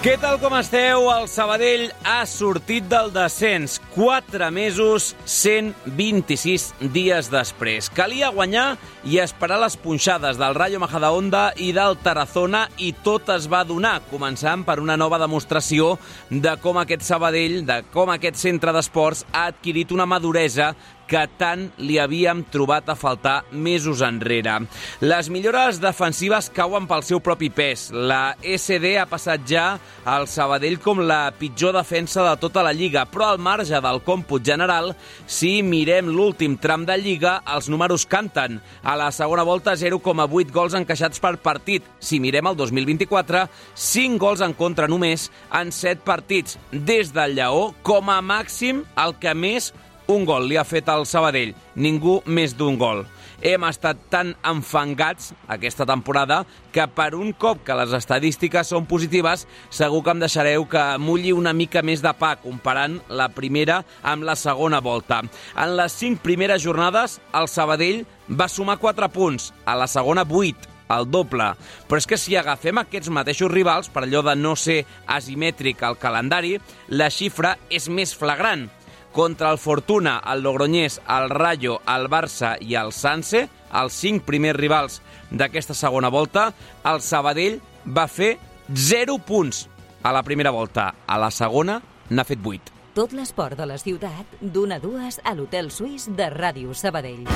Què 0.00 0.14
tal 0.16 0.38
com 0.40 0.54
esteu? 0.56 1.10
El 1.12 1.26
Sabadell 1.28 1.90
ha 2.08 2.22
sortit 2.24 2.86
del 2.88 3.10
descens. 3.12 3.74
4 3.92 4.46
mesos, 4.48 5.10
126 5.28 6.70
dies 6.94 7.28
després. 7.28 7.90
Calia 7.92 8.30
guanyar 8.32 8.78
i 9.04 9.18
esperar 9.20 9.58
les 9.60 9.76
punxades 9.76 10.40
del 10.40 10.56
Rayo 10.56 10.80
Majadahonda 10.80 11.50
i 11.60 11.74
del 11.76 11.98
Tarazona 12.00 12.62
i 12.80 12.94
tot 13.04 13.28
es 13.34 13.44
va 13.52 13.60
donar, 13.68 13.98
començant 14.08 14.64
per 14.64 14.78
una 14.80 14.96
nova 14.96 15.18
demostració 15.20 15.98
de 16.30 16.56
com 16.64 16.80
aquest 16.80 17.04
Sabadell, 17.04 17.58
de 17.68 17.82
com 17.92 18.08
aquest 18.16 18.40
centre 18.40 18.72
d'esports 18.72 19.26
ha 19.34 19.50
adquirit 19.52 19.92
una 19.92 20.08
maduresa 20.08 20.70
que 21.10 21.24
tant 21.40 21.66
li 21.82 21.98
havíem 21.98 22.44
trobat 22.54 22.88
a 22.88 22.96
faltar 22.98 23.40
mesos 23.50 24.04
enrere. 24.06 24.60
Les 25.02 25.28
millores 25.32 25.80
defensives 25.82 26.48
cauen 26.54 26.86
pel 26.90 27.02
seu 27.06 27.20
propi 27.24 27.50
pes. 27.50 27.88
La 27.90 28.36
SD 28.38 28.94
ha 29.00 29.08
passat 29.10 29.42
ja 29.48 29.64
al 30.08 30.28
Sabadell 30.30 30.78
com 30.82 31.02
la 31.02 31.32
pitjor 31.36 31.74
defensa 31.74 32.22
de 32.28 32.36
tota 32.40 32.62
la 32.62 32.72
Lliga, 32.76 33.04
però 33.10 33.30
al 33.30 33.42
marge 33.42 33.80
del 33.82 34.00
còmput 34.06 34.46
general, 34.46 34.94
si 35.26 35.60
mirem 35.66 36.08
l'últim 36.14 36.56
tram 36.62 36.86
de 36.86 36.96
Lliga, 37.00 37.40
els 37.50 37.68
números 37.72 38.06
canten. 38.06 38.60
A 38.82 38.96
la 38.98 39.10
segona 39.14 39.44
volta, 39.46 39.74
0,8 39.74 40.54
gols 40.54 40.78
encaixats 40.78 41.20
per 41.20 41.36
partit. 41.42 41.84
Si 41.98 42.20
mirem 42.22 42.46
el 42.46 42.58
2024, 42.58 43.46
5 43.74 44.22
gols 44.22 44.44
en 44.46 44.54
contra 44.54 44.88
només 44.88 45.28
en 45.56 45.74
7 45.74 46.06
partits. 46.06 46.58
Des 46.70 47.12
del 47.14 47.34
Lleó, 47.38 47.70
com 47.82 48.10
a 48.10 48.20
màxim, 48.22 48.84
el 49.00 49.16
que 49.20 49.34
més 49.34 49.72
un 50.10 50.24
gol 50.26 50.48
li 50.48 50.58
ha 50.58 50.66
fet 50.66 50.88
al 50.90 51.06
Sabadell, 51.06 51.54
ningú 51.78 52.20
més 52.26 52.56
d'un 52.58 52.76
gol. 52.78 53.04
Hem 53.40 53.62
estat 53.64 54.00
tan 54.12 54.34
enfangats 54.44 55.30
aquesta 55.48 55.86
temporada 55.88 56.42
que 56.74 56.84
per 56.92 57.14
un 57.16 57.30
cop 57.32 57.62
que 57.64 57.76
les 57.78 57.94
estadístiques 57.96 58.68
són 58.68 58.88
positives, 58.90 59.46
segur 59.72 60.02
que 60.04 60.12
em 60.12 60.20
deixareu 60.20 60.66
que 60.68 60.82
mulli 61.00 61.32
una 61.32 61.54
mica 61.56 61.80
més 61.86 62.02
de 62.04 62.12
pa 62.18 62.34
comparant 62.42 62.98
la 63.08 63.30
primera 63.32 63.80
amb 64.02 64.26
la 64.28 64.36
segona 64.36 64.82
volta. 64.84 65.22
En 65.56 65.76
les 65.78 65.96
cinc 65.96 66.20
primeres 66.26 66.60
jornades, 66.66 67.20
el 67.32 67.48
Sabadell 67.48 68.02
va 68.28 68.50
sumar 68.50 68.76
4 68.82 69.08
punts, 69.14 69.54
a 69.64 69.78
la 69.78 69.88
segona 69.88 70.26
8, 70.28 70.68
el 70.90 71.08
doble. 71.08 71.52
Però 71.88 72.02
és 72.02 72.08
que 72.10 72.18
si 72.18 72.36
agafem 72.36 72.82
aquests 72.82 73.08
mateixos 73.14 73.52
rivals, 73.52 73.88
per 73.88 74.04
allò 74.04 74.24
de 74.26 74.36
no 74.36 74.56
ser 74.58 74.82
asimètric 75.06 75.82
al 75.86 75.96
calendari, 76.02 76.58
la 76.90 77.08
xifra 77.14 77.56
és 77.70 77.88
més 77.88 78.12
flagrant 78.16 78.68
contra 79.12 79.50
el 79.50 79.58
Fortuna, 79.58 80.20
el 80.32 80.42
Logroñés, 80.42 81.00
el 81.08 81.30
Rayo, 81.30 81.80
el 81.86 82.08
Barça 82.08 82.56
i 82.60 82.76
el 82.78 82.92
Sanse, 82.92 83.48
els 83.72 83.94
cinc 83.94 84.24
primers 84.26 84.58
rivals 84.58 85.00
d'aquesta 85.30 85.74
segona 85.74 86.10
volta, 86.10 86.50
el 86.84 87.00
Sabadell 87.02 87.60
va 87.86 88.06
fer 88.08 88.36
0 88.74 89.18
punts 89.26 89.68
a 90.02 90.12
la 90.12 90.22
primera 90.22 90.50
volta. 90.50 90.94
A 91.06 91.18
la 91.18 91.30
segona 91.30 91.80
n'ha 92.10 92.24
fet 92.24 92.40
8. 92.44 92.76
Tot 92.94 93.12
l'esport 93.14 93.56
de 93.58 93.66
la 93.70 93.78
ciutat, 93.78 94.26
d'una 94.40 94.80
a 94.80 94.82
dues 94.82 95.20
a 95.22 95.34
l'Hotel 95.34 95.70
Suís 95.70 96.08
de 96.10 96.26
Ràdio 96.32 96.74
Sabadell. 96.74 97.26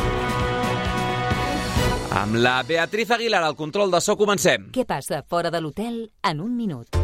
Amb 2.14 2.38
la 2.38 2.60
Beatriz 2.62 3.10
Aguilar 3.10 3.42
al 3.42 3.56
control 3.58 3.90
de 3.90 4.00
so 4.02 4.18
comencem. 4.18 4.70
Què 4.74 4.86
passa 4.86 5.24
fora 5.26 5.50
de 5.50 5.62
l'hotel 5.62 6.04
en 6.22 6.40
un 6.40 6.54
minut? 6.56 7.03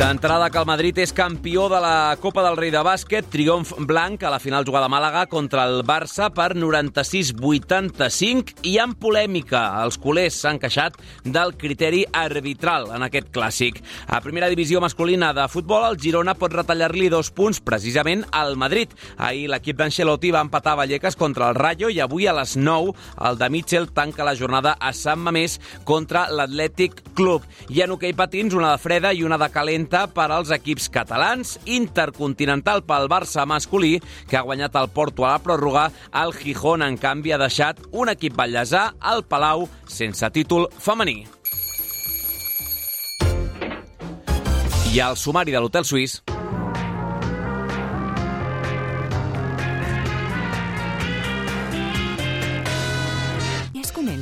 D'entrada 0.00 0.48
que 0.48 0.56
el 0.56 0.64
Madrid 0.64 0.96
és 1.02 1.10
campió 1.12 1.66
de 1.68 1.76
la 1.76 2.16
Copa 2.22 2.40
del 2.40 2.56
Rei 2.56 2.70
de 2.72 2.80
bàsquet, 2.80 3.26
triomf 3.28 3.74
blanc 3.84 4.22
a 4.24 4.30
la 4.32 4.38
final 4.40 4.64
jugada 4.64 4.88
a 4.88 4.90
Màlaga 4.94 5.28
contra 5.28 5.68
el 5.68 5.84
Barça 5.84 6.32
per 6.32 6.56
96-85 6.56 8.64
i 8.64 8.80
amb 8.80 8.96
polèmica. 8.96 9.76
Els 9.82 10.00
culers 10.00 10.40
s'han 10.40 10.56
queixat 10.62 10.96
del 11.26 11.52
criteri 11.60 12.06
arbitral 12.16 12.88
en 12.96 13.04
aquest 13.04 13.28
clàssic. 13.34 13.82
A 14.08 14.22
primera 14.24 14.48
divisió 14.48 14.80
masculina 14.80 15.34
de 15.36 15.44
futbol, 15.52 15.84
el 15.90 16.00
Girona 16.00 16.32
pot 16.32 16.48
retallar-li 16.56 17.12
dos 17.12 17.28
punts 17.28 17.60
precisament 17.60 18.24
al 18.32 18.56
Madrid. 18.56 18.88
Ahir 19.18 19.52
l'equip 19.52 19.76
d'Ancelotti 19.76 20.32
va 20.32 20.40
empatar 20.48 20.80
Vallecas 20.80 21.12
contra 21.12 21.52
el 21.52 21.60
Rayo 21.60 21.92
i 21.92 22.00
avui 22.00 22.24
a 22.24 22.32
les 22.40 22.56
9 22.56 22.96
el 23.28 23.36
de 23.36 23.52
Mitchell 23.52 23.92
tanca 23.92 24.24
la 24.24 24.32
jornada 24.32 24.80
a 24.80 24.96
Sant 24.96 25.20
Mamés 25.28 25.60
contra 25.84 26.32
l'Atlètic 26.32 27.12
Club. 27.12 27.44
I 27.68 27.84
en 27.84 27.92
hoquei 27.98 28.16
patins, 28.16 28.56
una 28.56 28.72
de 28.72 28.80
freda 28.80 29.12
i 29.12 29.28
una 29.28 29.36
de 29.36 29.52
calenta 29.52 29.89
dolenta 29.90 30.06
per 30.14 30.30
als 30.30 30.50
equips 30.50 30.88
catalans, 30.88 31.58
intercontinental 31.66 32.82
pel 32.82 33.08
Barça 33.08 33.44
masculí, 33.46 34.00
que 34.28 34.36
ha 34.36 34.42
guanyat 34.42 34.76
el 34.76 34.88
Porto 34.88 35.24
a 35.26 35.34
la 35.34 35.42
pròrroga, 35.42 35.90
el 36.14 36.32
Gijón, 36.32 36.82
en 36.82 36.96
canvi, 36.96 37.32
ha 37.32 37.38
deixat 37.38 37.78
un 37.90 38.08
equip 38.08 38.36
ballesà 38.36 38.94
al 39.00 39.24
Palau 39.24 39.68
sense 39.86 40.30
títol 40.30 40.68
femení. 40.78 41.26
I 44.94 45.00
al 45.00 45.16
sumari 45.16 45.52
de 45.52 45.60
l'Hotel 45.60 45.84
Suís 45.84 46.20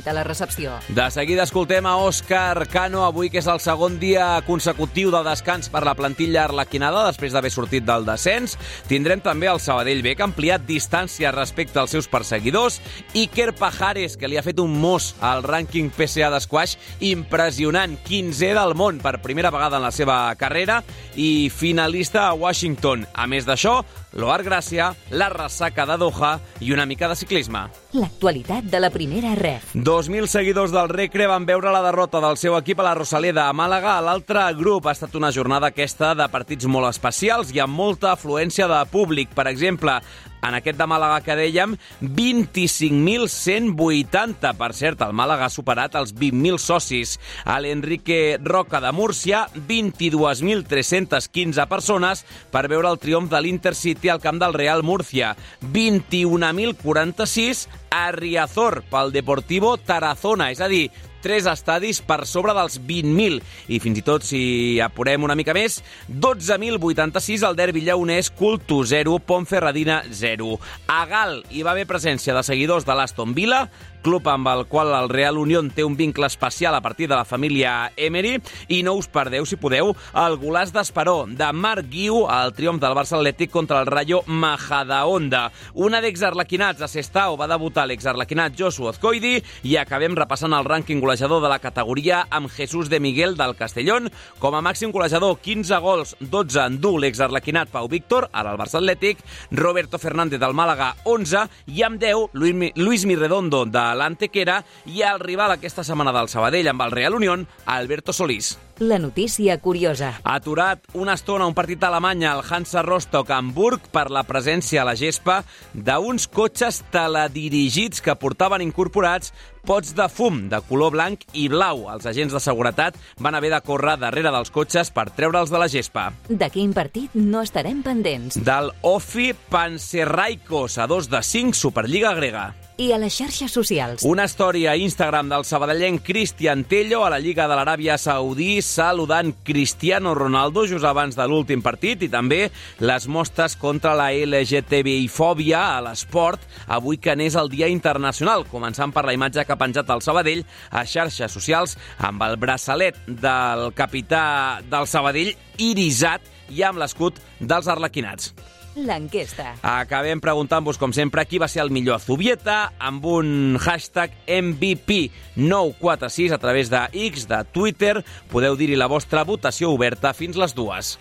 comenta 0.09 0.13
la 0.13 0.23
recepció. 0.23 0.71
De 0.87 1.09
seguida 1.11 1.43
escoltem 1.43 1.85
a 1.85 1.97
Òscar 1.97 2.67
Cano, 2.69 3.03
avui 3.05 3.29
que 3.29 3.39
és 3.39 3.47
el 3.47 3.59
segon 3.59 3.99
dia 3.99 4.41
consecutiu 4.47 5.11
de 5.11 5.21
descans 5.23 5.69
per 5.69 5.83
la 5.85 5.95
plantilla 5.95 6.45
arlequinada 6.45 7.05
després 7.07 7.33
d'haver 7.33 7.51
sortit 7.51 7.85
del 7.85 8.05
descens. 8.05 8.57
Tindrem 8.87 9.21
també 9.21 9.47
el 9.47 9.59
Sabadell 9.59 10.01
B, 10.01 10.15
que 10.15 10.23
ha 10.23 10.29
ampliat 10.29 10.65
distància 10.65 11.31
respecte 11.31 11.79
als 11.79 11.91
seus 11.91 12.07
perseguidors, 12.07 12.79
Iker 13.13 13.53
Pajares, 13.55 14.17
que 14.17 14.27
li 14.27 14.37
ha 14.37 14.45
fet 14.45 14.59
un 14.59 14.79
mos 14.79 15.13
al 15.21 15.43
rànquing 15.43 15.91
PCA 15.93 16.31
d'esquash 16.33 16.77
impressionant, 16.99 17.97
15è 18.05 18.53
del 18.57 18.75
món 18.75 18.99
per 19.03 19.19
primera 19.21 19.51
vegada 19.53 19.77
en 19.77 19.87
la 19.87 19.93
seva 19.93 20.33
carrera 20.39 20.81
i 21.15 21.49
finalista 21.53 22.27
a 22.27 22.33
Washington. 22.33 23.05
A 23.13 23.27
més 23.27 23.45
d'això, 23.45 23.81
l'Oar 24.13 24.41
Gràcia, 24.43 24.89
la 25.11 25.29
ressaca 25.29 25.85
de 25.85 25.97
Doha 26.01 26.31
i 26.63 26.71
una 26.73 26.85
mica 26.89 27.09
de 27.09 27.17
ciclisme. 27.19 27.65
L'actualitat 27.93 28.65
de 28.69 28.79
la 28.81 28.89
primera 28.93 29.35
ref. 29.37 29.73
2.000 29.75 30.29
seguidors 30.29 30.73
del 30.73 30.89
Recre 30.89 31.27
van 31.29 31.45
veure 31.45 31.73
la 31.73 31.83
derrota 31.85 32.21
del 32.23 32.37
seu 32.37 32.57
equip 32.57 32.81
a 32.81 32.87
la 32.89 32.95
Rosaleda 32.97 33.47
a 33.47 33.53
Màlaga. 33.53 33.97
A 33.97 34.05
l'altre 34.05 34.47
grup 34.57 34.87
ha 34.87 34.95
estat 34.97 35.15
una 35.19 35.31
jornada 35.35 35.69
aquesta 35.69 36.13
de 36.17 36.27
partits 36.31 36.65
molt 36.65 36.89
especials 36.89 37.53
i 37.53 37.61
amb 37.61 37.75
molta 37.75 38.13
afluència 38.13 38.67
de 38.69 38.81
públic. 38.91 39.33
Per 39.35 39.47
exemple, 39.51 39.99
en 40.41 40.55
aquest 40.55 40.77
de 40.79 40.87
Màlaga 40.89 41.21
que 41.25 41.35
dèiem, 41.39 41.77
25.180. 42.01 44.53
Per 44.59 44.73
cert, 44.77 45.01
el 45.05 45.13
Màlaga 45.17 45.45
ha 45.47 45.53
superat 45.53 45.95
els 45.99 46.11
20.000 46.15 46.57
socis. 46.61 47.19
A 47.45 47.59
l'Enrique 47.61 48.37
Roca 48.43 48.79
de 48.83 48.91
Múrcia, 48.95 49.47
22.315 49.55 51.67
persones 51.69 52.25
per 52.51 52.67
veure 52.71 52.89
el 52.89 52.99
triomf 53.01 53.29
de 53.31 53.41
l'Intercity 53.41 54.09
al 54.09 54.21
camp 54.23 54.39
del 54.41 54.53
Real 54.53 54.83
Múrcia. 54.83 55.35
21.046 55.61 57.67
a 57.89 58.11
Riazor 58.13 58.83
pel 58.89 59.11
Deportivo 59.11 59.77
Tarazona, 59.77 60.51
és 60.53 60.61
a 60.61 60.67
dir, 60.71 60.91
tres 61.23 61.47
estadis 61.49 62.01
per 62.05 62.25
sobre 62.29 62.55
dels 62.57 62.79
20.000. 62.81 63.41
I 63.69 63.79
fins 63.83 64.01
i 64.01 64.05
tot, 64.05 64.25
si 64.25 64.41
apurem 64.83 65.27
una 65.27 65.37
mica 65.39 65.55
més, 65.55 65.79
12.086 66.09 67.45
al 67.47 67.57
derbi 67.59 67.83
lleonès, 67.85 68.31
Culto 68.31 68.81
0, 68.87 69.19
Pontferradina 69.25 70.01
0. 70.09 70.57
A 70.87 71.03
Gal 71.09 71.39
hi 71.51 71.63
va 71.65 71.75
haver 71.75 71.87
presència 71.89 72.35
de 72.35 72.43
seguidors 72.45 72.87
de 72.87 72.97
l'Aston 72.97 73.35
Villa, 73.37 73.65
club 74.03 74.27
amb 74.27 74.47
el 74.51 74.65
qual 74.67 74.93
el 74.95 75.09
Real 75.09 75.37
Unión 75.37 75.69
té 75.71 75.83
un 75.83 75.97
vincle 75.97 76.27
especial 76.27 76.75
a 76.75 76.81
partir 76.81 77.07
de 77.09 77.15
la 77.15 77.25
família 77.25 77.91
Emery, 77.97 78.37
i 78.67 78.81
no 78.83 78.93
us 78.99 79.07
perdeu, 79.11 79.45
si 79.45 79.57
podeu, 79.59 79.93
el 80.13 80.37
golàs 80.41 80.73
d'Esperó 80.75 81.25
de 81.27 81.51
Marc 81.53 81.89
Guiu 81.91 82.23
al 82.29 82.53
triomf 82.57 82.81
del 82.81 82.95
Barça 82.97 83.17
Atlètic 83.17 83.51
contra 83.51 83.81
el 83.81 83.89
Rayo 83.89 84.21
Majadahonda. 84.27 85.49
Una 85.73 86.01
d'exarlequinats 86.03 86.81
a 86.81 86.89
Sestao 86.91 87.37
va 87.39 87.49
debutar 87.49 87.87
l'exarlequinat 87.89 88.55
Josu 88.57 88.89
Ozcoidi 88.89 89.37
i 89.67 89.75
acabem 89.79 90.17
repassant 90.17 90.55
el 90.55 90.67
rànquing 90.67 91.01
golejador 91.03 91.43
de 91.43 91.51
la 91.51 91.59
categoria 91.59 92.25
amb 92.29 92.51
Jesús 92.51 92.89
de 92.89 92.99
Miguel 92.99 93.35
del 93.37 93.55
Castellón. 93.59 94.09
Com 94.39 94.55
a 94.55 94.63
màxim 94.65 94.93
golejador, 94.95 95.39
15 95.43 95.81
gols, 95.83 96.15
12 96.19 96.63
en 96.65 96.79
dur 96.81 96.97
l'exarlequinat 97.01 97.71
Pau 97.73 97.89
Víctor, 97.91 98.29
ara 98.33 98.53
el 98.53 98.61
Barça 98.61 98.79
Atlètic, 98.79 99.23
Roberto 99.51 99.99
Fernández 99.99 100.39
del 100.39 100.55
Màlaga, 100.55 100.93
11, 101.05 101.47
i 101.67 101.83
amb 101.83 101.99
10, 102.01 102.33
Luis 102.79 103.05
Mirredondo 103.05 103.65
de 103.65 103.88
l'Antequera 103.95 104.63
i 104.85 105.03
el 105.05 105.19
rival 105.19 105.55
aquesta 105.55 105.83
setmana 105.83 106.13
del 106.15 106.29
Sabadell 106.29 106.71
amb 106.71 106.87
el 106.87 106.91
Real 106.91 107.15
Unión, 107.15 107.47
Alberto 107.65 108.13
Solís. 108.13 108.57
La 108.79 108.97
notícia 108.97 109.57
curiosa. 109.59 110.13
Ha 110.23 110.35
aturat 110.39 110.85
una 110.95 111.17
estona 111.17 111.47
un 111.49 111.53
partit 111.53 111.83
alemany 111.83 112.23
al 112.23 112.39
Hansa 112.47 112.79
Rostock 112.81 113.33
Hamburg 113.35 113.89
per 113.91 114.05
la 114.07 114.23
presència 114.23 114.81
a 114.81 114.87
la 114.87 114.95
gespa 114.95 115.41
d'uns 115.73 116.29
cotxes 116.31 116.85
teledirigits 116.93 117.99
que 117.99 118.15
portaven 118.15 118.63
incorporats 118.63 119.33
pots 119.67 119.91
de 119.97 120.07
fum 120.07 120.45
de 120.47 120.61
color 120.69 120.93
blanc 120.95 121.25
i 121.35 121.49
blau. 121.51 121.89
Els 121.91 122.07
agents 122.07 122.31
de 122.31 122.39
seguretat 122.39 122.95
van 123.19 123.35
haver 123.35 123.51
de 123.51 123.59
córrer 123.67 123.97
darrere 123.99 124.31
dels 124.31 124.53
cotxes 124.55 124.93
per 124.95 125.09
treure'ls 125.11 125.51
de 125.51 125.59
la 125.59 125.67
gespa. 125.67 126.07
De 126.29 126.47
quin 126.53 126.71
partit 126.71 127.11
no 127.19 127.43
estarem 127.43 127.83
pendents? 127.83 128.39
Del 128.39 128.71
Ofi 128.81 129.33
Panserraikos 129.51 130.79
a 130.79 130.87
2 130.87 131.11
de 131.11 131.23
5 131.33 131.59
Superliga 131.67 132.15
grega. 132.15 132.53
I 132.79 132.93
a 132.95 132.97
les 132.97 133.11
xarxes 133.11 133.51
socials. 133.51 134.05
Una 134.07 134.23
història 134.23 134.71
a 134.71 134.79
Instagram 134.79 135.27
del 135.27 135.43
sabadellenc 135.43 135.99
Cristian 136.07 136.61
Tello 136.63 137.01
a 137.03 137.09
la 137.11 137.17
Lliga 137.19 137.43
de 137.49 137.57
l'Aràbia 137.59 137.97
Saudí 137.99 138.61
saludant 138.63 139.33
Cristiano 139.43 140.13
Ronaldo 140.15 140.63
just 140.69 140.87
abans 140.87 141.17
de 141.19 141.25
l'últim 141.27 141.59
partit 141.65 142.05
i 142.07 142.09
també 142.09 142.45
les 142.79 143.07
mostres 143.11 143.57
contra 143.59 143.97
la 143.99 144.13
LGTBI-fòbia 144.15 145.59
a 145.73 145.81
l'esport 145.89 146.45
avui 146.67 147.01
que 147.03 147.17
n'és 147.19 147.35
el 147.35 147.51
Dia 147.51 147.67
Internacional, 147.67 148.45
començant 148.47 148.93
per 148.95 149.03
la 149.03 149.15
imatge 149.17 149.43
que 149.43 149.55
ha 149.57 149.59
penjat 149.59 149.91
el 149.91 150.05
Sabadell 150.05 150.45
a 150.71 150.85
xarxes 150.87 151.35
socials 151.35 151.75
amb 151.97 152.23
el 152.29 152.37
braçalet 152.39 153.01
del 153.09 153.73
capità 153.75 154.61
del 154.71 154.87
Sabadell 154.87 155.35
irisat 155.59 156.23
i 156.55 156.63
amb 156.63 156.79
l'escut 156.79 157.19
dels 157.43 157.67
arlequinats 157.67 158.31
l'enquesta. 158.75 159.55
Acabem 159.61 160.19
preguntant-vos, 160.21 160.77
com 160.77 160.93
sempre, 160.95 161.25
qui 161.25 161.39
va 161.41 161.47
ser 161.47 161.61
el 161.63 161.71
millor 161.73 161.99
Zubieta 162.03 162.73
amb 162.79 163.05
un 163.05 163.57
hashtag 163.61 164.11
MVP946 164.27 166.33
a 166.33 166.41
través 166.41 166.69
de 166.69 166.81
X, 167.09 167.27
de 167.29 167.43
Twitter. 167.53 168.03
Podeu 168.31 168.57
dir-hi 168.59 168.75
la 168.75 168.91
vostra 168.91 169.23
votació 169.23 169.71
oberta 169.73 170.13
fins 170.13 170.37
les 170.37 170.55
dues. 170.55 170.99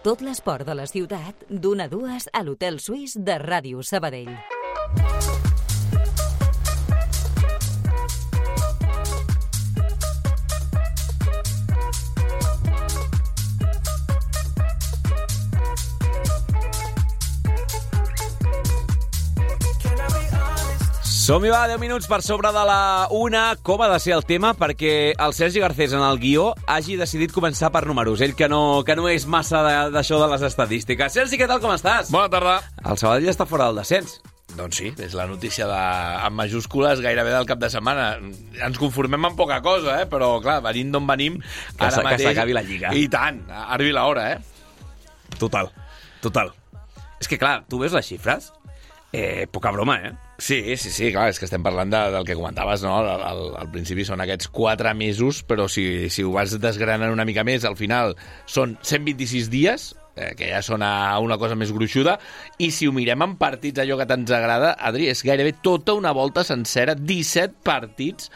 Tot 0.00 0.22
l'esport 0.24 0.64
de 0.64 0.72
la 0.72 0.86
ciutat, 0.88 1.44
d'una 1.50 1.84
a 1.84 1.90
dues 1.92 2.24
a 2.32 2.40
l'Hotel 2.46 2.80
Suís 2.80 3.18
de 3.20 3.36
Ràdio 3.36 3.84
Sabadell. 3.84 4.32
Som-hi, 21.30 21.46
va, 21.46 21.68
10 21.70 21.78
minuts 21.78 22.08
per 22.10 22.24
sobre 22.26 22.50
de 22.50 22.62
la 22.66 23.06
una. 23.14 23.52
Com 23.62 23.78
ha 23.84 23.86
de 23.92 24.00
ser 24.02 24.16
el 24.16 24.24
tema? 24.26 24.48
Perquè 24.58 25.12
el 25.14 25.34
Sergi 25.36 25.60
Garcés 25.62 25.92
en 25.94 26.02
el 26.02 26.18
guió 26.18 26.48
hagi 26.66 26.96
decidit 26.98 27.30
començar 27.30 27.70
per 27.70 27.84
números. 27.86 28.18
Ell 28.26 28.34
que 28.34 28.48
no, 28.50 28.80
que 28.82 28.96
no 28.98 29.06
és 29.06 29.28
massa 29.30 29.60
d'això 29.94 30.18
de, 30.18 30.24
de 30.24 30.28
les 30.32 30.42
estadístiques. 30.48 31.14
Sergi, 31.14 31.38
què 31.38 31.46
tal, 31.46 31.62
com 31.62 31.70
estàs? 31.70 32.10
Bona 32.10 32.26
tarda. 32.34 32.56
El 32.82 32.98
Sabadell 32.98 33.30
està 33.30 33.46
fora 33.46 33.70
del 33.70 33.78
descens. 33.78 34.16
Doncs 34.58 34.82
sí, 34.82 34.90
és 35.06 35.14
la 35.14 35.30
notícia 35.30 35.70
de, 35.70 35.78
amb 36.26 36.40
majúscules 36.42 36.98
gairebé 37.06 37.30
del 37.36 37.46
cap 37.46 37.62
de 37.62 37.70
setmana. 37.70 38.10
Ens 38.66 38.82
conformem 38.82 39.30
amb 39.30 39.38
poca 39.38 39.62
cosa, 39.62 40.00
eh? 40.02 40.10
però 40.10 40.32
clar, 40.42 40.58
venint 40.66 40.90
d'on 40.96 41.06
venim... 41.14 41.38
Que 41.76 41.92
ara 41.92 42.08
mateix... 42.08 42.24
Que 42.24 42.32
s'acabi 42.32 42.58
la 42.58 42.66
Lliga. 42.66 42.90
I 42.90 43.06
tant, 43.06 43.44
arribi 43.70 43.94
l'hora, 43.94 44.32
eh? 44.34 45.38
Total, 45.38 45.70
total. 46.26 46.50
És 47.22 47.30
que 47.30 47.38
clar, 47.38 47.60
tu 47.70 47.78
veus 47.78 47.94
les 47.94 48.16
xifres? 48.16 48.50
Eh, 49.12 49.48
poca 49.50 49.72
broma, 49.72 49.96
eh? 50.06 50.12
Sí, 50.38 50.76
sí, 50.76 50.90
sí, 50.90 51.10
clar, 51.10 51.28
és 51.32 51.38
que 51.40 51.48
estem 51.48 51.64
parlant 51.66 51.90
de, 51.90 52.00
del 52.14 52.26
que 52.28 52.36
comentaves, 52.38 52.84
no? 52.86 52.94
Al, 53.02 53.24
al, 53.26 53.40
al 53.58 53.70
principi 53.72 54.06
són 54.06 54.22
aquests 54.22 54.48
4 54.54 54.92
mesos, 54.94 55.42
però 55.42 55.66
si, 55.68 56.08
si 56.14 56.22
ho 56.22 56.30
vas 56.36 56.54
desgranant 56.62 57.10
una 57.12 57.26
mica 57.28 57.44
més, 57.44 57.66
al 57.66 57.76
final 57.76 58.14
són 58.46 58.76
126 58.86 59.50
dies, 59.50 59.88
eh, 60.14 60.30
que 60.38 60.52
ja 60.52 60.62
sona 60.62 61.18
una 61.20 61.36
cosa 61.42 61.58
més 61.58 61.74
gruixuda, 61.74 62.16
i 62.62 62.70
si 62.70 62.86
ho 62.86 62.94
mirem 62.94 63.26
en 63.26 63.34
partits, 63.40 63.82
allò 63.82 63.98
que 63.98 64.06
t'ens 64.08 64.30
agrada, 64.36 64.76
Adri, 64.78 65.10
és 65.10 65.24
gairebé 65.26 65.56
tota 65.60 65.98
una 65.98 66.14
volta 66.16 66.46
sencera, 66.46 66.94
17 66.94 67.60
partits 67.66 68.30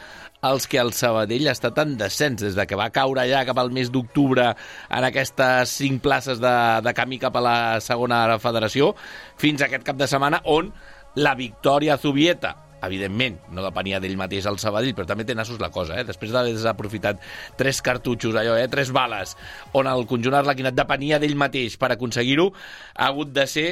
els 0.49 0.67
que 0.69 0.79
el 0.81 0.91
Sabadell 0.95 1.49
ha 1.49 1.55
estat 1.55 1.79
en 1.83 1.95
descens, 1.99 2.43
des 2.43 2.57
de 2.57 2.65
que 2.67 2.79
va 2.79 2.91
caure 2.95 3.25
ja 3.29 3.45
cap 3.47 3.59
al 3.61 3.71
mes 3.75 3.91
d'octubre 3.93 4.51
en 4.53 5.07
aquestes 5.07 5.77
cinc 5.81 6.03
places 6.05 6.41
de, 6.43 6.55
de 6.85 6.93
camí 6.97 7.19
cap 7.21 7.35
a 7.35 7.43
la 7.43 7.57
segona 7.83 8.25
federació, 8.41 8.93
fins 9.41 9.61
a 9.61 9.69
aquest 9.69 9.87
cap 9.87 9.97
de 9.99 10.09
setmana 10.11 10.43
on 10.45 10.71
la 11.15 11.35
victòria 11.39 11.97
Zubieta 11.97 12.55
evidentment, 12.85 13.39
no 13.55 13.63
depenia 13.65 13.99
d'ell 14.03 14.17
mateix 14.19 14.45
el 14.49 14.59
Sabadell, 14.61 14.93
però 14.93 15.07
també 15.09 15.25
té 15.25 15.33
nassos 15.33 15.57
la 15.61 15.71
cosa, 15.73 15.97
eh? 15.97 16.05
Després 16.05 16.29
d'haver 16.33 16.53
desaprofitat 16.53 17.23
tres 17.57 17.81
cartutxos, 17.81 18.35
allò, 18.37 18.53
eh? 18.59 18.67
Tres 18.69 18.91
bales, 18.95 19.35
on 19.73 19.89
el 19.89 20.05
conjunt 20.09 20.37
arlequinat 20.37 20.77
depenia 20.77 21.17
d'ell 21.17 21.37
mateix 21.39 21.79
per 21.81 21.93
aconseguir-ho, 21.95 22.51
ha 22.93 23.09
hagut 23.09 23.33
de 23.33 23.47
ser 23.49 23.67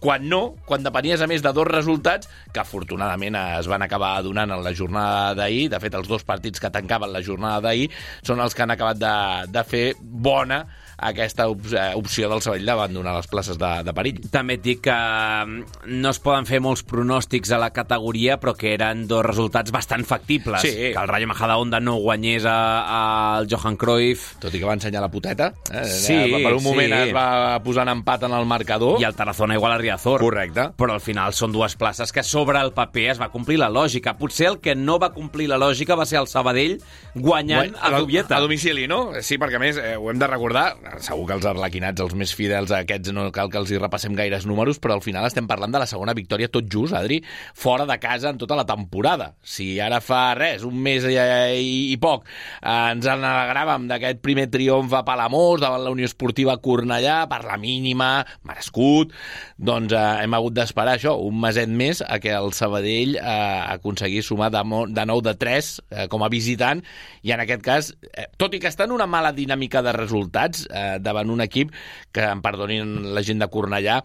quan 0.00 0.26
no, 0.28 0.56
quan 0.66 0.84
depenies 0.84 1.22
a 1.22 1.28
més 1.30 1.44
de 1.44 1.52
dos 1.56 1.68
resultats 1.68 2.30
que 2.52 2.62
afortunadament 2.62 3.38
es 3.40 3.68
van 3.70 3.84
acabar 3.86 4.14
donant 4.24 4.52
en 4.52 4.64
la 4.64 4.74
jornada 4.76 5.34
d'ahir, 5.38 5.68
de 5.72 5.80
fet 5.82 5.94
els 5.98 6.08
dos 6.08 6.24
partits 6.26 6.62
que 6.62 6.72
tancaven 6.72 7.12
la 7.12 7.24
jornada 7.24 7.62
d'ahir 7.68 7.88
són 8.26 8.42
els 8.44 8.54
que 8.54 8.66
han 8.66 8.74
acabat 8.74 9.00
de, 9.00 9.14
de 9.52 9.64
fer 9.66 9.86
bona 10.00 10.64
aquesta 10.96 11.46
eh, 11.46 11.90
opció 11.94 12.28
del 12.30 12.42
Sabadell 12.42 12.66
d'abandonar 12.66 13.16
les 13.18 13.28
places 13.28 13.58
de, 13.60 13.70
de 13.84 13.94
perill. 13.96 14.20
També 14.32 14.56
et 14.56 14.62
dic 14.64 14.82
que 14.86 14.94
mm, 14.96 15.90
no 16.00 16.12
es 16.12 16.20
poden 16.22 16.48
fer 16.48 16.60
molts 16.64 16.84
pronòstics 16.88 17.52
a 17.52 17.60
la 17.60 17.70
categoria, 17.76 18.38
però 18.40 18.54
que 18.56 18.72
eren 18.74 19.06
dos 19.10 19.24
resultats 19.26 19.72
bastant 19.74 20.06
factibles. 20.08 20.62
Sí. 20.64 20.72
Que 20.94 21.00
el 21.00 21.08
Rayo 21.10 21.28
Majadahonda 21.28 21.80
no 21.80 21.96
guanyés 22.00 22.46
al 22.48 23.48
Johan 23.50 23.76
Cruyff. 23.76 24.34
Tot 24.42 24.54
i 24.54 24.60
que 24.62 24.68
va 24.68 24.76
ensenyar 24.78 25.02
la 25.04 25.10
puteta. 25.12 25.52
Eh? 25.70 25.84
Sí, 25.90 26.16
Per 26.36 26.54
un 26.54 26.62
moment 26.64 26.92
sí. 26.92 27.08
es 27.08 27.14
va 27.14 27.58
posar 27.64 27.86
en 27.86 27.96
empat 27.98 28.26
en 28.28 28.36
el 28.36 28.46
marcador. 28.48 29.00
I 29.00 29.06
el 29.08 29.16
Tarazona 29.16 29.56
igual 29.56 29.72
a 29.72 29.78
Riazor. 29.78 30.20
Correcte. 30.22 30.70
Però 30.76 30.94
al 30.96 31.02
final 31.04 31.34
són 31.36 31.52
dues 31.54 31.76
places 31.76 32.12
que 32.12 32.24
sobre 32.26 32.60
el 32.62 32.72
paper 32.76 33.10
es 33.14 33.20
va 33.20 33.30
complir 33.32 33.58
la 33.60 33.70
lògica. 33.72 34.16
Potser 34.18 34.50
el 34.52 34.60
que 34.62 34.74
no 34.76 34.98
va 35.02 35.12
complir 35.14 35.48
la 35.50 35.58
lògica 35.60 35.96
va 35.98 36.06
ser 36.06 36.20
el 36.20 36.28
Sabadell 36.30 36.78
guanyant 37.14 37.74
a 37.80 37.92
Dubieta. 37.98 38.36
A 38.36 38.40
domicili, 38.44 38.86
no? 38.88 39.10
Sí, 39.24 39.38
perquè 39.40 39.58
a 39.58 39.62
més 39.62 39.78
eh, 39.80 39.94
ho 39.96 40.10
hem 40.10 40.20
de 40.20 40.28
recordar, 40.28 40.66
segur 41.04 41.26
que 41.28 41.36
els 41.36 41.46
arlequinats, 41.48 42.02
els 42.02 42.14
més 42.18 42.32
fidels 42.36 42.72
a 42.72 42.82
aquests, 42.84 43.12
no 43.14 43.28
cal 43.34 43.50
que 43.52 43.60
els 43.60 43.70
hi 43.72 43.80
repassem 43.80 44.16
gaires 44.16 44.46
números, 44.48 44.80
però 44.82 44.96
al 44.96 45.04
final 45.04 45.26
estem 45.28 45.48
parlant 45.48 45.72
de 45.74 45.80
la 45.82 45.88
segona 45.90 46.14
victòria 46.16 46.50
tot 46.52 46.68
just, 46.72 46.94
Adri, 46.96 47.20
fora 47.54 47.86
de 47.88 47.96
casa 48.02 48.30
en 48.32 48.40
tota 48.40 48.56
la 48.58 48.66
temporada. 48.68 49.32
Si 49.42 49.76
ara 49.82 50.00
fa 50.04 50.34
res, 50.38 50.64
un 50.66 50.78
mes 50.82 51.06
i, 51.08 51.16
i, 51.16 51.76
i 51.92 51.96
poc, 52.02 52.26
eh, 52.60 52.76
ens 52.92 53.08
en 53.10 53.24
alegràvem 53.26 53.88
d'aquest 53.90 54.22
primer 54.24 54.48
triomf 54.52 54.94
a 54.96 55.04
Palamós, 55.06 55.60
davant 55.62 55.84
la 55.84 55.92
Unió 55.94 56.08
Esportiva 56.08 56.56
Cornellà, 56.62 57.18
per 57.30 57.42
la 57.46 57.58
mínima, 57.60 58.10
merescut, 58.46 59.14
doncs 59.56 59.94
eh, 59.96 60.04
hem 60.24 60.38
hagut 60.38 60.56
d'esperar 60.56 60.96
això, 60.96 61.16
un 61.26 61.40
meset 61.42 61.70
més, 61.70 62.02
a 62.02 62.20
que 62.22 62.34
el 62.36 62.52
Sabadell 62.56 63.16
eh, 63.18 63.60
aconseguís 63.76 64.28
sumar 64.30 64.50
de, 64.54 64.62
de 64.92 65.06
nou 65.08 65.22
de 65.24 65.36
3 65.38 65.72
eh, 65.90 66.06
com 66.12 66.24
a 66.24 66.32
visitant, 66.32 66.82
i 67.26 67.34
en 67.34 67.42
aquest 67.42 67.64
cas, 67.64 67.92
eh, 68.12 68.28
tot 68.40 68.54
i 68.54 68.60
que 68.62 68.70
està 68.70 68.86
en 68.86 68.94
una 68.96 69.08
mala 69.10 69.32
dinàmica 69.36 69.82
de 69.84 69.94
resultats, 69.96 70.66
eh, 70.76 70.98
davant 71.00 71.32
un 71.32 71.42
equip 71.44 71.72
que, 72.12 72.24
em 72.28 72.42
perdonin 72.44 73.14
la 73.16 73.24
gent 73.26 73.40
de 73.40 73.48
Cornellà, 73.52 73.98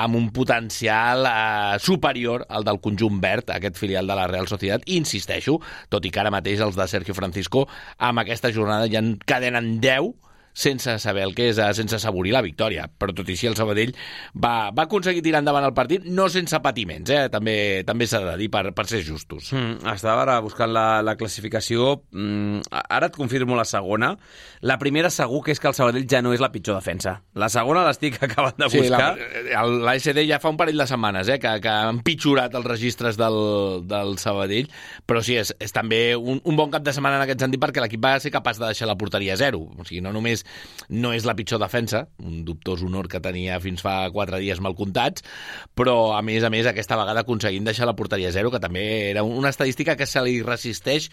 amb 0.00 0.18
un 0.18 0.30
potencial 0.34 1.28
eh, 1.28 1.78
superior 1.84 2.46
al 2.48 2.66
del 2.66 2.80
conjunt 2.82 3.20
verd, 3.22 3.52
aquest 3.54 3.78
filial 3.78 4.08
de 4.10 4.18
la 4.18 4.26
Real 4.30 4.48
Societat. 4.50 4.88
Insisteixo, 4.96 5.60
tot 5.92 6.04
i 6.04 6.12
que 6.14 6.24
ara 6.24 6.32
mateix 6.34 6.64
els 6.64 6.78
de 6.78 6.88
Sergio 6.90 7.16
Francisco 7.16 7.68
amb 7.98 8.24
aquesta 8.24 8.52
jornada 8.54 8.90
ja 8.90 9.04
encadenen 9.04 9.76
10 9.84 10.12
sense 10.54 10.96
saber 11.02 11.24
el 11.26 11.34
que 11.34 11.50
és, 11.50 11.58
sense 11.76 11.98
assaborir 11.98 12.32
la 12.32 12.42
victòria. 12.46 12.86
Però 12.88 13.12
tot 13.12 13.28
i 13.28 13.34
així 13.34 13.50
el 13.50 13.56
Sabadell 13.58 13.92
va, 14.32 14.70
va 14.70 14.86
aconseguir 14.86 15.24
tirar 15.26 15.42
endavant 15.42 15.66
el 15.66 15.74
partit, 15.76 16.06
no 16.06 16.28
sense 16.32 16.58
patiments, 16.64 17.10
eh? 17.10 17.26
també 17.32 17.82
també 17.84 18.06
s'ha 18.08 18.22
de 18.22 18.36
dir 18.40 18.48
per, 18.54 18.68
per 18.76 18.86
ser 18.88 19.02
justos. 19.04 19.50
Mm, 19.52 19.82
estava 19.92 20.22
ara 20.22 20.38
buscant 20.44 20.70
la, 20.72 21.02
la 21.04 21.16
classificació, 21.18 22.04
mm, 22.14 22.70
ara 22.84 23.10
et 23.10 23.18
confirmo 23.18 23.58
la 23.58 23.66
segona. 23.68 24.14
La 24.64 24.78
primera 24.80 25.10
segur 25.12 25.42
que 25.44 25.52
és 25.52 25.60
que 25.60 25.68
el 25.68 25.76
Sabadell 25.76 26.06
ja 26.10 26.22
no 26.24 26.32
és 26.32 26.42
la 26.42 26.52
pitjor 26.54 26.78
defensa. 26.78 27.18
La 27.34 27.50
segona 27.52 27.84
l'estic 27.88 28.20
acabant 28.26 28.56
de 28.56 28.70
buscar. 28.70 29.10
Sí, 29.18 29.44
la, 29.50 29.66
la 29.90 29.96
SD 29.98 30.26
ja 30.30 30.40
fa 30.40 30.54
un 30.54 30.60
parell 30.60 30.78
de 30.78 30.86
setmanes 30.88 31.28
eh, 31.28 31.40
que, 31.42 31.56
que 31.64 31.74
han 31.74 32.00
pitjorat 32.06 32.54
els 32.54 32.68
registres 32.70 33.18
del, 33.18 33.40
del 33.90 34.16
Sabadell, 34.22 34.70
però 35.04 35.24
sí, 35.24 35.36
és, 35.40 35.50
és 35.58 35.74
també 35.74 36.04
un, 36.14 36.38
un 36.46 36.58
bon 36.58 36.70
cap 36.70 36.86
de 36.86 36.94
setmana 36.94 37.18
en 37.18 37.26
aquest 37.26 37.42
sentit 37.42 37.62
perquè 37.62 37.82
l'equip 37.82 38.02
va 38.04 38.16
ser 38.22 38.32
capaç 38.34 38.62
de 38.62 38.70
deixar 38.70 38.88
la 38.88 38.98
porteria 39.00 39.34
a 39.34 39.40
zero. 39.40 39.64
O 39.74 39.86
sigui, 39.86 40.02
no 40.04 40.14
només 40.14 40.43
no 40.88 41.12
és 41.16 41.24
la 41.24 41.34
pitjor 41.36 41.60
defensa, 41.62 42.04
un 42.22 42.44
dubtós 42.44 42.82
honor 42.84 43.08
que 43.08 43.22
tenia 43.24 43.60
fins 43.62 43.82
fa 43.84 44.10
quatre 44.14 44.40
dies 44.42 44.60
mal 44.64 44.76
comptats, 44.76 45.24
però 45.74 46.14
a 46.16 46.22
més 46.22 46.44
a 46.44 46.50
més 46.52 46.68
aquesta 46.68 46.98
vegada 47.00 47.24
aconseguint 47.24 47.64
deixar 47.64 47.88
la 47.88 47.96
porteria 47.96 48.32
zero, 48.34 48.52
que 48.52 48.62
també 48.62 48.84
era 49.10 49.24
una 49.24 49.52
estadística 49.52 49.96
que 49.96 50.06
se 50.06 50.22
li 50.24 50.40
resisteix 50.44 51.10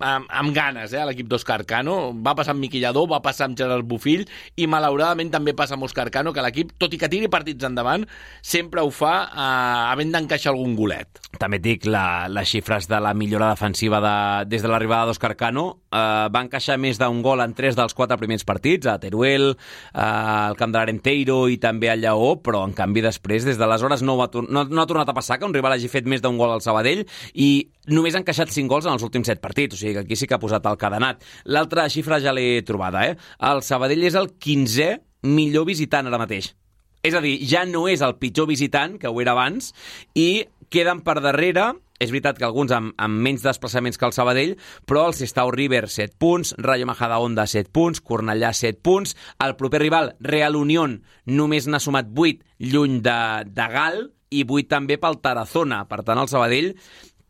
amb, 0.00 0.28
amb 0.28 0.54
ganes 0.56 0.94
eh, 0.94 1.00
a 1.02 1.06
l'equip 1.08 1.28
d'Òscar 1.30 1.64
Cano. 1.68 2.12
Va 2.24 2.34
passar 2.38 2.54
amb 2.54 2.64
Miquillador, 2.64 3.08
va 3.10 3.20
passar 3.24 3.48
amb 3.48 3.58
Gerard 3.58 3.86
Bufill 3.88 4.26
i 4.56 4.68
malauradament 4.70 5.32
també 5.32 5.54
passa 5.56 5.76
amb 5.76 5.86
Òscar 5.86 6.08
Cano, 6.14 6.32
que 6.36 6.44
l'equip, 6.44 6.74
tot 6.80 6.94
i 6.94 7.00
que 7.00 7.10
tiri 7.10 7.30
partits 7.32 7.66
endavant, 7.66 8.06
sempre 8.42 8.84
ho 8.84 8.92
fa 8.94 9.14
eh, 9.26 9.90
havent 9.90 10.14
d'encaixar 10.14 10.54
algun 10.54 10.76
golet. 10.78 11.20
També 11.40 11.60
et 11.60 11.64
dic, 11.64 11.86
la, 11.88 12.28
les 12.28 12.48
xifres 12.48 12.88
de 12.90 13.00
la 13.00 13.14
millora 13.16 13.50
defensiva 13.54 14.00
de, 14.04 14.16
des 14.50 14.64
de 14.64 14.70
l'arribada 14.70 15.10
d'Òscar 15.10 15.34
Cano 15.40 15.66
eh, 15.90 16.26
va 16.32 16.44
encaixar 16.44 16.78
més 16.80 17.00
d'un 17.00 17.22
gol 17.24 17.42
en 17.44 17.54
tres 17.56 17.78
dels 17.78 17.96
quatre 17.96 18.18
primers 18.20 18.46
partits, 18.46 18.69
a 18.90 18.98
Teruel, 19.02 19.56
al 19.92 20.56
Camp 20.60 20.70
de 20.74 20.78
l'Arenteiro 20.78 21.40
i 21.50 21.58
també 21.62 21.90
al 21.90 22.04
Lleó, 22.04 22.36
però 22.44 22.62
en 22.68 22.74
canvi 22.76 23.02
després, 23.04 23.46
des 23.48 23.58
d'aleshores, 23.58 24.04
no, 24.06 24.16
va, 24.20 24.28
no, 24.46 24.64
no 24.68 24.82
ha 24.82 24.88
tornat 24.90 25.10
a 25.10 25.16
passar 25.16 25.38
que 25.38 25.48
un 25.48 25.56
rival 25.56 25.74
hagi 25.74 25.90
fet 25.90 26.06
més 26.06 26.22
d'un 26.22 26.38
gol 26.38 26.54
al 26.54 26.62
Sabadell 26.64 27.04
i 27.34 27.50
només 27.90 28.14
ha 28.14 28.22
encaixat 28.22 28.52
5 28.54 28.70
gols 28.70 28.86
en 28.86 28.94
els 28.94 29.06
últims 29.06 29.26
7 29.32 29.42
partits, 29.42 29.74
o 29.74 29.80
sigui 29.80 29.96
que 29.98 30.06
aquí 30.06 30.18
sí 30.18 30.28
que 30.30 30.38
ha 30.38 30.42
posat 30.42 30.66
el 30.70 30.78
cadenat. 30.78 31.24
L'altra 31.50 31.88
xifra 31.90 32.20
ja 32.22 32.34
l'he 32.36 32.62
trobada, 32.66 33.06
eh? 33.08 33.18
El 33.50 33.64
Sabadell 33.66 34.06
és 34.06 34.18
el 34.18 34.32
15è 34.38 34.96
millor 35.26 35.66
visitant 35.68 36.06
ara 36.08 36.20
mateix. 36.20 36.54
És 37.02 37.14
a 37.16 37.22
dir, 37.24 37.38
ja 37.48 37.64
no 37.64 37.86
és 37.88 38.02
el 38.04 38.18
pitjor 38.20 38.48
visitant, 38.50 38.98
que 39.00 39.08
ho 39.08 39.20
era 39.22 39.32
abans, 39.32 39.72
i 40.14 40.44
queden 40.70 41.00
per 41.04 41.20
darrere 41.24 41.72
és 42.00 42.08
veritat 42.08 42.38
que 42.40 42.46
alguns 42.48 42.72
amb, 42.72 42.94
amb 42.96 43.20
menys 43.22 43.44
desplaçaments 43.44 44.00
que 44.00 44.08
el 44.08 44.14
Sabadell, 44.16 44.56
però 44.88 45.04
el 45.10 45.14
Sestao 45.18 45.52
River 45.52 45.84
7 45.92 46.16
punts, 46.18 46.54
Rayo 46.58 46.88
Majadahonda 46.88 47.44
7 47.46 47.68
punts, 47.70 48.00
Cornellà 48.00 48.54
7 48.56 48.80
punts, 48.82 49.14
el 49.44 49.54
proper 49.60 49.82
rival, 49.84 50.14
Real 50.24 50.56
Unión, 50.56 51.02
només 51.28 51.68
n'ha 51.68 51.82
sumat 51.82 52.08
8 52.16 52.72
lluny 52.72 52.98
de, 53.04 53.20
de 53.52 53.68
Gal 53.76 54.02
i 54.32 54.46
8 54.48 54.66
també 54.72 54.96
pel 54.98 55.20
Tarazona. 55.20 55.84
Per 55.90 56.00
tant, 56.02 56.18
el 56.18 56.32
Sabadell 56.32 56.72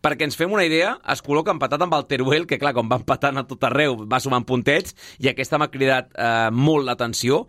perquè 0.00 0.24
ens 0.24 0.38
fem 0.38 0.52
una 0.54 0.64
idea, 0.64 0.94
es 1.12 1.20
col·loca 1.20 1.52
empatat 1.52 1.82
amb 1.84 1.98
el 1.98 2.06
Teruel, 2.08 2.46
que 2.48 2.56
clar, 2.60 2.72
com 2.76 2.88
va 2.88 3.02
empatant 3.02 3.42
a 3.42 3.46
tot 3.48 3.66
arreu, 3.68 3.98
va 4.08 4.22
sumant 4.22 4.46
puntets, 4.48 4.94
i 5.20 5.28
aquesta 5.28 5.58
m'ha 5.60 5.68
cridat 5.72 6.14
eh, 6.14 6.48
molt 6.54 6.86
l'atenció. 6.88 7.44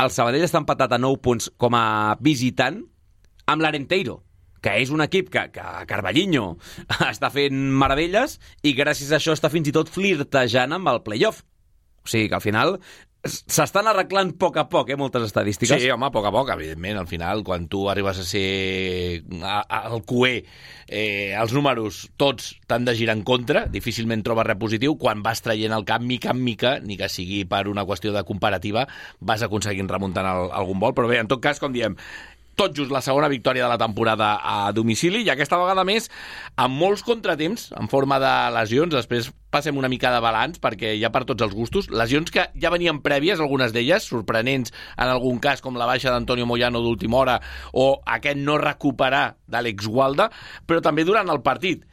El 0.00 0.12
Sabadell 0.14 0.46
està 0.46 0.60
empatat 0.62 0.94
a 0.94 1.00
9 1.02 1.18
punts 1.24 1.50
com 1.58 1.74
a 1.74 2.16
visitant 2.22 2.78
amb 3.50 3.64
l'Arenteiro, 3.64 4.20
que 4.60 4.76
és 4.80 4.90
un 4.94 5.04
equip 5.04 5.30
que, 5.32 5.46
que 5.54 5.66
Carballinho 5.90 6.54
està 7.12 7.30
fent 7.34 7.60
meravelles 7.82 8.38
i 8.62 8.74
gràcies 8.78 9.12
a 9.12 9.20
això 9.20 9.36
està 9.36 9.52
fins 9.52 9.70
i 9.70 9.76
tot 9.76 9.92
flirtejant 9.92 10.76
amb 10.76 10.92
el 10.92 11.04
playoff. 11.06 11.44
O 12.00 12.08
sigui 12.08 12.30
que 12.30 12.38
al 12.38 12.44
final 12.44 12.78
s'estan 13.20 13.88
arreglant 13.90 14.30
a 14.32 14.36
poc 14.40 14.56
a 14.56 14.64
poc, 14.72 14.90
eh, 14.90 14.96
moltes 14.96 15.26
estadístiques. 15.26 15.80
Sí, 15.82 15.90
home, 15.92 16.06
a 16.06 16.10
poc 16.10 16.24
a 16.26 16.32
poc, 16.32 16.48
evidentment. 16.54 16.96
Al 16.96 17.06
final, 17.06 17.44
quan 17.44 17.68
tu 17.68 17.88
arribes 17.90 18.18
a 18.18 18.24
ser 18.24 19.22
al 19.42 20.02
QE, 20.08 20.44
eh, 20.88 21.34
els 21.36 21.52
números 21.52 22.08
tots 22.16 22.54
t'han 22.66 22.86
de 22.88 22.94
girar 22.96 23.16
en 23.16 23.22
contra, 23.22 23.66
difícilment 23.68 24.24
trobes 24.24 24.46
res 24.46 24.56
positiu. 24.56 24.96
Quan 24.96 25.22
vas 25.22 25.42
traient 25.44 25.72
el 25.76 25.84
cap, 25.84 26.00
mica 26.00 26.32
en 26.32 26.42
mica, 26.42 26.78
ni 26.80 26.96
que 26.96 27.10
sigui 27.12 27.44
per 27.44 27.66
una 27.68 27.84
qüestió 27.84 28.12
de 28.12 28.24
comparativa, 28.24 28.86
vas 29.20 29.42
aconseguint 29.42 29.88
remuntant 29.88 30.26
el, 30.26 30.50
algun 30.56 30.80
vol. 30.80 30.96
Però 30.96 31.10
bé, 31.10 31.20
en 31.20 31.28
tot 31.28 31.44
cas, 31.44 31.60
com 31.60 31.76
diem, 31.76 31.96
tot 32.56 32.74
just 32.76 32.92
la 32.92 33.02
segona 33.04 33.28
victòria 33.32 33.64
de 33.64 33.70
la 33.72 33.78
temporada 33.80 34.38
a 34.42 34.72
domicili 34.76 35.22
i 35.24 35.30
aquesta 35.32 35.58
vegada 35.60 35.84
més 35.88 36.10
amb 36.60 36.76
molts 36.76 37.04
contratemps 37.06 37.70
en 37.78 37.88
forma 37.88 38.18
de 38.22 38.32
lesions. 38.54 38.94
Després 38.94 39.30
passem 39.50 39.76
una 39.76 39.90
mica 39.90 40.12
de 40.14 40.20
balanç 40.22 40.60
perquè 40.62 40.94
hi 40.96 41.04
ha 41.04 41.12
per 41.14 41.24
tots 41.28 41.42
els 41.46 41.54
gustos. 41.56 41.90
Lesions 41.90 42.30
que 42.30 42.46
ja 42.60 42.72
venien 42.72 43.02
prèvies, 43.02 43.40
algunes 43.40 43.74
d'elles, 43.74 44.06
sorprenents 44.06 44.74
en 44.96 45.08
algun 45.08 45.40
cas 45.42 45.64
com 45.64 45.78
la 45.78 45.88
baixa 45.90 46.12
d'Antonio 46.12 46.46
Moyano 46.46 46.82
d'última 46.84 47.22
hora 47.22 47.38
o 47.72 47.92
aquest 48.06 48.38
no 48.38 48.58
recuperar 48.60 49.36
d'Àlex 49.50 49.88
Gualda, 49.90 50.30
però 50.66 50.82
també 50.84 51.04
durant 51.08 51.28
el 51.32 51.42
partit 51.42 51.86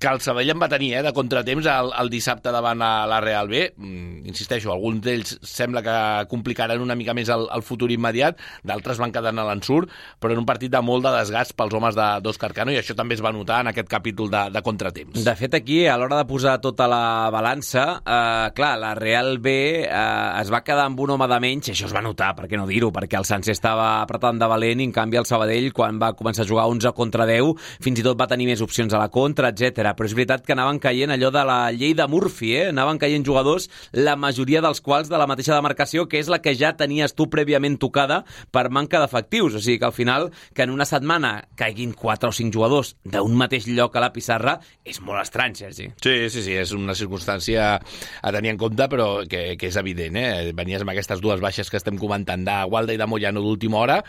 que 0.00 0.08
el 0.08 0.22
Sabell 0.24 0.48
en 0.48 0.56
va 0.58 0.70
tenir 0.72 0.94
eh, 0.96 1.02
de 1.04 1.12
contratemps 1.12 1.66
el, 1.68 1.90
el 2.00 2.08
dissabte 2.08 2.48
davant 2.54 2.80
a 2.80 3.04
la 3.06 3.18
Real 3.20 3.50
B. 3.52 3.66
Mm, 3.76 4.24
insisteixo, 4.32 4.72
alguns 4.72 5.02
d'ells 5.04 5.34
sembla 5.44 5.82
que 5.84 5.96
complicaran 6.30 6.80
una 6.80 6.96
mica 6.96 7.12
més 7.14 7.28
el, 7.28 7.44
el 7.52 7.62
futur 7.62 7.90
immediat, 7.92 8.40
d'altres 8.64 8.98
van 9.02 9.12
quedar 9.12 9.34
en 9.34 9.42
l'ensurt, 9.44 9.92
però 10.18 10.32
en 10.32 10.40
un 10.40 10.48
partit 10.48 10.72
de 10.72 10.80
molt 10.80 11.04
de 11.04 11.12
desgast 11.18 11.52
pels 11.58 11.76
homes 11.76 11.98
d'Òscar 11.98 12.54
Cano, 12.56 12.72
i 12.72 12.80
això 12.80 12.96
també 12.96 13.18
es 13.18 13.22
va 13.22 13.34
notar 13.36 13.60
en 13.60 13.70
aquest 13.74 13.90
capítol 13.92 14.32
de, 14.32 14.46
de 14.54 14.62
contratemps. 14.64 15.20
De 15.26 15.34
fet, 15.36 15.58
aquí, 15.60 15.82
a 15.84 15.98
l'hora 16.00 16.22
de 16.22 16.28
posar 16.30 16.56
tota 16.64 16.88
la 16.88 17.28
balança, 17.34 17.84
eh, 18.00 18.48
clar, 18.56 18.72
la 18.80 18.94
Real 18.96 19.36
B 19.44 19.54
eh, 19.84 19.92
es 20.40 20.54
va 20.54 20.62
quedar 20.64 20.88
amb 20.88 21.04
un 21.04 21.12
home 21.18 21.28
de 21.28 21.40
menys, 21.44 21.74
això 21.74 21.90
es 21.90 21.96
va 21.96 22.04
notar, 22.06 22.32
per 22.40 22.48
què 22.48 22.56
no 22.56 22.64
dir-ho, 22.70 22.88
perquè 22.96 23.20
el 23.20 23.28
Sanse 23.28 23.52
estava 23.52 23.90
apretant 24.00 24.40
de 24.40 24.48
valent, 24.48 24.80
i 24.80 24.88
en 24.88 24.96
canvi 24.96 25.20
el 25.20 25.28
Sabadell, 25.28 25.68
quan 25.76 26.00
va 26.00 26.14
començar 26.16 26.48
a 26.48 26.48
jugar 26.48 26.70
11 26.72 26.96
contra 26.96 27.28
10, 27.28 27.52
fins 27.84 28.00
i 28.00 28.08
tot 28.08 28.16
va 28.16 28.30
tenir 28.32 28.48
més 28.48 28.64
opcions 28.64 28.96
a 28.96 29.04
la 29.04 29.12
contra, 29.12 29.52
etc 29.52 29.89
però 29.96 30.08
és 30.08 30.14
veritat 30.16 30.44
que 30.46 30.54
anaven 30.54 30.80
caient 30.82 31.12
allò 31.14 31.30
de 31.34 31.44
la 31.46 31.58
llei 31.72 31.94
de 31.96 32.06
Murphy, 32.10 32.54
eh? 32.58 32.68
anaven 32.70 33.00
caient 33.00 33.24
jugadors, 33.26 33.68
la 33.92 34.16
majoria 34.16 34.62
dels 34.64 34.82
quals 34.84 35.10
de 35.10 35.18
la 35.20 35.28
mateixa 35.30 35.56
demarcació, 35.56 36.06
que 36.08 36.20
és 36.20 36.30
la 36.32 36.40
que 36.42 36.54
ja 36.58 36.72
tenies 36.78 37.14
tu 37.16 37.28
prèviament 37.32 37.78
tocada 37.80 38.22
per 38.52 38.68
manca 38.70 39.00
d'efectius. 39.02 39.56
O 39.56 39.62
sigui 39.62 39.78
que 39.80 39.88
al 39.88 39.96
final, 39.96 40.30
que 40.54 40.66
en 40.66 40.74
una 40.74 40.86
setmana 40.88 41.32
caiguin 41.58 41.92
4 41.96 42.30
o 42.30 42.36
5 42.36 42.54
jugadors 42.54 42.94
d'un 43.04 43.36
mateix 43.38 43.68
lloc 43.70 43.96
a 43.96 44.04
la 44.04 44.12
pissarra, 44.14 44.58
és 44.84 45.00
molt 45.04 45.22
estrany, 45.22 45.56
Sergi. 45.58 45.90
Sí, 46.02 46.14
sí, 46.32 46.44
sí, 46.46 46.56
és 46.58 46.74
una 46.76 46.96
circumstància 46.98 47.72
a 47.76 48.34
tenir 48.34 48.54
en 48.54 48.60
compte, 48.60 48.88
però 48.92 49.08
que, 49.30 49.56
que 49.60 49.70
és 49.70 49.80
evident, 49.80 50.18
eh? 50.20 50.52
Venies 50.56 50.84
amb 50.84 50.94
aquestes 50.94 51.22
dues 51.22 51.42
baixes 51.42 51.70
que 51.70 51.78
estem 51.80 51.98
comentant 52.00 52.44
de 52.46 52.56
Gualda 52.70 52.94
i 52.94 53.00
de 53.00 53.08
Moyano 53.10 53.42
d'última 53.44 53.80
hora 53.80 54.00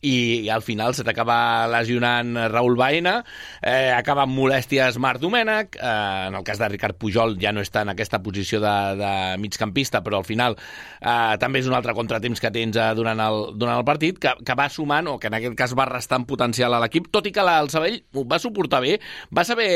i 0.00 0.48
al 0.52 0.62
final 0.62 0.94
se 0.94 1.04
t'acaba 1.06 1.66
lesionant 1.70 2.36
Raül 2.52 2.76
Baena, 2.78 3.18
eh, 3.62 3.90
acaba 3.94 4.24
amb 4.26 4.36
molèsties 4.38 4.98
Marc 5.02 5.22
Domènech, 5.28 5.76
eh, 5.76 6.26
en 6.28 6.34
el 6.34 6.44
cas 6.44 6.58
de 6.58 6.68
Ricard 6.68 6.96
Pujol 6.96 7.36
ja 7.40 7.52
no 7.52 7.60
està 7.60 7.82
en 7.84 7.92
aquesta 7.92 8.22
posició 8.24 8.62
de, 8.62 8.74
de 8.96 9.12
migcampista, 9.42 10.00
però 10.04 10.22
al 10.22 10.26
final 10.26 10.56
eh, 10.56 11.36
també 11.40 11.60
és 11.60 11.68
un 11.68 11.76
altre 11.76 11.92
contratemps 11.96 12.40
que 12.40 12.50
tens 12.54 12.78
eh, 12.78 12.88
durant, 12.96 13.20
el, 13.20 13.40
durant 13.60 13.76
el 13.76 13.84
partit, 13.84 14.16
que, 14.22 14.32
que 14.44 14.56
va 14.58 14.68
sumant, 14.72 15.10
o 15.12 15.18
que 15.20 15.28
en 15.28 15.36
aquest 15.36 15.56
cas 15.58 15.74
va 15.76 15.88
restant 15.90 16.24
potencial 16.28 16.72
a 16.74 16.80
l'equip, 16.80 17.10
tot 17.12 17.28
i 17.28 17.32
que 17.34 17.44
la, 17.44 17.58
el 17.60 17.68
Sabell 17.72 18.00
ho 18.16 18.24
va 18.28 18.40
suportar 18.40 18.80
bé, 18.84 18.96
va 19.34 19.44
saber 19.44 19.68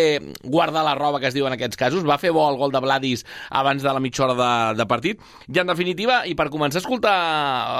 guardar 0.43 0.87
la 0.87 0.97
roba 0.99 1.21
que 1.21 1.29
es 1.29 1.37
diu 1.37 1.49
en 1.49 1.57
aquests 1.59 1.81
casos, 1.81 2.07
va 2.09 2.19
fer 2.23 2.33
bo 2.33 2.47
el 2.49 2.59
gol 2.61 2.73
de 2.73 2.81
Vladis 2.81 3.27
abans 3.51 3.85
de 3.85 3.93
la 3.93 4.01
mitja 4.01 4.25
hora 4.25 4.39
de, 4.39 4.51
de 4.81 4.89
partit, 4.89 5.21
i 5.53 5.61
en 5.61 5.69
definitiva, 5.69 6.23
i 6.25 6.37
per 6.39 6.49
començar 6.55 6.81
a 6.81 6.85
escoltar 6.87 7.17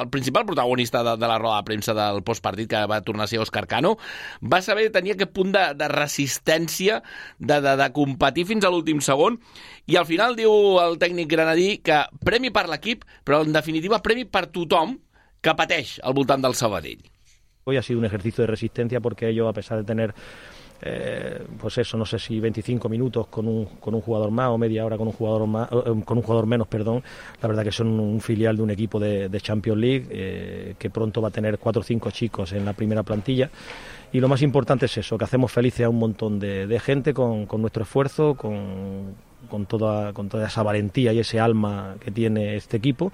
el 0.03 0.13
principal 0.13 0.45
protagonista 0.49 1.03
de, 1.07 1.17
de 1.17 1.33
la 1.33 1.41
roda 1.41 1.63
de 1.63 1.71
premsa 1.71 1.97
del 1.97 2.21
postpartit, 2.27 2.69
que 2.69 2.85
va 2.91 3.01
tornar 3.07 3.25
a 3.25 3.33
ser 3.33 3.41
Òscar 3.43 3.65
Cano, 3.71 3.97
va 4.45 4.61
saber 4.63 4.91
tenir 4.93 5.17
aquest 5.17 5.33
punt 5.33 5.55
de, 5.57 5.65
de 5.79 5.89
resistència, 5.93 7.01
de, 7.39 7.62
de, 7.63 7.77
de 7.79 7.89
competir 7.95 8.47
fins 8.49 8.67
a 8.67 8.73
l'últim 8.73 9.01
segon, 9.01 9.39
i 9.87 9.97
al 9.97 10.09
final 10.09 10.37
diu 10.39 10.53
el 10.83 10.99
tècnic 11.01 11.31
granadí 11.31 11.79
que 11.85 12.03
premi 12.27 12.53
per 12.55 12.69
l'equip, 12.71 13.07
però 13.25 13.43
en 13.47 13.55
definitiva 13.55 14.03
premi 14.05 14.27
per 14.27 14.49
tothom 14.53 14.99
que 15.43 15.57
pateix 15.59 15.99
al 16.03 16.15
voltant 16.15 16.43
del 16.45 16.55
Sabadell. 16.59 17.03
Hoy 17.65 17.77
ha 17.77 17.83
sido 17.83 18.01
un 18.01 18.05
ejercicio 18.05 18.43
de 18.43 18.49
resistencia 18.49 19.01
porque 19.01 19.29
ellos, 19.29 19.49
a 19.49 19.53
pesar 19.53 19.79
de 19.79 19.85
tener 19.85 20.15
eh, 20.85 21.41
pues 21.61 21.79
eso, 21.79 21.97
no 21.97 22.05
sé 22.05 22.19
si 22.19 22.41
25 22.41 22.89
minutos 22.89 23.29
con 23.29 23.47
un, 23.47 23.67
con 23.79 23.95
un 23.95 24.01
jugador 24.01 24.33
más 24.33 24.49
o 24.49 24.59
media 24.59 24.85
hora 24.85 24.99
con 24.99 25.07
un 25.07 25.13
jugador 25.13 25.47
más, 25.47 25.71
eh, 25.71 26.03
con 26.05 26.19
un 26.19 26.23
jugador 26.23 26.47
menos, 26.47 26.67
perdón. 26.67 27.05
La 27.41 27.47
verdad 27.47 27.63
que 27.63 27.71
son 27.71 28.01
un 28.01 28.21
filial 28.21 28.57
de 28.57 28.63
un 28.65 28.71
equipo 28.71 28.99
de, 28.99 29.29
de 29.29 29.41
Champions 29.41 29.81
League 29.81 30.07
eh, 30.11 30.75
que 30.77 30.91
pronto 30.91 31.23
va 31.23 31.29
a 31.29 31.31
tener 31.31 31.59
cuatro 31.59 31.83
o 31.83 31.85
cinco 31.85 32.11
chicos 32.11 32.53
en 32.53 32.65
la 32.65 32.73
primera 32.73 33.05
plantilla. 33.05 33.49
Y 34.13 34.21
lo 34.21 34.29
más 34.29 34.43
importante 34.43 34.87
es 34.87 34.99
eso, 34.99 35.17
que 35.17 35.25
hacemos 35.25 35.51
felices 35.51 35.87
a 35.87 35.89
un 35.89 35.99
montón 35.99 36.39
de, 36.39 36.67
de 36.67 36.81
gente 36.81 37.15
con, 37.15 37.47
con, 37.47 37.63
nuestro 37.63 37.85
esfuerzo, 37.85 38.35
con, 38.35 39.15
con, 39.49 39.65
toda, 39.65 40.13
con 40.13 40.29
toda 40.29 40.47
esa 40.47 40.63
valentía 40.63 41.15
y 41.15 41.21
ese 41.21 41.41
alma 41.41 41.97
que 41.99 42.11
tiene 42.11 42.57
este 42.57 42.77
equipo. 42.77 43.11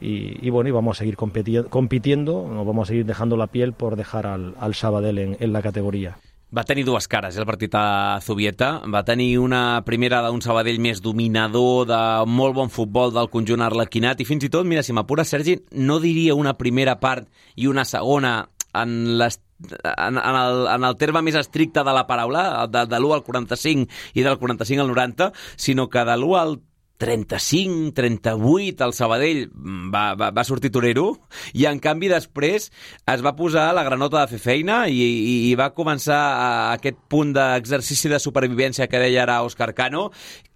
Y, 0.00 0.44
y 0.46 0.48
bueno, 0.48 0.68
y 0.68 0.72
vamos 0.72 0.96
a 0.96 0.98
seguir 1.00 1.16
compitiendo, 1.16 1.68
compitiendo, 1.68 2.48
nos 2.50 2.66
vamos 2.66 2.88
a 2.88 2.88
seguir 2.88 3.04
dejando 3.04 3.36
la 3.36 3.48
piel 3.48 3.74
por 3.74 3.96
dejar 3.96 4.26
al, 4.26 4.54
al 4.58 4.74
Sabadell 4.74 5.18
en, 5.18 5.36
en 5.38 5.52
la 5.52 5.60
categoría. 5.60 6.16
Va 6.48 6.62
tenir 6.64 6.86
dues 6.86 7.04
cares, 7.12 7.36
eh, 7.36 7.40
el 7.40 7.44
partit 7.44 7.74
a 7.76 8.18
Zubieta. 8.22 8.80
Va 8.88 9.02
tenir 9.04 9.38
una 9.38 9.82
primera 9.84 10.22
d'un 10.24 10.40
Sabadell 10.40 10.78
més 10.80 11.02
dominador, 11.04 11.84
de 11.90 11.98
molt 12.24 12.56
bon 12.56 12.72
futbol 12.72 13.12
del 13.12 13.28
conjunt 13.28 13.60
arlequinat, 13.66 14.22
i 14.22 14.24
fins 14.24 14.46
i 14.46 14.48
tot, 14.48 14.64
mira, 14.64 14.80
si 14.82 14.96
m'apura 14.96 15.26
Sergi, 15.28 15.58
no 15.76 15.98
diria 16.00 16.38
una 16.38 16.56
primera 16.56 16.96
part 17.02 17.28
i 17.54 17.68
una 17.68 17.84
segona 17.84 18.48
en 18.72 19.18
les 19.20 19.36
en, 19.58 20.18
en, 20.18 20.36
el, 20.42 20.66
en 20.74 20.84
el 20.84 20.96
terme 21.00 21.22
més 21.26 21.38
estricte 21.38 21.84
de 21.84 21.94
la 21.94 22.06
paraula, 22.08 22.66
de, 22.70 22.84
de 22.86 23.00
l'1 23.00 23.18
al 23.18 23.24
45 23.26 23.88
i 24.14 24.26
del 24.26 24.38
45 24.38 24.84
al 24.84 24.92
90, 24.94 25.32
sinó 25.56 25.88
que 25.90 26.04
de 26.04 26.16
l'1 26.16 26.40
al 26.40 26.58
35, 26.98 27.92
38, 27.94 28.84
el 28.84 28.92
Sabadell 28.92 29.44
va, 29.94 30.12
va, 30.18 30.30
va 30.34 30.44
sortir 30.44 30.72
torero 30.74 31.12
i 31.54 31.68
en 31.70 31.78
canvi 31.82 32.10
després 32.10 32.68
es 33.08 33.22
va 33.24 33.36
posar 33.38 33.68
la 33.76 33.84
granota 33.86 34.20
de 34.20 34.34
fer 34.34 34.40
feina 34.42 34.80
i, 34.90 34.98
i, 34.98 35.34
i 35.50 35.52
va 35.58 35.70
començar 35.76 36.18
aquest 36.74 36.98
punt 37.08 37.30
d'exercici 37.36 38.10
de 38.10 38.18
supervivència 38.22 38.88
que 38.90 39.00
deia 39.02 39.22
ara 39.24 39.40
Òscar 39.46 39.70
Cano 39.78 40.08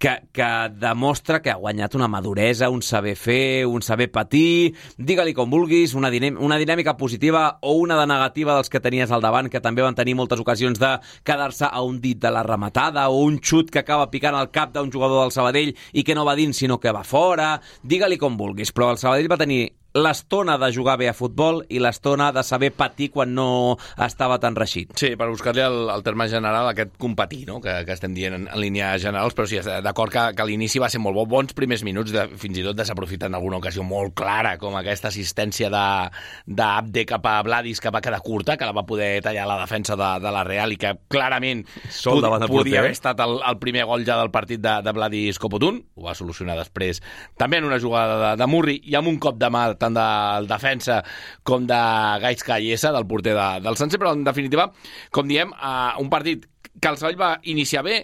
que, 0.02 0.16
que 0.34 0.50
demostra 0.82 1.38
que 1.42 1.52
ha 1.52 1.60
guanyat 1.60 1.94
una 1.94 2.08
maduresa, 2.10 2.70
un 2.74 2.82
saber 2.82 3.14
fer, 3.14 3.66
un 3.70 3.84
saber 3.86 4.08
patir, 4.10 4.74
digue-li 4.98 5.30
com 5.36 5.50
vulguis, 5.52 5.94
una, 5.94 6.10
una 6.42 6.58
dinàmica 6.58 6.96
positiva 6.98 7.60
o 7.62 7.76
una 7.78 8.00
de 8.00 8.08
negativa 8.10 8.56
dels 8.56 8.72
que 8.72 8.82
tenies 8.82 9.12
al 9.14 9.22
davant, 9.22 9.46
que 9.46 9.62
també 9.62 9.84
van 9.86 9.94
tenir 9.94 10.16
moltes 10.18 10.42
ocasions 10.42 10.82
de 10.82 10.96
quedar-se 11.22 11.70
a 11.70 11.84
un 11.86 12.00
dit 12.02 12.18
de 12.18 12.34
la 12.34 12.42
rematada 12.42 13.06
o 13.10 13.22
un 13.22 13.38
xut 13.38 13.70
que 13.70 13.78
acaba 13.84 14.10
picant 14.10 14.34
al 14.34 14.50
cap 14.50 14.74
d'un 14.74 14.90
jugador 14.90 15.22
del 15.22 15.34
Sabadell 15.34 15.76
i 15.92 16.02
que 16.02 16.18
no 16.18 16.26
va 16.26 16.31
dins 16.38 16.58
sinó 16.62 16.78
que 16.80 16.92
va 16.94 17.04
fora, 17.04 17.54
digue-li 17.82 18.18
com 18.20 18.36
vulguis, 18.38 18.72
però 18.72 18.92
el 18.92 19.00
Sabadell 19.00 19.30
va 19.32 19.40
tenir 19.40 19.62
l'estona 19.94 20.56
de 20.58 20.72
jugar 20.72 20.96
bé 21.00 21.08
a 21.10 21.14
futbol 21.16 21.62
i 21.68 21.80
l'estona 21.82 22.30
de 22.32 22.42
saber 22.46 22.72
patir 22.72 23.10
quan 23.12 23.34
no 23.36 23.76
estava 24.00 24.38
tan 24.40 24.56
reixit. 24.56 24.94
Sí, 24.98 25.12
per 25.20 25.28
buscar-li 25.30 25.62
el, 25.64 25.78
el 25.92 26.04
terme 26.06 26.28
general, 26.32 26.70
aquest 26.70 26.96
competir, 27.00 27.44
no? 27.48 27.60
que, 27.60 27.74
que 27.86 27.92
estem 27.94 28.14
dient 28.16 28.36
en, 28.38 28.46
en 28.48 28.60
línia 28.60 28.92
generals, 29.02 29.36
però 29.36 29.48
sí, 29.48 29.60
d'acord 29.84 30.12
que, 30.12 30.24
que 30.36 30.46
l'inici 30.48 30.80
va 30.82 30.90
ser 30.92 31.02
molt 31.02 31.18
bo, 31.18 31.26
bons 31.28 31.52
primers 31.56 31.84
minuts, 31.84 32.12
de, 32.14 32.24
fins 32.40 32.60
i 32.60 32.64
tot 32.64 32.78
desaprofitant 32.78 33.36
alguna 33.36 33.60
ocasió 33.60 33.84
molt 33.84 34.16
clara, 34.18 34.56
com 34.60 34.76
aquesta 34.80 35.10
assistència 35.12 35.70
d'Abde 35.72 37.04
cap 37.08 37.28
a 37.28 37.36
Vladis, 37.44 37.80
que 37.82 37.92
va 37.92 38.02
quedar 38.04 38.22
curta, 38.24 38.56
que 38.56 38.68
la 38.68 38.76
va 38.76 38.86
poder 38.88 39.20
tallar 39.24 39.46
la 39.48 39.60
defensa 39.60 39.96
de, 39.98 40.10
de 40.24 40.32
la 40.32 40.44
Real 40.48 40.72
i 40.72 40.80
que 40.80 40.94
clarament 41.12 41.66
Sol 41.92 42.22
pod, 42.24 42.46
podia 42.48 42.80
haver 42.80 42.94
estat 42.96 43.20
el, 43.24 43.38
el 43.44 43.60
primer 43.60 43.84
gol 43.90 44.06
ja 44.08 44.16
del 44.20 44.32
partit 44.32 44.62
de, 44.62 44.78
de 44.84 44.96
Vladis 44.96 45.40
Copotun, 45.42 45.82
ho 45.98 46.08
va 46.08 46.16
solucionar 46.16 46.56
després 46.58 47.02
també 47.38 47.60
en 47.60 47.68
una 47.68 47.80
jugada 47.82 48.18
de, 48.22 48.32
de 48.40 48.48
Murri 48.48 48.78
i 48.88 48.96
amb 48.98 49.10
un 49.10 49.18
cop 49.22 49.38
de 49.40 49.50
mà 49.52 49.66
tant 49.82 49.98
del 49.98 50.48
defensa 50.50 51.02
com 51.46 51.66
de 51.68 51.82
Gaisca 52.22 52.60
Iesa, 52.62 52.94
del 52.94 53.08
porter 53.10 53.34
de, 53.38 53.48
del 53.66 53.78
Sanse, 53.80 54.00
però 54.00 54.14
en 54.16 54.24
definitiva, 54.26 54.70
com 55.10 55.28
diem, 55.28 55.52
uh, 55.52 55.98
un 56.02 56.10
partit 56.12 56.46
que 56.80 56.88
el 56.88 56.96
Savall 56.98 57.18
va 57.20 57.32
iniciar 57.50 57.82
bé 57.84 58.02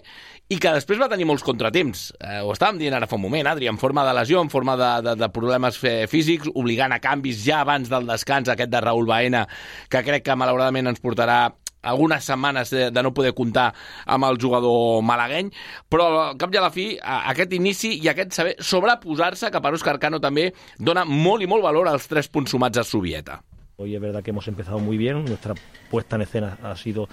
i 0.49 0.57
que 0.57 0.71
després 0.73 0.99
va 1.01 1.09
tenir 1.09 1.27
molts 1.29 1.43
contratemps. 1.45 2.07
Eh, 2.17 2.39
ho 2.41 2.53
estàvem 2.55 2.79
dient 2.81 2.95
ara 2.97 3.07
fa 3.09 3.17
un 3.19 3.21
moment, 3.21 3.45
Adri, 3.51 3.67
en 3.69 3.77
forma 3.77 4.01
de 4.07 4.15
lesió, 4.17 4.41
en 4.41 4.49
forma 4.49 4.73
de, 4.79 4.89
de, 5.05 5.15
de 5.19 5.29
problemes 5.33 5.77
físics, 6.09 6.49
obligant 6.57 6.93
a 6.95 7.01
canvis 7.03 7.43
ja 7.45 7.59
abans 7.61 7.89
del 7.91 8.09
descans, 8.09 8.49
aquest 8.49 8.71
de 8.73 8.81
Raül 8.81 9.09
Baena, 9.09 9.43
que 9.93 10.01
crec 10.05 10.25
que 10.25 10.37
malauradament 10.37 10.89
ens 10.89 11.03
portarà 11.05 11.43
algunes 11.81 12.23
setmanes 12.23 12.69
de, 12.69 12.89
de 12.91 13.03
no 13.03 13.13
poder 13.13 13.33
comptar 13.33 13.73
amb 14.05 14.27
el 14.29 14.39
jugador 14.41 15.01
malagueny, 15.05 15.51
però 15.89 16.09
al 16.29 16.37
cap 16.39 16.53
i 16.53 16.59
a 16.59 16.65
la 16.65 16.73
fi 16.73 16.87
aquest 17.01 17.53
inici 17.55 17.95
i 17.99 18.09
aquest 18.11 18.35
saber 18.35 18.55
sobreposar-se 18.59 19.51
que 19.51 19.61
per 19.61 19.73
Òscar 19.77 19.97
Cano 19.99 20.19
també 20.19 20.49
dona 20.77 21.05
molt 21.05 21.43
i 21.43 21.49
molt 21.49 21.63
valor 21.63 21.87
als 21.87 22.09
tres 22.11 22.27
punts 22.27 22.51
sumats 22.51 22.77
a 22.77 22.83
Subieta. 22.83 23.41
Hoy 23.77 23.95
es 23.95 24.01
verdad 24.01 24.21
que 24.21 24.31
hemos 24.31 24.47
empezado 24.49 24.79
muy 24.79 24.97
bien, 24.97 25.23
nuestra 25.23 25.53
puesta 25.89 26.17
en 26.17 26.23
escena 26.23 26.57
ha 26.63 26.75
sido 26.75 27.07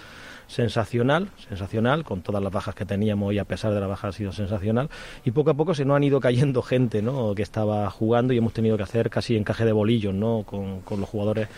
sensacional, 0.48 1.30
sensacional, 1.48 2.04
con 2.04 2.22
todas 2.22 2.42
las 2.42 2.52
bajas 2.52 2.74
que 2.74 2.84
teníamos 2.84 3.32
y 3.34 3.38
a 3.38 3.44
pesar 3.44 3.72
de 3.72 3.80
las 3.80 3.88
bajas 3.88 4.14
ha 4.14 4.18
sido 4.18 4.32
sensacional. 4.32 4.90
Y 5.24 5.30
poco 5.30 5.50
a 5.50 5.54
poco 5.54 5.74
se 5.74 5.84
nos 5.84 5.96
han 5.96 6.04
ido 6.04 6.20
cayendo 6.20 6.62
gente 6.62 7.02
¿no? 7.02 7.34
que 7.34 7.42
estaba 7.42 7.88
jugando 7.90 8.32
y 8.32 8.38
hemos 8.38 8.52
tenido 8.52 8.76
que 8.76 8.82
hacer 8.82 9.10
casi 9.10 9.36
encaje 9.36 9.64
de 9.64 9.72
bolillos 9.72 10.14
¿no? 10.14 10.44
con, 10.44 10.80
con 10.80 11.00
los 11.00 11.08
jugadores 11.08 11.48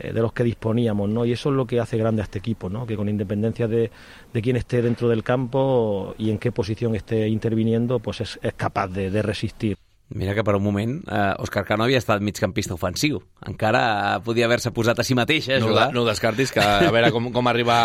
eh, 0.00 0.12
de 0.12 0.20
los 0.20 0.32
que 0.32 0.44
disponíamos, 0.44 1.08
¿no? 1.08 1.24
Y 1.24 1.32
eso 1.32 1.50
es 1.50 1.56
lo 1.56 1.66
que 1.66 1.80
hace 1.80 1.96
grande 1.98 2.22
a 2.22 2.24
este 2.24 2.38
equipo, 2.38 2.68
¿no? 2.68 2.86
Que 2.86 2.96
con 2.96 3.08
independencia 3.08 3.68
de, 3.68 3.90
de 4.32 4.42
quién 4.42 4.56
esté 4.56 4.82
dentro 4.82 5.08
del 5.08 5.22
campo 5.22 6.14
y 6.18 6.30
en 6.30 6.38
qué 6.38 6.52
posición 6.52 6.94
esté 6.94 7.28
interviniendo, 7.28 7.98
pues 8.00 8.20
es, 8.20 8.38
es 8.42 8.54
capaz 8.54 8.88
de, 8.88 9.10
de 9.10 9.22
resistir. 9.22 9.76
Mira 10.10 10.34
que 10.34 10.42
per 10.42 10.56
un 10.58 10.64
moment 10.64 10.96
eh, 11.06 11.18
Òscar 11.38 11.62
Cano 11.68 11.84
havia 11.84 12.00
estat 12.00 12.22
migcampista 12.24 12.74
ofensiu. 12.74 13.20
Encara 13.46 14.18
podia 14.26 14.48
haver-se 14.48 14.72
posat 14.74 14.98
a 14.98 15.04
si 15.06 15.14
mateix 15.14 15.46
eh, 15.48 15.60
no. 15.62 15.70
No 15.94 16.02
descartis, 16.08 16.50
que 16.50 16.62
a 16.62 16.90
veure 16.90 17.12
com, 17.14 17.28
com 17.30 17.50
arriba 17.50 17.76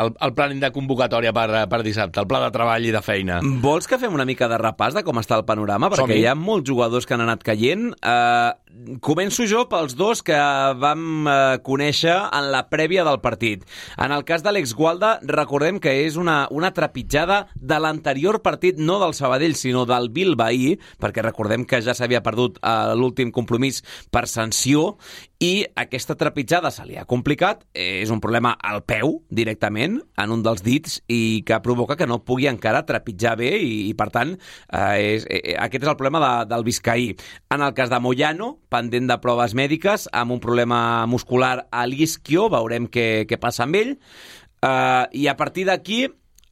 el, 0.00 0.14
el 0.24 0.32
planning 0.38 0.62
de 0.62 0.70
convocatòria 0.72 1.34
per, 1.36 1.66
per 1.68 1.82
dissabte, 1.84 2.22
el 2.22 2.30
pla 2.30 2.40
de 2.46 2.52
treball 2.54 2.88
i 2.88 2.94
de 2.94 3.02
feina. 3.04 3.42
Vols 3.60 3.88
que 3.90 4.00
fem 4.00 4.14
una 4.16 4.24
mica 4.24 4.48
de 4.48 4.56
repàs 4.62 4.96
de 4.96 5.04
com 5.04 5.20
està 5.20 5.36
el 5.36 5.44
panorama? 5.48 5.92
Perquè 5.92 6.16
hi 6.16 6.24
ha 6.30 6.36
molts 6.38 6.64
jugadors 6.70 7.04
que 7.04 7.12
han 7.16 7.26
anat 7.26 7.44
caient. 7.44 7.90
Eh, 8.00 8.96
començo 9.04 9.44
jo 9.48 9.66
pels 9.68 9.98
dos 10.00 10.24
que 10.24 10.40
vam 10.80 11.28
eh, 11.28 11.36
conèixer 11.66 12.16
en 12.16 12.50
la 12.54 12.64
prèvia 12.72 13.04
del 13.04 13.20
partit. 13.20 13.68
En 14.00 14.16
el 14.16 14.24
cas 14.24 14.40
d'Àlex 14.46 14.72
Gualda, 14.78 15.18
recordem 15.28 15.76
que 15.82 15.92
és 16.06 16.16
una, 16.16 16.46
una 16.48 16.72
trepitjada 16.72 17.42
de 17.54 17.80
l'anterior 17.84 18.40
partit, 18.40 18.80
no 18.80 18.96
del 19.04 19.12
Sabadell, 19.18 19.60
sinó 19.60 19.84
del 19.84 20.08
Bilbaí, 20.08 20.78
perquè 21.04 21.24
recordem 21.24 21.65
que 21.68 21.82
ja 21.84 21.94
s'havia 21.96 22.22
perdut 22.24 22.60
eh, 22.62 22.94
l'últim 22.98 23.32
compromís 23.34 23.82
per 24.14 24.26
sanció 24.30 24.94
i 25.42 25.66
aquesta 25.76 26.16
trepitjada 26.16 26.70
se 26.72 26.86
li 26.88 26.96
ha 26.96 27.04
complicat, 27.08 27.66
és 27.76 28.10
un 28.12 28.22
problema 28.24 28.54
al 28.56 28.82
peu 28.88 29.18
directament, 29.28 29.98
en 30.16 30.32
un 30.32 30.44
dels 30.44 30.62
dits, 30.64 31.00
i 31.12 31.42
que 31.46 31.58
provoca 31.64 31.98
que 32.00 32.08
no 32.08 32.22
pugui 32.24 32.48
encara 32.48 32.86
trepitjar 32.88 33.34
bé 33.40 33.50
i, 33.58 33.74
i 33.90 33.92
per 33.98 34.08
tant, 34.14 34.32
eh, 34.72 35.16
és, 35.16 35.26
eh, 35.28 35.56
aquest 35.60 35.84
és 35.84 35.92
el 35.92 35.98
problema 35.98 36.22
de, 36.22 36.32
del 36.54 36.64
Vizcaí. 36.64 37.10
En 37.52 37.64
el 37.66 37.74
cas 37.76 37.92
de 37.92 38.00
Moyano, 38.00 38.54
pendent 38.72 39.10
de 39.10 39.18
proves 39.20 39.56
mèdiques, 39.58 40.08
amb 40.16 40.38
un 40.38 40.40
problema 40.40 40.80
muscular 41.10 41.66
a 41.70 41.84
l'isquio, 41.90 42.48
veurem 42.52 42.88
què, 42.88 43.26
què 43.28 43.40
passa 43.42 43.66
amb 43.66 43.76
ell, 43.76 43.96
eh, 43.96 45.04
i 45.12 45.28
a 45.28 45.36
partir 45.36 45.68
d'aquí 45.68 46.06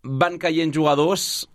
van 0.04 0.36
caient 0.38 0.72
jugadors 0.74 1.46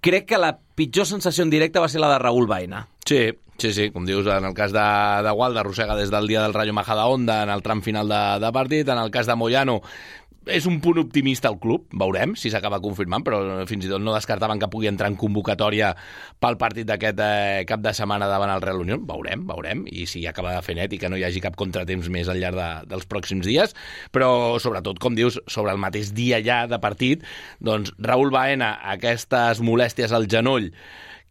crec 0.00 0.26
que 0.26 0.38
la 0.38 0.56
pitjor 0.76 1.06
sensació 1.06 1.44
en 1.44 1.50
directe 1.50 1.82
va 1.82 1.88
ser 1.88 2.00
la 2.00 2.12
de 2.12 2.18
Raúl 2.18 2.46
Baena. 2.46 2.86
Sí, 3.06 3.30
sí, 3.58 3.72
sí, 3.72 3.90
com 3.94 4.06
dius, 4.06 4.26
en 4.26 4.44
el 4.44 4.54
cas 4.54 4.74
de, 4.74 4.86
de 5.26 5.32
Gualda 5.32 5.62
arrossega 5.62 5.96
des 5.96 6.10
del 6.10 6.26
dia 6.26 6.42
del 6.42 6.54
Rayo 6.54 6.74
Majadahonda 6.74 7.42
en 7.44 7.50
el 7.54 7.62
tram 7.62 7.82
final 7.82 8.08
de, 8.08 8.22
de 8.44 8.52
partit, 8.52 8.88
en 8.88 8.98
el 8.98 9.10
cas 9.10 9.26
de 9.26 9.36
Moyano 9.36 9.80
és 10.46 10.66
un 10.70 10.78
punt 10.82 11.00
optimista 11.00 11.50
al 11.50 11.58
club, 11.62 11.86
veurem 11.98 12.36
si 12.38 12.50
s'acaba 12.52 12.78
confirmant, 12.82 13.24
però 13.26 13.40
fins 13.66 13.86
i 13.86 13.90
tot 13.90 14.02
no 14.02 14.14
descartaven 14.14 14.60
que 14.62 14.68
pugui 14.70 14.88
entrar 14.90 15.10
en 15.10 15.18
convocatòria 15.18 15.92
pel 16.42 16.58
partit 16.60 16.86
d'aquest 16.86 17.22
eh, 17.22 17.64
cap 17.68 17.82
de 17.82 17.92
setmana 17.96 18.28
davant 18.30 18.52
el 18.54 18.62
Real 18.62 18.82
Unión, 18.84 19.02
veurem, 19.08 19.42
veurem, 19.48 19.84
i 19.90 20.06
si 20.10 20.22
acaba 20.30 20.54
de 20.54 20.62
fer 20.66 20.76
net 20.78 20.94
i 20.94 21.00
que 21.02 21.10
no 21.10 21.18
hi 21.18 21.26
hagi 21.26 21.42
cap 21.44 21.58
contratemps 21.58 22.10
més 22.12 22.30
al 22.30 22.38
llarg 22.42 22.58
de, 22.58 22.68
dels 22.92 23.08
pròxims 23.10 23.48
dies, 23.48 23.74
però 24.14 24.30
sobretot, 24.62 25.02
com 25.02 25.18
dius, 25.18 25.40
sobre 25.50 25.74
el 25.74 25.82
mateix 25.82 26.14
dia 26.16 26.38
ja 26.44 26.62
de 26.70 26.78
partit, 26.82 27.26
doncs 27.58 27.92
Raúl 27.98 28.30
Baena, 28.34 28.76
aquestes 28.94 29.62
molèsties 29.64 30.14
al 30.14 30.30
genoll, 30.30 30.70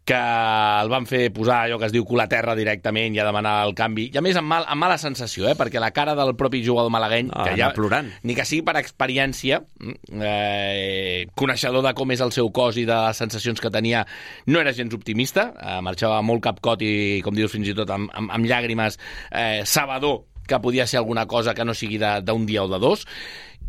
que 0.06 0.14
el 0.14 0.88
van 0.88 1.06
fer 1.10 1.32
posar 1.34 1.64
allò 1.64 1.80
que 1.80 1.88
es 1.88 1.92
diu 1.94 2.04
cul 2.06 2.20
a 2.22 2.28
terra 2.30 2.54
directament 2.54 3.16
i 3.16 3.18
a 3.18 3.24
demanar 3.26 3.56
el 3.66 3.72
canvi. 3.74 4.04
I 4.14 4.20
a 4.20 4.22
més 4.22 4.36
amb, 4.38 4.46
mal, 4.52 4.66
amb 4.70 4.78
mala 4.84 5.00
sensació, 5.02 5.48
eh? 5.50 5.56
perquè 5.58 5.82
la 5.82 5.90
cara 5.94 6.14
del 6.14 6.36
propi 6.38 6.60
jugador 6.62 6.92
malagueny, 6.94 7.32
ah, 7.34 7.48
que 7.48 7.56
ja, 7.58 7.72
plorant. 7.74 8.12
ni 8.22 8.36
que 8.38 8.46
sigui 8.46 8.62
per 8.66 8.76
experiència, 8.78 9.58
mm, 9.80 10.22
eh, 10.22 11.26
coneixedor 11.34 11.82
de 11.82 11.92
com 11.98 12.14
és 12.14 12.22
el 12.22 12.30
seu 12.36 12.52
cos 12.54 12.78
i 12.78 12.86
de 12.86 13.00
les 13.08 13.18
sensacions 13.24 13.60
que 13.60 13.72
tenia, 13.74 14.04
no 14.46 14.62
era 14.62 14.76
gens 14.76 14.94
optimista, 14.94 15.48
eh, 15.58 15.80
marxava 15.82 16.22
molt 16.22 16.44
capcot 16.46 16.86
i, 16.86 16.94
com 17.26 17.34
dius, 17.34 17.50
fins 17.50 17.74
i 17.74 17.74
tot 17.74 17.90
amb, 17.90 18.12
amb, 18.14 18.30
amb 18.38 18.46
llàgrimes, 18.46 19.00
eh, 19.32 19.66
sabador 19.66 20.22
que 20.46 20.62
podia 20.62 20.86
ser 20.86 21.02
alguna 21.02 21.26
cosa 21.26 21.52
que 21.52 21.66
no 21.66 21.74
sigui 21.74 21.98
d'un 21.98 22.46
dia 22.46 22.62
o 22.62 22.70
de 22.70 22.78
dos, 22.78 23.02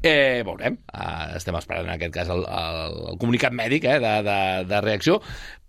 Eh, 0.06 0.43
veurem, 0.45 0.76
uh, 0.93 1.34
estem 1.39 1.56
esperant 1.58 1.88
en 1.88 1.95
aquest 1.95 2.12
cas 2.13 2.28
el, 2.30 2.43
el, 2.45 2.97
el 3.12 3.15
comunicat 3.17 3.56
mèdic 3.58 3.88
eh, 3.89 3.95
de, 3.97 4.12
de, 4.28 4.36
de 4.69 4.82
reacció, 4.86 5.15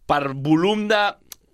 per 0.09 0.33
volum 0.33 0.87
de 0.88 1.03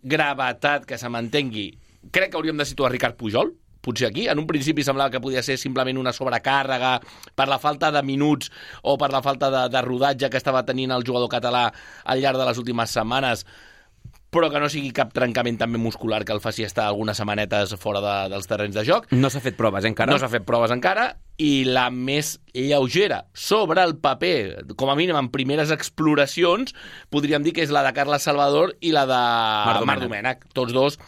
gravetat 0.04 0.86
que 0.86 0.98
se 1.00 1.10
mantengui, 1.10 1.72
crec 2.14 2.30
que 2.30 2.38
hauríem 2.38 2.60
de 2.60 2.66
situar 2.68 2.92
Ricard 2.92 3.18
Pujol, 3.18 3.52
potser 3.84 4.08
aquí. 4.08 4.28
En 4.32 4.40
un 4.40 4.48
principi 4.48 4.84
semblava 4.86 5.12
que 5.12 5.20
podia 5.20 5.42
ser 5.44 5.58
simplement 5.60 6.00
una 6.00 6.14
sobrecàrrega 6.16 6.96
per 7.36 7.48
la 7.50 7.60
falta 7.60 7.92
de 7.92 8.02
minuts 8.06 8.50
o 8.82 8.96
per 9.00 9.10
la 9.12 9.20
falta 9.22 9.50
de, 9.52 9.66
de 9.72 9.84
rodatge 9.84 10.32
que 10.32 10.40
estava 10.40 10.64
tenint 10.64 10.94
el 10.94 11.04
jugador 11.04 11.28
català 11.28 11.68
al 12.04 12.24
llarg 12.24 12.40
de 12.40 12.48
les 12.48 12.60
últimes 12.62 12.96
setmanes 12.96 13.44
però 14.34 14.48
que 14.50 14.58
no 14.58 14.66
sigui 14.72 14.90
cap 14.90 15.12
trencament 15.14 15.60
també 15.60 15.78
muscular 15.78 16.24
que 16.26 16.34
el 16.34 16.42
faci 16.42 16.64
estar 16.66 16.88
algunes 16.88 17.20
setmanetes 17.20 17.76
fora 17.78 18.00
de, 18.02 18.14
dels 18.32 18.48
terrenys 18.50 18.74
de 18.74 18.82
joc. 18.88 19.06
No 19.14 19.30
s'ha 19.30 19.42
fet 19.44 19.54
proves 19.54 19.86
encara. 19.86 20.10
No 20.10 20.18
s'ha 20.18 20.30
fet 20.32 20.42
proves 20.48 20.74
encara, 20.74 21.12
i 21.40 21.64
la 21.66 21.88
més 21.90 22.36
lleugera 22.54 23.24
sobre 23.34 23.82
el 23.82 23.96
paper, 23.98 24.74
com 24.78 24.90
a 24.90 24.96
mínim 24.98 25.18
en 25.18 25.30
primeres 25.34 25.72
exploracions, 25.74 26.74
podríem 27.10 27.42
dir 27.42 27.54
que 27.56 27.64
és 27.64 27.74
la 27.74 27.82
de 27.86 27.92
Carles 27.96 28.26
Salvador 28.26 28.76
i 28.80 28.94
la 28.94 29.04
de 29.10 29.20
Mar 29.88 29.98
Domènech. 30.02 30.46
Tots 30.54 30.74
dos 30.76 30.98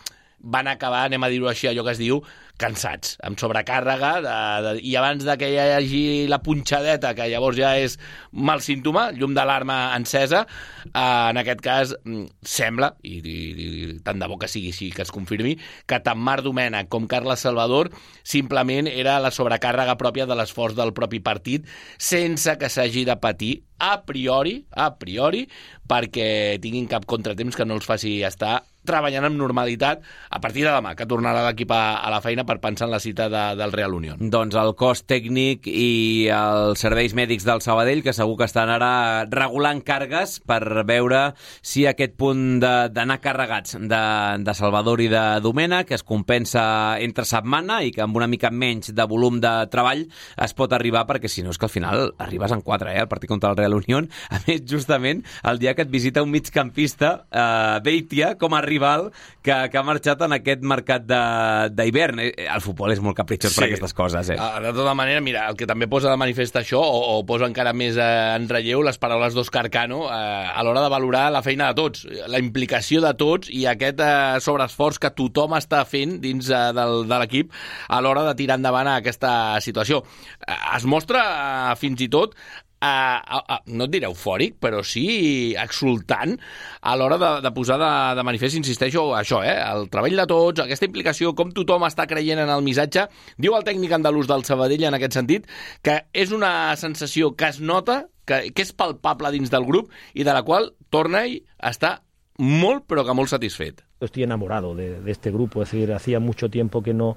van 0.41 0.69
acabar, 0.71 1.07
anem 1.07 1.23
a 1.23 1.31
dir-ho 1.31 1.49
així, 1.51 1.69
allò 1.71 1.85
que 1.87 1.95
es 1.95 2.03
diu, 2.03 2.21
cansats, 2.61 3.17
amb 3.27 3.39
sobrecàrrega, 3.41 4.13
de, 4.25 4.37
de, 4.65 4.73
i 4.89 4.95
abans 4.97 5.25
de 5.27 5.37
que 5.41 5.51
hi 5.53 5.59
hagi 5.61 6.03
la 6.31 6.41
punxadeta, 6.45 7.13
que 7.17 7.29
llavors 7.31 7.59
ja 7.59 7.75
és 7.81 7.99
mal 8.33 8.63
símptoma, 8.65 9.11
llum 9.17 9.35
d'alarma 9.37 9.79
encesa, 9.97 10.45
eh, 10.89 11.01
en 11.03 11.41
aquest 11.43 11.63
cas 11.65 11.95
mm, 11.99 12.25
sembla, 12.57 12.95
i, 13.05 13.19
i, 13.21 13.37
i 13.67 13.99
tant 14.07 14.23
de 14.23 14.31
bo 14.31 14.39
que 14.41 14.51
sigui 14.51 14.73
així, 14.73 14.91
que 14.95 15.05
es 15.05 15.13
confirmi, 15.15 15.57
que 15.87 16.01
tant 16.05 16.21
Marc 16.21 16.47
Domènech 16.47 16.89
com 16.93 17.09
Carles 17.11 17.45
Salvador 17.45 17.93
simplement 18.25 18.89
era 18.91 19.19
la 19.23 19.33
sobrecàrrega 19.35 19.99
pròpia 20.01 20.29
de 20.29 20.39
l'esforç 20.39 20.79
del 20.79 20.95
propi 20.97 21.21
partit, 21.21 21.67
sense 21.99 22.57
que 22.61 22.73
s'hagi 22.73 23.05
de 23.09 23.19
patir 23.21 23.53
a 23.79 23.99
priori, 24.09 24.63
a 24.73 24.95
priori, 24.97 25.45
perquè 25.87 26.57
tinguin 26.63 26.89
cap 26.89 27.05
contratemps 27.05 27.59
que 27.59 27.69
no 27.69 27.77
els 27.77 27.89
faci 27.89 28.23
estar 28.25 28.63
treballant 28.87 29.29
amb 29.29 29.41
normalitat 29.41 30.05
a 30.31 30.41
partir 30.43 30.65
de 30.67 30.73
demà, 30.73 30.95
que 30.97 31.09
tornarà 31.09 31.45
l'equip 31.49 31.73
a, 31.75 31.99
a 32.01 32.13
la 32.13 32.23
feina 32.25 32.47
per 32.49 32.59
pensar 32.63 32.89
en 32.89 32.95
la 32.95 33.03
cita 33.03 33.29
de, 33.33 33.45
del 33.59 33.75
Real 33.75 33.95
Unión. 33.97 34.21
Doncs 34.33 34.57
el 34.59 34.75
cos 34.79 35.05
tècnic 35.09 35.67
i 35.71 36.29
els 36.33 36.81
serveis 36.83 37.15
mèdics 37.17 37.47
del 37.47 37.63
Sabadell, 37.65 38.03
que 38.07 38.15
segur 38.17 38.39
que 38.41 38.49
estan 38.49 38.71
ara 38.73 39.27
regulant 39.31 39.83
cargues 39.87 40.39
per 40.47 40.63
veure 40.87 41.23
si 41.61 41.87
aquest 41.87 42.17
punt 42.19 42.61
d'anar 42.61 43.19
carregats 43.25 43.77
de, 43.81 44.03
de 44.47 44.55
Salvador 44.57 45.03
i 45.05 45.11
de 45.13 45.25
Domènech 45.45 45.93
es 45.97 46.05
compensa 46.07 46.97
entre 47.03 47.27
setmana 47.29 47.81
i 47.85 47.93
que 47.95 48.05
amb 48.05 48.17
una 48.17 48.29
mica 48.31 48.51
menys 48.51 48.93
de 48.97 49.07
volum 49.09 49.41
de 49.43 49.53
treball 49.73 50.07
es 50.07 50.55
pot 50.57 50.73
arribar, 50.73 51.07
perquè 51.09 51.31
si 51.31 51.45
no 51.45 51.53
és 51.53 51.59
que 51.61 51.69
al 51.69 51.73
final 51.73 52.13
arribes 52.23 52.53
en 52.55 52.63
quatre, 52.65 52.95
eh, 52.95 53.03
el 53.03 53.11
partit 53.11 53.31
contra 53.31 53.51
el 53.51 53.59
Real 53.59 53.77
Unión. 53.77 54.09
A 54.31 54.41
més, 54.47 54.63
justament, 54.69 55.23
el 55.45 55.61
dia 55.63 55.75
que 55.75 55.87
et 55.87 55.93
visita 55.93 56.25
un 56.25 56.33
migcampista, 56.33 57.13
eh, 57.31 57.81
Beitia, 57.85 58.35
com 58.41 58.55
a 58.55 58.63
rival, 58.77 59.11
que, 59.43 59.57
que 59.73 59.81
ha 59.81 59.85
marxat 59.87 60.23
en 60.27 60.37
aquest 60.37 60.65
mercat 60.67 61.07
d'hivern. 61.07 62.23
Eh, 62.23 62.47
El 62.47 62.63
futbol 62.65 62.93
és 62.95 63.03
molt 63.03 63.17
capritxós 63.19 63.55
sí. 63.55 63.61
per 63.61 63.69
aquestes 63.71 63.97
coses, 63.97 64.31
eh? 64.35 64.39
De 64.63 64.73
tota 64.77 64.95
manera, 64.99 65.23
mira, 65.25 65.47
el 65.51 65.59
que 65.59 65.69
també 65.69 65.89
posa 65.91 66.13
de 66.13 66.21
manifest 66.21 66.61
això, 66.61 66.81
o, 66.81 67.01
o 67.17 67.25
posa 67.29 67.49
encara 67.49 67.73
més 67.77 67.99
eh, 67.99 68.09
en 68.37 68.49
relleu 68.51 68.85
les 68.87 68.99
paraules 69.03 69.37
d'Òscar 69.37 69.67
Cano 69.73 70.05
eh, 70.07 70.13
a 70.13 70.65
l'hora 70.67 70.85
de 70.85 70.93
valorar 70.93 71.27
la 71.35 71.43
feina 71.47 71.71
de 71.71 71.79
tots, 71.81 72.07
la 72.31 72.41
implicació 72.43 73.03
de 73.05 73.13
tots 73.19 73.51
i 73.53 73.67
aquest 73.71 74.03
eh, 74.05 74.37
sobreesforç 74.45 75.01
que 75.03 75.13
tothom 75.17 75.57
està 75.59 75.83
fent 75.89 76.19
dins 76.23 76.51
eh, 76.51 76.63
del, 76.77 77.05
de 77.09 77.21
l'equip 77.23 77.55
a 77.89 78.03
l'hora 78.05 78.27
de 78.29 78.37
tirar 78.39 78.61
endavant 78.61 78.91
aquesta 78.93 79.33
situació. 79.65 80.03
Eh, 80.41 80.61
es 80.77 80.87
mostra 80.89 81.25
eh, 81.27 81.75
fins 81.81 82.05
i 82.05 82.11
tot 82.13 82.37
uh, 82.83 83.19
uh, 83.39 83.43
uh, 83.57 83.59
no 83.73 83.87
et 83.87 83.93
diré 83.93 84.09
eufòric, 84.09 84.57
però 84.63 84.83
sí 84.87 85.55
exultant 85.59 86.37
a 86.81 86.97
l'hora 86.99 87.19
de, 87.21 87.31
de 87.45 87.53
posar 87.57 87.79
de, 87.81 87.93
de 88.19 88.25
manifest, 88.27 88.59
insisteixo, 88.59 89.09
això, 89.19 89.43
eh, 89.47 89.57
el 89.57 89.89
treball 89.93 90.17
de 90.23 90.27
tots, 90.31 90.65
aquesta 90.65 90.89
implicació, 90.89 91.35
com 91.39 91.53
tothom 91.55 91.87
està 91.89 92.09
creient 92.11 92.43
en 92.45 92.53
el 92.53 92.65
missatge. 92.67 93.07
Diu 93.39 93.57
el 93.57 93.67
tècnic 93.67 93.97
andalús 93.97 94.29
del 94.31 94.45
Sabadell 94.49 94.89
en 94.89 94.99
aquest 94.99 95.19
sentit 95.19 95.47
que 95.87 96.01
és 96.13 96.33
una 96.35 96.75
sensació 96.77 97.35
que 97.37 97.51
es 97.53 97.61
nota, 97.61 98.05
que, 98.27 98.51
que 98.53 98.67
és 98.67 98.75
palpable 98.75 99.31
dins 99.35 99.53
del 99.53 99.67
grup 99.69 99.93
i 100.15 100.27
de 100.27 100.35
la 100.35 100.45
qual 100.47 100.73
Tornei 100.91 101.41
està 101.63 102.01
molt, 102.39 102.85
però 102.89 103.05
que 103.07 103.15
molt 103.17 103.33
satisfet. 103.33 103.83
Estoy 104.01 104.25
enamorado 104.25 104.75
de, 104.75 105.01
de 105.01 105.11
este 105.11 105.31
grupo, 105.31 105.63
es 105.63 105.71
decir, 105.71 105.93
hacía 105.93 106.21
mucho 106.21 106.51
tiempo 106.51 106.83
que 106.83 106.93
no 106.93 107.17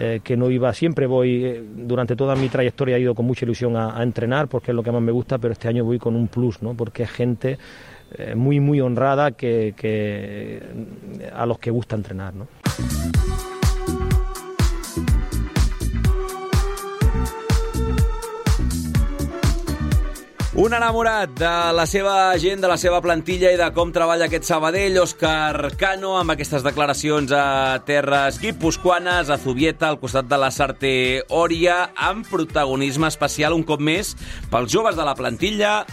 eh, 0.00 0.20
que 0.22 0.36
no 0.36 0.48
iba, 0.48 0.72
siempre 0.74 1.08
voy, 1.08 1.44
eh, 1.44 1.60
durante 1.74 2.14
toda 2.14 2.36
mi 2.36 2.48
trayectoria 2.48 2.96
he 2.96 3.00
ido 3.00 3.16
con 3.16 3.26
mucha 3.26 3.44
ilusión 3.44 3.76
a, 3.76 4.00
entrenar 4.00 4.46
porque 4.46 4.70
es 4.70 4.76
lo 4.76 4.84
que 4.84 4.92
más 4.92 5.02
me 5.02 5.10
gusta, 5.10 5.38
pero 5.38 5.52
este 5.52 5.66
año 5.66 5.84
voy 5.84 5.98
con 5.98 6.14
un 6.14 6.28
plus, 6.28 6.62
¿no? 6.62 6.74
porque 6.74 7.02
es 7.02 7.10
gente 7.10 7.58
eh, 8.16 8.36
muy, 8.36 8.60
muy 8.60 8.80
honrada 8.80 9.32
que, 9.32 9.74
que, 9.76 10.62
a 11.34 11.44
los 11.46 11.58
que 11.58 11.72
gusta 11.72 11.96
entrenar. 11.96 12.32
¿no? 12.32 12.46
Un 20.58 20.72
enamorat 20.74 21.36
de 21.38 21.50
la 21.70 21.84
seva 21.86 22.34
gent, 22.42 22.58
de 22.58 22.66
la 22.66 22.74
seva 22.82 22.98
plantilla 22.98 23.52
i 23.54 23.58
de 23.60 23.68
com 23.76 23.92
treballa 23.94 24.26
aquest 24.26 24.48
Sabadell, 24.48 24.96
Òscar 24.98 25.68
Cano, 25.78 26.16
amb 26.18 26.34
aquestes 26.34 26.64
declaracions 26.66 27.30
a 27.30 27.78
terres 27.86 28.40
guipuscoanes, 28.42 29.30
a 29.30 29.38
Zubieta, 29.38 29.86
al 29.86 30.00
costat 30.02 30.26
de 30.26 30.40
la 30.42 30.50
Sarte 30.50 30.90
Òria, 31.30 31.92
amb 31.94 32.26
protagonisme 32.26 33.06
especial 33.06 33.54
un 33.54 33.62
cop 33.62 33.78
més 33.78 34.16
pels 34.50 34.74
joves 34.74 34.98
de 34.98 35.06
la 35.06 35.14
plantilla, 35.14 35.84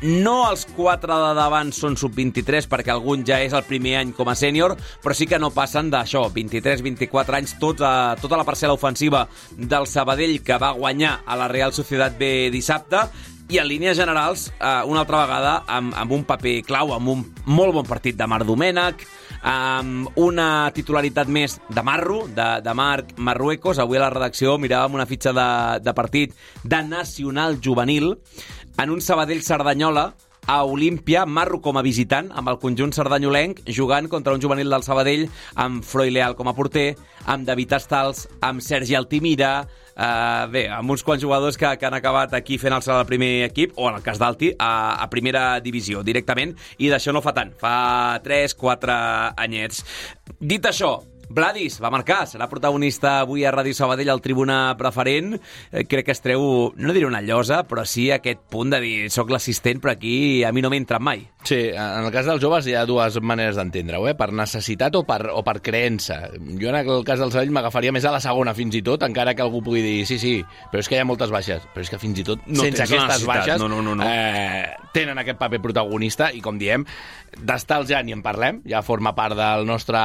no 0.00 0.38
els 0.48 0.64
quatre 0.76 1.12
de 1.12 1.36
davant 1.36 1.68
són 1.76 2.00
sub-23 2.00 2.72
perquè 2.72 2.96
algun 2.96 3.20
ja 3.28 3.42
és 3.44 3.52
el 3.56 3.68
primer 3.68 3.98
any 4.00 4.16
com 4.16 4.32
a 4.32 4.36
sènior, 4.36 4.78
però 5.04 5.12
sí 5.16 5.28
que 5.28 5.40
no 5.40 5.52
passen 5.52 5.92
d'això, 5.92 6.26
23-24 6.32 7.36
anys, 7.36 7.56
tots 7.60 7.84
a, 7.84 7.94
tota 8.16 8.40
la 8.40 8.48
parcel·la 8.48 8.80
ofensiva 8.80 9.26
del 9.56 9.84
Sabadell 9.84 10.40
que 10.40 10.56
va 10.60 10.72
guanyar 10.76 11.18
a 11.26 11.36
la 11.36 11.52
Real 11.52 11.76
Societat 11.76 12.16
B 12.16 12.48
dissabte 12.52 13.08
i 13.48 13.58
en 13.58 13.68
línies 13.68 13.96
generals, 13.96 14.48
eh, 14.58 14.82
una 14.86 15.00
altra 15.04 15.22
vegada, 15.24 15.52
amb, 15.66 15.94
amb 15.94 16.12
un 16.12 16.24
paper 16.26 16.62
clau, 16.66 16.92
amb 16.94 17.08
un 17.08 17.22
molt 17.46 17.74
bon 17.76 17.86
partit 17.86 18.16
de 18.18 18.26
Marc 18.26 18.46
Domènech, 18.48 19.06
amb 19.46 20.18
una 20.18 20.70
titularitat 20.74 21.30
més 21.30 21.60
de 21.70 21.82
Marro, 21.86 22.24
de, 22.26 22.48
de 22.64 22.74
Marc 22.74 23.14
Marruecos. 23.18 23.78
Avui 23.78 24.00
a 24.00 24.06
la 24.06 24.10
redacció 24.10 24.56
miràvem 24.58 24.98
una 24.98 25.06
fitxa 25.06 25.34
de, 25.36 25.48
de 25.84 25.94
partit 25.94 26.34
de 26.64 26.82
Nacional 26.82 27.60
Juvenil 27.62 28.16
en 28.82 28.90
un 28.90 29.00
Sabadell-Cerdanyola 29.00 30.10
a 30.46 30.62
Olímpia, 30.64 31.26
Marro 31.26 31.60
com 31.60 31.78
a 31.78 31.84
visitant, 31.86 32.30
amb 32.34 32.50
el 32.52 32.60
conjunt 32.62 32.94
sardanyolenc, 32.94 33.64
jugant 33.74 34.08
contra 34.08 34.34
un 34.34 34.42
juvenil 34.42 34.70
del 34.70 34.84
Sabadell, 34.86 35.26
amb 35.54 35.84
Froi 35.84 36.14
Leal 36.14 36.36
com 36.38 36.48
a 36.48 36.54
porter, 36.54 36.94
amb 37.26 37.46
David 37.46 37.74
Estals, 37.80 38.28
amb 38.40 38.64
Sergi 38.64 38.96
Altimira, 38.98 39.66
Uh, 39.96 40.44
bé, 40.52 40.66
amb 40.68 40.92
uns 40.92 41.00
quants 41.00 41.22
jugadors 41.24 41.56
que, 41.56 41.70
que 41.80 41.86
han 41.88 41.94
acabat 41.96 42.34
aquí 42.36 42.58
fent 42.60 42.74
el 42.76 42.82
salt 42.84 42.98
al 43.00 43.06
primer 43.08 43.46
equip, 43.46 43.72
o 43.80 43.86
en 43.88 43.94
el 43.96 44.02
cas 44.04 44.20
d'Alti, 44.20 44.50
a, 44.60 45.00
a 45.00 45.06
primera 45.08 45.56
divisió 45.64 46.02
directament, 46.04 46.52
i 46.76 46.90
d'això 46.92 47.14
no 47.16 47.22
fa 47.24 47.32
tant, 47.32 47.54
fa 47.56 48.20
3-4 48.20 48.98
anyets. 49.40 49.80
Dit 50.36 50.68
això, 50.68 50.98
Vladis 51.28 51.80
va 51.82 51.90
marcar, 51.90 52.20
serà 52.30 52.46
protagonista 52.46 53.20
avui 53.24 53.42
a 53.44 53.50
Ràdio 53.54 53.74
Sabadell 53.74 54.12
al 54.12 54.22
tribuna 54.22 54.76
preferent. 54.78 55.34
Eh, 55.72 55.84
crec 55.90 56.06
que 56.06 56.14
es 56.14 56.22
treu, 56.22 56.72
no 56.76 56.94
diré 56.94 57.08
una 57.08 57.22
llosa, 57.24 57.64
però 57.66 57.84
sí 57.84 58.10
aquest 58.14 58.44
punt 58.52 58.70
de 58.70 58.80
dir 58.82 58.96
soc 59.10 59.32
l'assistent, 59.34 59.82
però 59.82 59.96
aquí 59.96 60.44
a 60.46 60.52
mi 60.54 60.62
no 60.62 60.70
m'entra 60.70 61.00
mai. 61.02 61.24
Sí, 61.46 61.58
en 61.70 62.06
el 62.06 62.10
cas 62.14 62.26
dels 62.26 62.42
joves 62.42 62.66
hi 62.66 62.74
ha 62.74 62.86
dues 62.86 63.18
maneres 63.22 63.58
d'entendre-ho, 63.58 64.06
eh? 64.10 64.14
per 64.18 64.32
necessitat 64.34 64.96
o 64.98 65.04
per, 65.06 65.20
o 65.30 65.42
per 65.46 65.60
creença. 65.62 66.20
Jo 66.34 66.70
en 66.72 66.80
el 66.80 67.04
cas 67.06 67.22
del 67.22 67.34
Sabadell 67.34 67.54
m'agafaria 67.54 67.94
més 67.94 68.06
a 68.06 68.14
la 68.14 68.22
segona 68.22 68.54
fins 68.54 68.78
i 68.78 68.82
tot, 68.86 69.02
encara 69.06 69.34
que 69.34 69.44
algú 69.44 69.62
pugui 69.66 69.82
dir 69.82 70.00
sí, 70.06 70.18
sí, 70.22 70.36
però 70.72 70.82
és 70.82 70.90
que 70.90 70.98
hi 70.98 71.02
ha 71.02 71.08
moltes 71.08 71.34
baixes. 71.34 71.66
Però 71.74 71.86
és 71.86 71.90
que 71.90 72.00
fins 72.02 72.22
i 72.22 72.26
tot 72.26 72.46
no 72.46 72.66
sense 72.66 72.86
aquestes 72.86 73.26
baixes 73.26 73.62
no, 73.62 73.70
no, 73.70 73.82
no, 73.82 73.94
no. 73.98 74.06
Eh, 74.06 74.66
tenen 74.94 75.18
aquest 75.22 75.38
paper 75.38 75.62
protagonista 75.62 76.30
i 76.34 76.42
com 76.42 76.58
diem, 76.58 76.86
d'estals 77.36 77.90
ja 77.90 78.02
ni 78.02 78.14
en 78.14 78.22
parlem, 78.24 78.62
ja 78.66 78.82
forma 78.86 79.14
part 79.16 79.36
del 79.38 79.66
nostre 79.68 80.00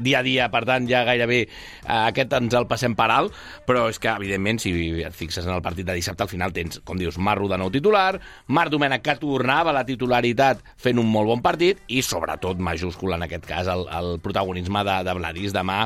dia 0.00 0.20
a 0.20 0.24
dia, 0.26 0.29
per 0.52 0.62
tant 0.68 0.86
ja 0.90 1.02
gairebé 1.08 1.40
eh, 1.42 1.50
aquest 1.96 2.36
ens 2.38 2.56
el 2.56 2.68
passem 2.70 2.94
per 2.98 3.08
alt, 3.14 3.34
però 3.66 3.88
és 3.90 3.98
que 4.02 4.12
evidentment 4.12 4.60
si 4.62 4.72
et 5.04 5.16
fixes 5.16 5.46
en 5.46 5.56
el 5.56 5.64
partit 5.64 5.88
de 5.88 5.96
dissabte 5.98 6.26
al 6.26 6.32
final 6.32 6.54
tens, 6.56 6.80
com 6.84 7.00
dius, 7.00 7.18
Marro 7.18 7.48
de 7.50 7.58
nou 7.60 7.72
titular, 7.72 8.20
Marc 8.48 8.72
Domènech 8.72 9.04
que 9.04 9.18
tornava 9.20 9.72
a 9.72 9.78
la 9.80 9.86
titularitat 9.88 10.62
fent 10.80 11.00
un 11.00 11.10
molt 11.10 11.30
bon 11.32 11.44
partit 11.44 11.82
i 11.88 12.04
sobretot 12.06 12.60
majúscul 12.62 13.16
en 13.16 13.26
aquest 13.26 13.48
cas 13.48 13.70
el, 13.72 13.86
el 13.90 14.16
protagonisme 14.22 14.84
de, 14.86 15.02
de 15.06 15.18
Vladis 15.18 15.56
demà 15.56 15.84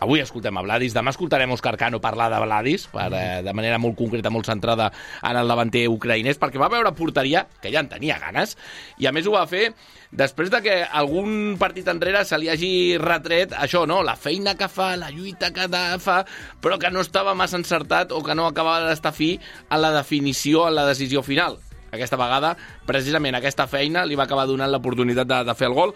Avui 0.00 0.22
escoltem 0.24 0.56
a 0.56 0.62
Vladis, 0.64 0.94
demà 0.96 1.12
escoltarem 1.12 1.50
Òscar 1.52 1.74
Cano 1.76 1.98
parlar 2.00 2.30
de 2.32 2.38
Vladis, 2.40 2.86
per, 2.88 3.10
eh, 3.12 3.42
de 3.44 3.52
manera 3.52 3.76
molt 3.76 3.98
concreta, 3.98 4.30
molt 4.32 4.48
centrada 4.48 4.86
en 5.20 5.36
el 5.36 5.50
davanter 5.52 5.82
ucraïnès, 5.92 6.38
perquè 6.40 6.56
va 6.56 6.70
veure 6.72 6.94
porteria, 6.96 7.46
que 7.60 7.68
ja 7.68 7.82
en 7.84 7.90
tenia 7.90 8.16
ganes, 8.18 8.56
i 8.96 9.06
a 9.06 9.12
més 9.12 9.28
ho 9.28 9.34
va 9.36 9.44
fer 9.46 9.74
després 10.10 10.48
de 10.50 10.62
que 10.64 10.76
algun 10.84 11.58
partit 11.60 11.86
enrere 11.92 12.24
se 12.24 12.38
li 12.40 12.48
hagi 12.48 12.96
retret 12.96 13.52
això, 13.52 13.84
no? 13.86 14.00
La 14.02 14.16
feina 14.16 14.56
que 14.56 14.70
fa, 14.72 14.96
la 14.96 15.10
lluita 15.12 15.52
que 15.52 15.68
fa, 16.00 16.24
però 16.64 16.78
que 16.80 16.90
no 16.90 17.04
estava 17.04 17.34
massa 17.34 17.60
encertat 17.60 18.10
o 18.16 18.22
que 18.24 18.34
no 18.34 18.46
acabava 18.48 18.88
d'estar 18.88 19.12
fi 19.12 19.34
en 19.68 19.82
la 19.82 19.92
definició, 19.92 20.66
en 20.68 20.80
la 20.80 20.86
decisió 20.88 21.22
final. 21.22 21.60
Aquesta 21.92 22.16
vegada, 22.16 22.56
precisament 22.86 23.36
aquesta 23.36 23.66
feina 23.68 24.06
li 24.06 24.16
va 24.16 24.24
acabar 24.24 24.48
donant 24.48 24.70
l'oportunitat 24.72 25.28
de, 25.28 25.44
de 25.44 25.54
fer 25.58 25.68
el 25.68 25.76
gol. 25.76 25.94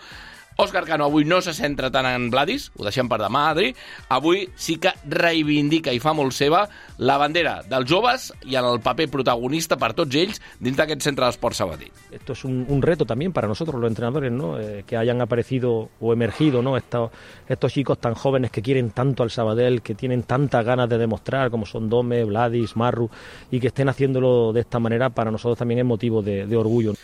Òscar 0.57 0.85
Cano 0.87 1.09
avui 1.09 1.25
no 1.27 1.41
se 1.43 1.51
centra 1.51 1.89
tant 1.91 2.07
en 2.07 2.29
Vladis, 2.31 2.69
ho 2.79 2.85
deixem 2.87 3.09
per 3.11 3.19
demà, 3.19 3.49
Adri. 3.51 3.73
Avui 4.15 4.45
sí 4.55 4.77
que 4.79 4.93
reivindica 5.11 5.91
i 5.91 5.99
fa 5.99 6.13
molt 6.15 6.31
seva 6.37 6.61
la 7.03 7.17
bandera 7.19 7.57
dels 7.67 7.89
joves 7.91 8.29
i 8.47 8.55
en 8.55 8.69
el 8.69 8.79
paper 8.85 9.09
protagonista 9.11 9.75
per 9.81 9.91
tots 9.99 10.15
ells 10.15 10.39
dins 10.63 10.79
d'aquest 10.79 11.03
centre 11.03 11.27
d'esport 11.27 11.59
Sabadell. 11.59 11.91
Esto 12.13 12.35
es 12.35 12.45
un, 12.45 12.65
un, 12.69 12.83
reto 12.83 13.05
también 13.05 13.33
para 13.33 13.49
nosotros 13.49 13.81
los 13.81 13.91
entrenadores, 13.91 14.31
¿no? 14.31 14.61
Eh, 14.61 14.85
que 14.87 14.97
hayan 14.97 15.21
aparecido 15.21 15.89
o 16.01 16.13
emergido, 16.13 16.63
¿no? 16.63 16.77
Estos, 16.77 17.11
estos 17.49 17.73
chicos 17.73 17.99
tan 17.99 18.15
jóvenes 18.15 18.53
que 18.53 18.63
quieren 18.63 18.91
tanto 18.91 19.25
al 19.25 19.31
Sabadell, 19.31 19.83
que 19.83 19.97
tienen 19.97 20.23
tantas 20.23 20.65
ganas 20.65 20.89
de 20.89 20.99
demostrar, 20.99 21.51
como 21.51 21.67
son 21.67 21.91
Dome, 21.91 22.23
Vladis, 22.23 22.77
Marru, 22.77 23.11
y 23.51 23.59
que 23.59 23.69
estén 23.69 23.89
haciéndolo 23.89 24.53
de 24.53 24.61
esta 24.61 24.79
manera, 24.79 25.11
para 25.11 25.33
nosotros 25.33 25.59
también 25.59 25.81
es 25.81 25.85
motivo 25.85 26.23
de, 26.23 26.47
de 26.47 26.57
orgullo 26.57 26.95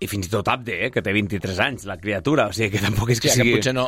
i 0.00 0.08
fins 0.08 0.30
i 0.30 0.30
tot 0.32 0.48
Abde, 0.48 0.76
eh, 0.86 0.88
que 0.92 1.02
té 1.04 1.12
23 1.12 1.58
anys, 1.60 1.82
la 1.84 1.98
criatura, 2.00 2.46
o 2.48 2.54
sigui 2.56 2.70
que 2.72 2.80
tampoc 2.80 3.10
és 3.12 3.20
que 3.20 3.28
sí, 3.28 3.42
sigui... 3.42 3.58
potser 3.58 3.74
no, 3.76 3.84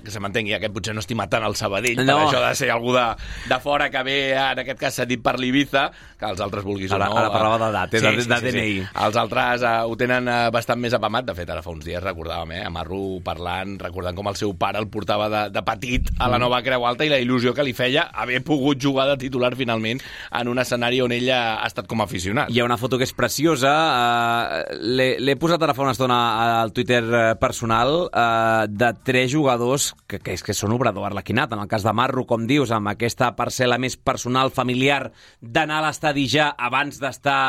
que 0.00 0.12
se 0.12 0.20
mantengui, 0.24 0.54
aquest 0.56 0.72
potser 0.72 0.94
no 0.96 1.02
estima 1.04 1.26
tant 1.28 1.44
el 1.44 1.56
Sabadell, 1.58 2.00
no. 2.00 2.14
per 2.16 2.30
això 2.30 2.40
de 2.40 2.52
ser 2.56 2.70
algú 2.72 2.94
de, 2.96 3.02
de 3.50 3.58
fora 3.60 3.90
que 3.92 4.00
ve, 4.06 4.14
en 4.32 4.62
aquest 4.62 4.80
cas 4.80 4.96
s'ha 4.96 5.04
dit 5.08 5.20
per 5.20 5.34
l'Ibiza, 5.36 5.90
que 6.16 6.30
els 6.32 6.40
altres 6.40 6.64
vulguis 6.64 6.94
ara, 6.96 7.10
o 7.10 7.12
no... 7.12 7.18
Ara 7.20 7.32
parlava 7.34 7.58
d'edat, 7.66 7.92
eh, 7.92 8.00
sí, 8.00 8.06
de, 8.06 8.24
sí, 8.24 8.30
de 8.30 8.38
sí, 8.40 8.46
DNI. 8.46 8.70
Sí. 8.78 8.86
Els 9.04 9.18
altres 9.20 9.66
uh, 9.66 9.74
ho 9.84 9.98
tenen 10.00 10.30
uh, 10.32 10.38
bastant 10.54 10.80
més 10.80 10.96
apamat, 10.96 11.28
de 11.28 11.36
fet, 11.36 11.52
ara 11.52 11.64
fa 11.66 11.74
uns 11.74 11.84
dies 11.84 12.00
recordàvem, 12.06 12.56
eh, 12.56 12.64
Amarro 12.70 13.02
parlant, 13.26 13.76
recordant 13.84 14.16
com 14.16 14.32
el 14.32 14.40
seu 14.40 14.56
pare 14.56 14.80
el 14.80 14.88
portava 14.88 15.28
de, 15.28 15.44
de 15.52 15.64
petit 15.66 16.08
a 16.16 16.30
la 16.32 16.40
nova 16.40 16.62
Creu 16.64 16.88
Alta 16.88 17.04
i 17.04 17.12
la 17.12 17.20
il·lusió 17.20 17.52
que 17.52 17.68
li 17.68 17.76
feia 17.76 18.06
haver 18.24 18.40
pogut 18.48 18.80
jugar 18.80 19.10
de 19.12 19.18
titular 19.20 19.52
finalment 19.60 20.00
en 20.40 20.48
un 20.48 20.64
escenari 20.64 21.04
on 21.04 21.12
ell 21.12 21.28
ha 21.36 21.68
estat 21.68 21.84
com 21.90 22.00
a 22.00 22.08
aficionat. 22.08 22.48
Hi 22.48 22.64
ha 22.64 22.68
una 22.68 22.80
foto 22.80 22.96
que 22.96 23.04
és 23.04 23.12
preciosa, 23.12 23.76
uh, 23.76 24.80
l'he 24.80 25.36
posat 25.36 25.49
posat 25.50 25.64
ara 25.66 25.74
fa 25.74 25.82
una 25.82 25.92
estona 25.96 26.16
al 26.60 26.70
Twitter 26.70 27.00
eh, 27.02 27.20
personal 27.34 28.04
eh, 28.06 28.66
de 28.70 28.90
tres 29.02 29.32
jugadors 29.32 29.88
que, 30.06 30.20
que, 30.22 30.36
és 30.36 30.44
que 30.46 30.54
són 30.54 30.76
obrador 30.76 31.08
arlequinat. 31.08 31.50
En 31.56 31.64
el 31.64 31.70
cas 31.70 31.82
de 31.82 31.90
Marro, 31.96 32.22
com 32.28 32.44
dius, 32.46 32.70
amb 32.70 32.92
aquesta 32.92 33.32
parcel·la 33.34 33.80
més 33.82 33.96
personal, 33.98 34.52
familiar, 34.54 35.10
d'anar 35.42 35.80
a 35.80 35.86
l'estadi 35.88 36.28
ja 36.30 36.52
abans 36.54 37.02
d'estar 37.02 37.40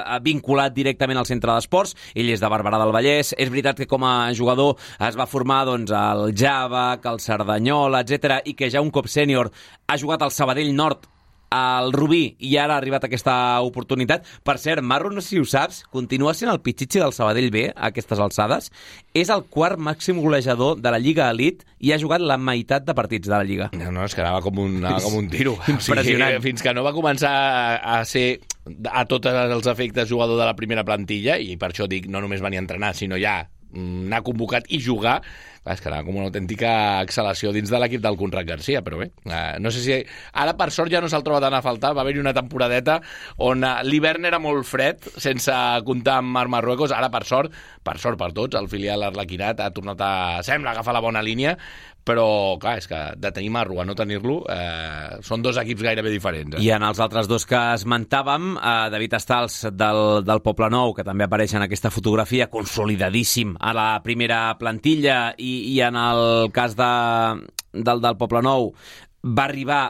eh, 0.00 0.18
vinculat 0.24 0.72
directament 0.72 1.20
al 1.20 1.28
centre 1.28 1.52
d'esports. 1.52 1.92
Ell 2.16 2.32
és 2.32 2.40
de 2.40 2.48
Barberà 2.48 2.80
del 2.80 2.96
Vallès. 2.96 3.34
És 3.36 3.52
veritat 3.52 3.82
que 3.82 3.90
com 3.90 4.08
a 4.08 4.32
jugador 4.32 4.80
es 4.96 5.20
va 5.20 5.28
formar 5.28 5.66
doncs, 5.68 5.92
al 5.92 6.30
Java, 6.32 6.94
al 6.96 7.20
Cerdanyola, 7.20 8.00
etc 8.06 8.40
i 8.48 8.56
que 8.56 8.72
ja 8.72 8.80
un 8.80 8.92
cop 8.94 9.10
sènior 9.10 9.52
ha 9.90 10.00
jugat 10.00 10.24
al 10.24 10.32
Sabadell 10.32 10.72
Nord 10.72 11.10
al 11.50 11.92
Rubí 11.92 12.36
i 12.38 12.54
ara 12.62 12.76
ha 12.76 12.80
arribat 12.80 13.04
aquesta 13.06 13.34
oportunitat. 13.66 14.26
Per 14.46 14.56
cert, 14.62 14.84
Marro, 14.86 15.10
no 15.10 15.20
sé 15.20 15.34
si 15.34 15.40
ho 15.42 15.46
saps, 15.48 15.82
continua 15.90 16.34
sent 16.38 16.52
el 16.52 16.62
pitxitxi 16.62 17.02
del 17.02 17.14
Sabadell 17.16 17.50
B 17.50 17.66
a 17.70 17.90
aquestes 17.90 18.22
alçades. 18.22 18.70
És 19.14 19.32
el 19.34 19.42
quart 19.50 19.80
màxim 19.82 20.20
golejador 20.22 20.78
de 20.80 20.94
la 20.94 21.02
Lliga 21.02 21.28
Elite 21.34 21.66
i 21.82 21.92
ha 21.92 21.98
jugat 21.98 22.22
la 22.22 22.38
meitat 22.38 22.86
de 22.86 22.94
partits 22.94 23.28
de 23.28 23.34
la 23.34 23.42
Lliga. 23.44 23.70
No, 23.74 23.90
no, 23.90 24.06
és 24.06 24.14
que 24.14 24.22
anava 24.22 24.42
com 24.46 24.62
un, 24.62 24.78
anava 24.84 25.02
com 25.04 25.18
un 25.18 25.28
tiro. 25.32 25.56
Impressionant. 25.74 26.36
O 26.36 26.38
sigui, 26.38 26.46
fins 26.46 26.64
que 26.64 26.74
no 26.76 26.86
va 26.86 26.94
començar 26.96 27.34
a, 27.34 27.98
a 27.98 28.02
ser 28.08 28.40
a 28.86 29.04
tots 29.10 29.26
els 29.30 29.70
efectes 29.72 30.08
jugador 30.08 30.38
de 30.38 30.46
la 30.46 30.56
primera 30.56 30.84
plantilla, 30.86 31.38
i 31.40 31.56
per 31.58 31.72
això 31.72 31.88
dic, 31.90 32.06
no 32.06 32.22
només 32.22 32.44
venir 32.44 32.60
a 32.60 32.64
entrenar, 32.66 32.94
sinó 32.94 33.18
ja 33.18 33.40
mm, 33.72 34.06
anar 34.06 34.22
convocat 34.26 34.70
i 34.70 34.80
jugar, 34.84 35.20
Clar, 35.60 35.74
és 35.76 35.82
que 35.84 35.90
anava 35.90 36.06
com 36.06 36.16
una 36.16 36.24
autèntica 36.30 36.70
excel·lació 37.04 37.50
dins 37.52 37.68
de 37.68 37.78
l'equip 37.82 38.00
del 38.00 38.16
Conrad 38.16 38.46
Garcia, 38.48 38.80
però 38.80 38.96
bé, 39.02 39.10
eh, 39.28 39.58
no 39.60 39.68
sé 39.74 39.82
si... 39.84 39.98
Ara, 40.40 40.54
per 40.56 40.70
sort, 40.72 40.88
ja 40.88 41.02
no 41.04 41.10
se'l 41.12 41.24
troba 41.26 41.42
tant 41.44 41.52
a 41.52 41.60
faltar. 41.60 41.90
Va 41.96 42.00
haver-hi 42.00 42.22
una 42.22 42.32
temporadeta 42.32 42.96
on 43.44 43.66
eh, 43.68 43.74
l'hivern 43.84 44.24
era 44.24 44.40
molt 44.40 44.64
fred, 44.64 45.04
sense 45.20 45.52
comptar 45.84 46.16
amb 46.22 46.32
Mar 46.32 46.46
Marruecos. 46.48 46.94
Ara, 46.96 47.10
per 47.12 47.26
sort, 47.28 47.52
per 47.84 47.98
sort 48.00 48.16
per 48.20 48.30
tots, 48.32 48.56
el 48.56 48.70
filial 48.72 49.04
Arlequinat 49.10 49.60
ha 49.60 49.68
tornat 49.76 50.00
a... 50.00 50.12
Sembla 50.46 50.72
agafar 50.72 50.96
la 50.96 51.04
bona 51.04 51.20
línia, 51.20 51.58
però, 52.04 52.56
clar, 52.60 52.76
és 52.80 52.88
que 52.90 52.98
de 53.20 53.32
tenir 53.34 53.50
Marro 53.54 53.80
a 53.80 53.84
no 53.86 53.94
tenir-lo 53.98 54.40
eh, 54.50 55.20
són 55.26 55.44
dos 55.44 55.58
equips 55.60 55.84
gairebé 55.84 56.12
diferents. 56.12 56.56
Eh? 56.56 56.64
I 56.64 56.72
en 56.76 56.86
els 56.86 57.00
altres 57.02 57.28
dos 57.30 57.46
que 57.48 57.60
esmentàvem, 57.76 58.54
eh, 58.56 58.74
David 58.94 59.18
Estals 59.20 59.60
del, 59.76 60.02
del 60.26 60.42
Poble 60.44 60.70
Nou, 60.72 60.94
que 60.96 61.06
també 61.06 61.26
apareix 61.26 61.54
en 61.58 61.66
aquesta 61.66 61.92
fotografia, 61.92 62.50
consolidadíssim 62.52 63.56
a 63.60 63.74
la 63.76 63.88
primera 64.04 64.42
plantilla, 64.60 65.20
i, 65.38 65.74
i 65.74 65.80
en 65.86 65.98
el 66.00 66.50
cas 66.56 66.76
de, 66.78 66.92
del, 67.72 68.04
del 68.04 68.20
Poble 68.20 68.44
Nou 68.46 68.72
va 69.24 69.46
arribar 69.46 69.82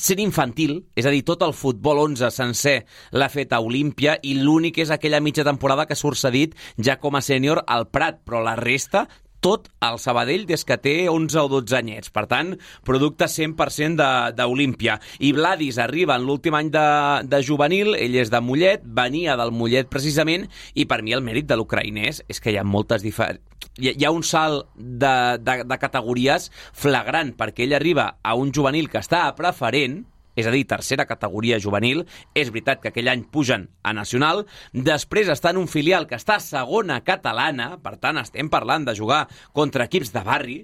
sent 0.00 0.20
infantil, 0.22 0.76
és 0.94 1.06
a 1.06 1.12
dir, 1.12 1.24
tot 1.26 1.42
el 1.42 1.52
futbol 1.56 1.98
11 2.04 2.30
sencer 2.32 2.76
l'ha 3.12 3.28
fet 3.32 3.52
a 3.52 3.60
Olímpia 3.60 4.16
i 4.22 4.36
l'únic 4.38 4.78
és 4.84 4.92
aquella 4.94 5.20
mitja 5.20 5.44
temporada 5.46 5.86
que 5.86 5.98
surt 5.98 6.20
cedit 6.20 6.54
ja 6.78 7.00
com 7.02 7.18
a 7.18 7.24
sènior 7.24 7.64
al 7.66 7.88
Prat, 7.90 8.22
però 8.24 8.42
la 8.44 8.54
resta 8.58 9.08
tot 9.44 9.68
el 9.84 9.98
Sabadell 10.02 10.46
des 10.48 10.64
que 10.68 10.78
té 10.80 10.94
11 11.10 11.40
o 11.42 11.46
12 11.56 11.76
anyets. 11.80 12.12
Per 12.14 12.26
tant, 12.30 12.54
producte 12.86 13.28
100% 13.28 14.00
d'Olímpia. 14.36 14.98
I 15.18 15.32
Vladis 15.36 15.80
arriba 15.82 16.16
en 16.16 16.26
l'últim 16.28 16.56
any 16.56 16.70
de, 16.72 16.86
de 17.28 17.42
juvenil, 17.46 17.94
ell 17.98 18.18
és 18.20 18.32
de 18.32 18.42
Mollet, 18.44 18.84
venia 18.84 19.36
del 19.40 19.54
Mollet 19.56 19.90
precisament, 19.92 20.48
i 20.74 20.86
per 20.86 21.02
mi 21.02 21.16
el 21.16 21.24
mèrit 21.24 21.48
de 21.48 21.58
l'ucraïnès 21.58 22.24
és 22.28 22.40
que 22.40 22.52
hi 22.52 22.60
ha 22.60 22.66
moltes 22.66 23.04
diferències 23.06 23.48
hi, 23.78 23.92
hi 23.92 24.04
ha 24.04 24.12
un 24.12 24.22
salt 24.26 24.68
de, 24.76 25.12
de, 25.40 25.56
de 25.68 25.78
categories 25.80 26.48
flagrant, 26.72 27.34
perquè 27.36 27.66
ell 27.66 27.76
arriba 27.78 28.14
a 28.22 28.36
un 28.38 28.52
juvenil 28.56 28.88
que 28.90 29.00
està 29.00 29.26
a 29.26 29.34
preferent, 29.38 30.02
és 30.36 30.46
a 30.46 30.54
dir, 30.54 30.64
tercera 30.68 31.06
categoria 31.06 31.60
juvenil. 31.60 32.04
És 32.34 32.50
veritat 32.50 32.82
que 32.82 32.90
aquell 32.92 33.10
any 33.12 33.24
pugen 33.30 33.68
a 33.82 33.94
nacional. 33.96 34.46
Després 34.72 35.30
està 35.32 35.54
en 35.54 35.62
un 35.62 35.70
filial 35.70 36.06
que 36.06 36.18
està 36.18 36.38
a 36.38 36.44
segona 36.44 37.00
catalana, 37.06 37.76
per 37.82 37.96
tant 38.02 38.20
estem 38.20 38.50
parlant 38.52 38.86
de 38.88 38.96
jugar 38.98 39.26
contra 39.56 39.88
equips 39.90 40.12
de 40.14 40.24
barri, 40.26 40.60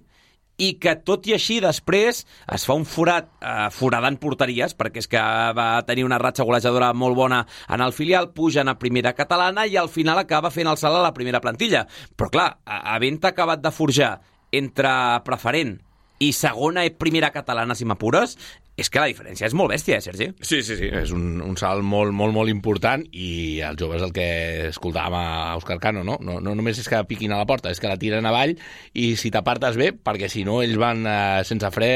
i 0.56 0.72
que 0.80 0.94
tot 1.04 1.26
i 1.28 1.34
així 1.36 1.58
després 1.60 2.22
es 2.24 2.64
fa 2.64 2.76
un 2.76 2.86
forat 2.88 3.28
eh, 3.44 3.68
foradant 3.74 4.16
porteries 4.20 4.72
perquè 4.76 5.02
és 5.02 5.10
que 5.12 5.20
va 5.56 5.68
tenir 5.88 6.06
una 6.06 6.20
ratxa 6.22 6.46
golejadora 6.48 6.92
molt 6.96 7.16
bona 7.18 7.42
en 7.72 7.84
el 7.84 7.92
filial, 7.92 8.30
pugen 8.32 8.72
a 8.72 8.78
primera 8.80 9.12
catalana 9.12 9.66
i 9.66 9.76
al 9.76 9.90
final 9.92 10.18
acaba 10.22 10.52
fent 10.54 10.70
el 10.70 10.80
salt 10.80 10.96
a 10.96 11.04
la 11.04 11.14
primera 11.16 11.42
plantilla. 11.44 11.86
Però 12.16 12.30
clar, 12.32 12.48
havent 12.64 13.20
acabat 13.28 13.60
de 13.60 13.72
forjar 13.74 14.14
entre 14.52 14.90
preferent 15.26 15.76
i 16.24 16.32
segona 16.32 16.86
i 16.86 16.94
primera 16.96 17.28
catalana, 17.34 17.76
si 17.76 17.84
m'apures, 17.84 18.38
és 18.76 18.90
que 18.92 19.00
la 19.00 19.08
diferència 19.08 19.48
és 19.48 19.54
molt 19.56 19.72
bèstia, 19.72 19.96
eh, 19.96 20.04
Sergi? 20.04 20.26
Sí, 20.44 20.60
sí, 20.60 20.76
sí, 20.76 20.90
és 20.92 21.12
un, 21.16 21.40
un 21.40 21.56
salt 21.56 21.80
molt, 21.86 22.12
molt, 22.12 22.34
molt 22.36 22.52
important 22.52 23.02
i 23.16 23.62
els 23.64 23.78
joves 23.80 24.04
el 24.04 24.12
que 24.12 24.26
escoltàvem 24.68 25.16
a 25.16 25.54
Òscar 25.56 25.78
Cano, 25.80 26.02
no? 26.04 26.18
no? 26.20 26.36
No 26.44 26.52
només 26.58 26.76
és 26.82 26.88
que 26.92 27.00
piquin 27.08 27.32
a 27.32 27.38
la 27.40 27.46
porta, 27.48 27.72
és 27.72 27.80
que 27.80 27.88
la 27.88 27.96
tiren 27.96 28.28
avall 28.28 28.52
i 28.92 29.14
si 29.16 29.32
t'apartes 29.32 29.78
bé, 29.80 29.92
perquè 29.96 30.28
si 30.28 30.44
no 30.44 30.58
ells 30.60 30.76
van 30.80 31.00
eh, 31.08 31.44
sense 31.48 31.70
fre 31.72 31.88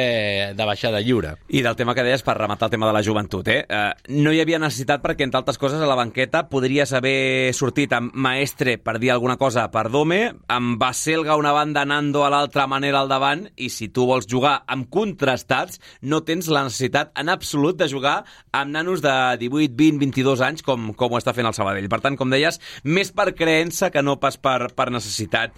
de 0.57 0.69
baixada 0.69 1.03
lliure. 1.05 1.35
I 1.53 1.61
del 1.66 1.77
tema 1.77 1.95
que 1.95 2.07
deies, 2.07 2.25
per 2.25 2.38
rematar 2.38 2.71
el 2.71 2.75
tema 2.77 2.88
de 2.88 2.97
la 2.97 3.05
joventut, 3.05 3.53
eh? 3.53 3.61
eh 3.69 4.16
no 4.16 4.33
hi 4.33 4.40
havia 4.40 4.62
necessitat 4.62 5.05
perquè, 5.05 5.29
entre 5.29 5.43
altres 5.43 5.61
coses, 5.61 5.85
a 5.85 5.90
la 5.90 5.99
banqueta 5.99 6.47
podries 6.49 6.95
haver 6.97 7.53
sortit 7.57 7.93
amb 7.93 8.16
Maestre, 8.16 8.79
per 8.81 8.97
dir 9.03 9.12
alguna 9.12 9.37
cosa, 9.37 9.69
per 9.69 9.90
Dome, 9.93 10.23
amb 10.49 10.81
Baselga 10.81 11.37
una 11.37 11.53
banda, 11.53 11.85
Nando 11.85 12.25
a 12.25 12.33
l'altra 12.33 12.64
manera 12.71 13.05
al 13.05 13.12
davant, 13.12 13.45
i 13.61 13.69
si 13.69 13.90
tu 13.93 14.09
vols 14.09 14.29
jugar 14.31 14.62
amb 14.71 14.88
contrastats, 14.88 15.81
no 16.01 16.25
tens 16.25 16.49
la 16.49 16.69
necessitat 16.70 17.12
en 17.20 17.28
absolut 17.33 17.76
de 17.80 17.90
jugar 17.90 18.22
amb 18.56 18.72
nanos 18.72 19.04
de 19.04 19.14
18, 19.42 19.76
20, 19.76 20.00
22 20.06 20.46
anys 20.46 20.64
com, 20.66 20.90
com 20.96 21.12
ho 21.12 21.20
està 21.20 21.35
fent 21.37 21.50
el 21.50 21.56
Sabadell. 21.56 21.90
Per 21.92 22.00
tant, 22.00 22.16
com 22.16 22.33
deies, 22.33 22.62
més 22.85 23.12
per 23.12 23.33
creença 23.37 23.90
que 23.92 24.04
no 24.06 24.20
pas 24.22 24.38
per, 24.40 24.72
per 24.76 24.90
necessitat. 24.94 25.54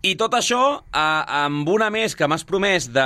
I 0.00 0.14
tot 0.16 0.32
això 0.32 0.60
eh, 0.80 1.00
amb 1.42 1.68
una 1.68 1.90
més 1.92 2.14
que 2.16 2.24
m'has 2.30 2.46
promès 2.48 2.86
de... 2.88 3.04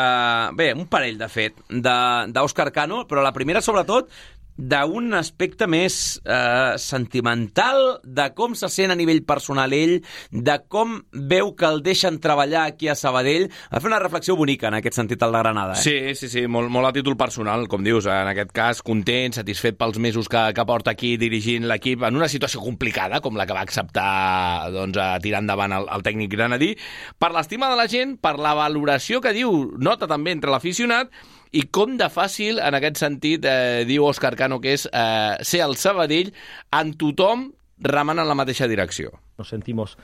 Bé, 0.55 0.69
un 0.79 0.87
parell, 0.91 1.17
de 1.19 1.27
fet, 1.27 1.59
d'Òscar 1.67 2.69
Cano, 2.77 3.01
però 3.11 3.25
la 3.25 3.33
primera, 3.35 3.63
sobretot, 3.65 4.13
d'un 4.57 5.13
aspecte 5.19 5.67
més 5.71 6.21
eh, 6.25 6.75
sentimental, 6.81 7.99
de 8.05 8.29
com 8.37 8.55
se 8.59 8.71
sent 8.71 8.95
a 8.95 8.99
nivell 8.99 9.23
personal 9.27 9.73
ell, 9.75 9.97
de 10.31 10.57
com 10.71 11.01
veu 11.13 11.53
que 11.59 11.67
el 11.69 11.83
deixen 11.85 12.21
treballar 12.23 12.65
aquí 12.69 12.89
a 12.89 12.97
Sabadell. 12.99 13.49
Va 13.73 13.83
fer 13.83 13.91
una 13.91 14.01
reflexió 14.03 14.37
bonica 14.39 14.71
en 14.71 14.79
aquest 14.79 15.01
sentit 15.01 15.23
el 15.27 15.35
de 15.35 15.43
Granada. 15.43 15.75
Eh? 15.75 15.83
Sí, 15.83 15.97
sí, 16.19 16.31
sí, 16.31 16.47
molt, 16.47 16.71
molt 16.73 16.91
a 16.91 16.95
títol 16.95 17.19
personal, 17.21 17.67
com 17.69 17.85
dius, 17.85 18.07
en 18.07 18.31
aquest 18.31 18.55
cas 18.55 18.83
content, 18.87 19.35
satisfet 19.41 19.79
pels 19.81 19.99
mesos 19.99 20.31
que, 20.31 20.47
que 20.55 20.67
porta 20.69 20.95
aquí 20.95 21.17
dirigint 21.21 21.69
l'equip 21.69 22.07
en 22.07 22.21
una 22.21 22.31
situació 22.31 22.63
complicada, 22.65 23.21
com 23.25 23.39
la 23.39 23.49
que 23.49 23.57
va 23.57 23.65
acceptar 23.67 24.71
doncs, 24.75 24.99
a 25.01 25.19
tirar 25.25 25.43
endavant 25.45 25.75
el, 25.75 25.89
el 25.91 26.07
tècnic 26.07 26.33
granadí, 26.35 26.75
per 27.19 27.33
l'estima 27.35 27.71
de 27.73 27.79
la 27.81 27.89
gent, 27.91 28.19
per 28.23 28.37
la 28.39 28.55
valoració 28.59 29.21
que 29.25 29.35
diu, 29.35 29.51
nota 29.79 30.09
també 30.11 30.35
entre 30.35 30.53
l'aficionat, 30.55 31.11
i 31.55 31.63
com 31.71 31.95
de 31.99 32.09
fàcil, 32.11 32.59
en 32.59 32.75
aquest 32.75 32.99
sentit, 32.99 33.45
eh, 33.47 33.85
diu 33.87 34.07
Òscar 34.09 34.35
Cano, 34.39 34.61
que 34.61 34.75
és 34.75 34.89
eh, 34.91 35.37
ser 35.47 35.63
el 35.63 35.77
Sabadell 35.79 36.33
en 36.75 36.95
tothom 36.99 37.49
remant 37.79 38.19
en 38.19 38.29
la 38.29 38.35
mateixa 38.35 38.67
direcció. 38.71 39.13
Nos 39.39 39.49
sentimos 39.55 39.97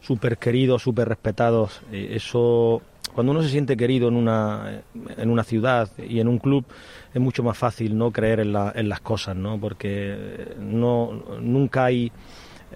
súper 0.00 0.38
queridos, 0.38 0.82
súper 0.82 1.08
respetados. 1.08 1.80
Eh, 1.92 2.16
eso, 2.16 2.80
cuando 3.12 3.32
uno 3.32 3.42
se 3.42 3.50
siente 3.50 3.76
querido 3.76 4.08
en 4.08 4.16
una, 4.16 4.82
en 5.16 5.30
una 5.30 5.44
ciudad 5.44 5.90
y 5.98 6.20
en 6.20 6.28
un 6.28 6.38
club, 6.38 6.64
es 7.12 7.20
mucho 7.20 7.42
más 7.42 7.58
fácil 7.58 7.96
no 7.98 8.10
creer 8.10 8.40
en, 8.40 8.52
la, 8.52 8.72
en 8.74 8.88
las 8.88 9.00
cosas, 9.00 9.36
¿no? 9.36 9.60
Porque 9.60 10.54
no, 10.58 11.12
nunca 11.40 11.84
hay 11.84 12.12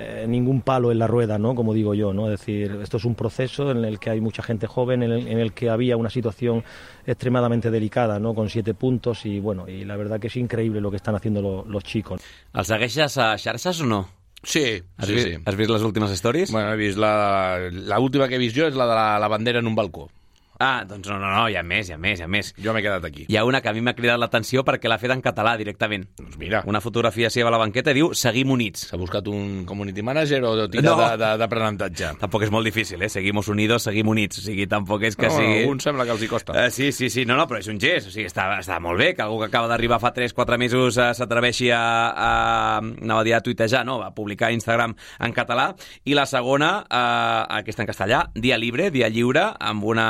eh, 0.00 0.26
ningún 0.28 0.62
palo 0.62 0.92
en 0.92 0.98
la 1.00 1.08
rueda, 1.08 1.38
¿no? 1.38 1.56
Como 1.56 1.74
digo 1.74 1.92
yo, 1.92 2.12
¿no? 2.12 2.30
Es 2.30 2.38
decir, 2.38 2.78
esto 2.80 2.98
es 2.98 3.04
un 3.04 3.16
proceso 3.16 3.72
en 3.72 3.84
el 3.84 3.98
que 3.98 4.10
hay 4.10 4.20
mucha 4.20 4.44
gente 4.44 4.68
joven, 4.68 5.02
en 5.02 5.10
el, 5.10 5.26
en 5.26 5.38
el 5.38 5.52
que 5.52 5.70
había 5.70 5.96
una 5.96 6.08
situación 6.08 6.62
extremadamente 7.04 7.68
delicada, 7.70 8.20
¿no? 8.20 8.32
Con 8.32 8.48
siete 8.48 8.74
puntos 8.74 9.26
y 9.26 9.40
bueno, 9.40 9.68
y 9.68 9.84
la 9.84 9.96
verdad 9.96 10.20
que 10.20 10.28
es 10.28 10.36
increíble 10.36 10.80
lo 10.80 10.90
que 10.90 10.98
están 10.98 11.16
haciendo 11.16 11.42
lo, 11.42 11.64
los 11.64 11.82
chicos. 11.82 12.20
¿El 12.54 12.64
segueixes 12.64 13.18
a 13.18 13.36
xarxes 13.36 13.80
o 13.80 13.86
no? 13.86 14.08
Sí, 14.44 14.80
has 14.96 15.06
sí, 15.08 15.14
vist, 15.14 15.26
sí. 15.26 15.34
Has 15.44 15.56
vist 15.56 15.70
les 15.70 15.82
últimes 15.82 16.12
històries? 16.14 16.52
Bueno, 16.52 16.72
he 16.72 16.76
vist 16.76 16.96
la, 16.96 17.58
la 17.72 17.98
última 17.98 18.28
que 18.28 18.36
he 18.36 18.38
vist 18.38 18.56
jo 18.56 18.68
és 18.70 18.76
la 18.78 18.86
de 18.86 18.94
la, 18.94 19.18
la 19.18 19.28
bandera 19.28 19.58
en 19.58 19.66
un 19.66 19.74
balcó. 19.74 20.06
Ah, 20.58 20.82
doncs 20.82 21.06
no, 21.06 21.18
no, 21.22 21.28
no, 21.30 21.44
hi 21.48 21.54
ha 21.54 21.62
més, 21.62 21.86
hi 21.88 21.94
ha 21.94 21.98
més, 22.02 22.18
hi 22.18 22.24
ha 22.24 22.28
més. 22.28 22.48
Jo 22.58 22.72
m'he 22.74 22.82
quedat 22.82 23.04
aquí. 23.06 23.26
Hi 23.30 23.36
ha 23.38 23.44
una 23.46 23.60
que 23.62 23.70
a 23.70 23.72
mi 23.76 23.82
m'ha 23.84 23.94
cridat 23.94 24.18
l'atenció 24.18 24.64
perquè 24.66 24.90
l'ha 24.90 24.98
fet 24.98 25.12
en 25.14 25.20
català 25.22 25.52
directament. 25.60 26.08
Doncs 26.18 26.38
mira. 26.40 26.62
Una 26.66 26.80
fotografia 26.82 27.30
seva 27.30 27.52
a 27.52 27.54
la 27.54 27.60
banqueta 27.62 27.94
diu 27.94 28.10
Seguim 28.18 28.50
units. 28.50 28.88
S'ha 28.90 28.98
buscat 28.98 29.28
un 29.30 29.62
community 29.68 30.02
manager 30.02 30.40
o 30.44 30.54
tira 30.68 30.82
No. 30.88 30.96
no. 30.98 31.36
d'aprenentatge? 31.38 32.10
Tampoc 32.18 32.42
és 32.48 32.50
molt 32.50 32.66
difícil, 32.66 33.02
eh? 33.02 33.08
Seguimos 33.08 33.46
unidos, 33.48 33.84
seguim 33.86 34.08
units. 34.10 34.40
O 34.42 34.46
sigui, 34.48 34.66
tampoc 34.66 35.02
és 35.06 35.16
que 35.16 35.28
No, 35.28 35.36
sigui... 35.36 35.60
alguns 35.62 35.86
sembla 35.86 36.04
que 36.08 36.16
els 36.16 36.22
hi 36.26 36.30
costa. 36.32 36.52
Uh, 36.58 36.70
sí, 36.74 36.90
sí, 36.92 37.08
sí, 37.10 37.24
no, 37.24 37.36
no, 37.38 37.46
però 37.46 37.60
és 37.62 37.68
un 37.70 37.78
gest, 37.78 38.08
o 38.08 38.10
sigui, 38.10 38.26
està, 38.26 38.48
està 38.58 38.80
molt 38.82 38.98
bé 38.98 39.12
que 39.14 39.22
algú 39.22 39.38
que 39.38 39.46
acaba 39.52 39.70
d'arribar 39.70 40.00
fa 40.02 40.12
3-4 40.16 40.58
mesos 40.58 40.98
uh, 40.98 41.12
s'atreveixi 41.14 41.70
a, 41.70 41.82
a, 42.10 42.78
anava 42.82 43.20
a 43.22 43.28
dir 43.28 43.34
a 43.38 43.40
tuitejar, 43.46 43.84
no, 43.86 44.00
a 44.02 44.10
publicar 44.14 44.48
a 44.50 44.56
Instagram 44.58 44.96
en 45.20 45.32
català, 45.36 45.70
i 46.04 46.18
la 46.18 46.26
segona, 46.26 46.82
uh, 46.82 47.46
aquesta 47.60 47.86
en 47.86 47.90
castellà, 47.92 48.24
dia 48.34 48.58
libre, 48.58 48.90
dia 48.90 49.08
lliure, 49.08 49.52
amb 49.60 49.84
una... 49.86 50.08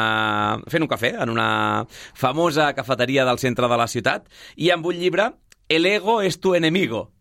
fent 0.70 0.85
un 0.85 0.90
cafè, 0.90 1.14
en 1.22 1.33
una 1.33 1.48
famosa 1.90 2.72
cafeteria 2.77 3.24
del 3.29 3.40
centre 3.42 3.68
de 3.70 3.79
la 3.81 3.87
ciutat, 3.90 4.29
i 4.57 4.70
amb 4.74 4.87
un 4.87 4.98
llibre, 4.98 5.33
El 5.68 5.85
ego 5.85 6.22
es 6.22 6.40
tu 6.40 6.55
enemigo. 6.55 7.12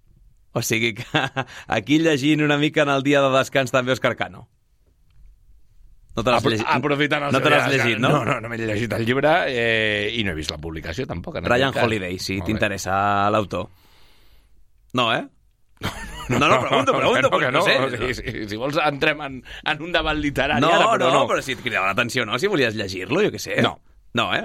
O 0.54 0.62
sigui 0.64 0.94
que 0.96 1.04
aquí 1.68 2.00
llegint 2.00 2.42
una 2.42 2.58
mica 2.58 2.82
en 2.84 2.90
el 2.90 3.04
dia 3.04 3.22
de 3.22 3.32
descans 3.36 3.74
també 3.76 3.92
Òscar 3.92 4.16
Cano. 4.16 4.48
No 6.18 6.24
te 6.26 6.32
l'has 6.34 6.46
llegit, 6.48 6.66
Aprofitant 6.74 7.28
el 7.28 7.36
no 7.36 7.42
te 7.44 7.50
l'has 7.52 7.68
llegit, 7.70 8.00
no? 8.02 8.10
No, 8.10 8.24
no, 8.26 8.40
no 8.42 8.50
m'he 8.50 8.58
llegit 8.58 8.94
el 8.96 9.04
llibre 9.06 9.34
eh, 9.52 10.16
i 10.18 10.24
no 10.26 10.32
he 10.32 10.38
vist 10.40 10.50
la 10.50 10.58
publicació, 10.58 11.06
tampoc. 11.06 11.36
en 11.38 11.46
Ryan. 11.46 11.76
Holiday, 11.84 12.18
si 12.18 12.40
bé. 12.40 12.46
t'interessa 12.48 12.96
l'autor. 13.30 13.68
No, 14.98 15.12
eh? 15.14 15.28
No, 16.28 16.40
no, 16.40 16.60
pregunto, 16.60 16.92
pregunto, 16.92 17.30
no, 17.30 17.40
que 17.40 17.52
no, 17.52 17.60
no, 17.60 17.64
sé. 17.64 18.14
Si, 18.14 18.48
si, 18.50 18.58
vols 18.60 18.76
entrem 18.84 19.22
en, 19.24 19.38
en 19.64 19.84
un 19.84 19.94
debat 19.96 20.18
literari 20.20 20.60
No, 20.60 20.74
ara, 20.76 20.90
però 20.92 21.08
no, 21.08 21.22
no. 21.22 21.28
però 21.30 21.44
si 21.44 21.56
et 21.56 21.62
cridava 21.64 21.88
l'atenció, 21.88 22.26
no? 22.28 22.36
Si 22.36 22.50
volies 22.52 22.76
llegir-lo, 22.76 23.22
jo 23.24 23.32
què 23.32 23.40
sé. 23.40 23.62
No. 23.64 23.78
No, 24.18 24.28
eh? 24.36 24.44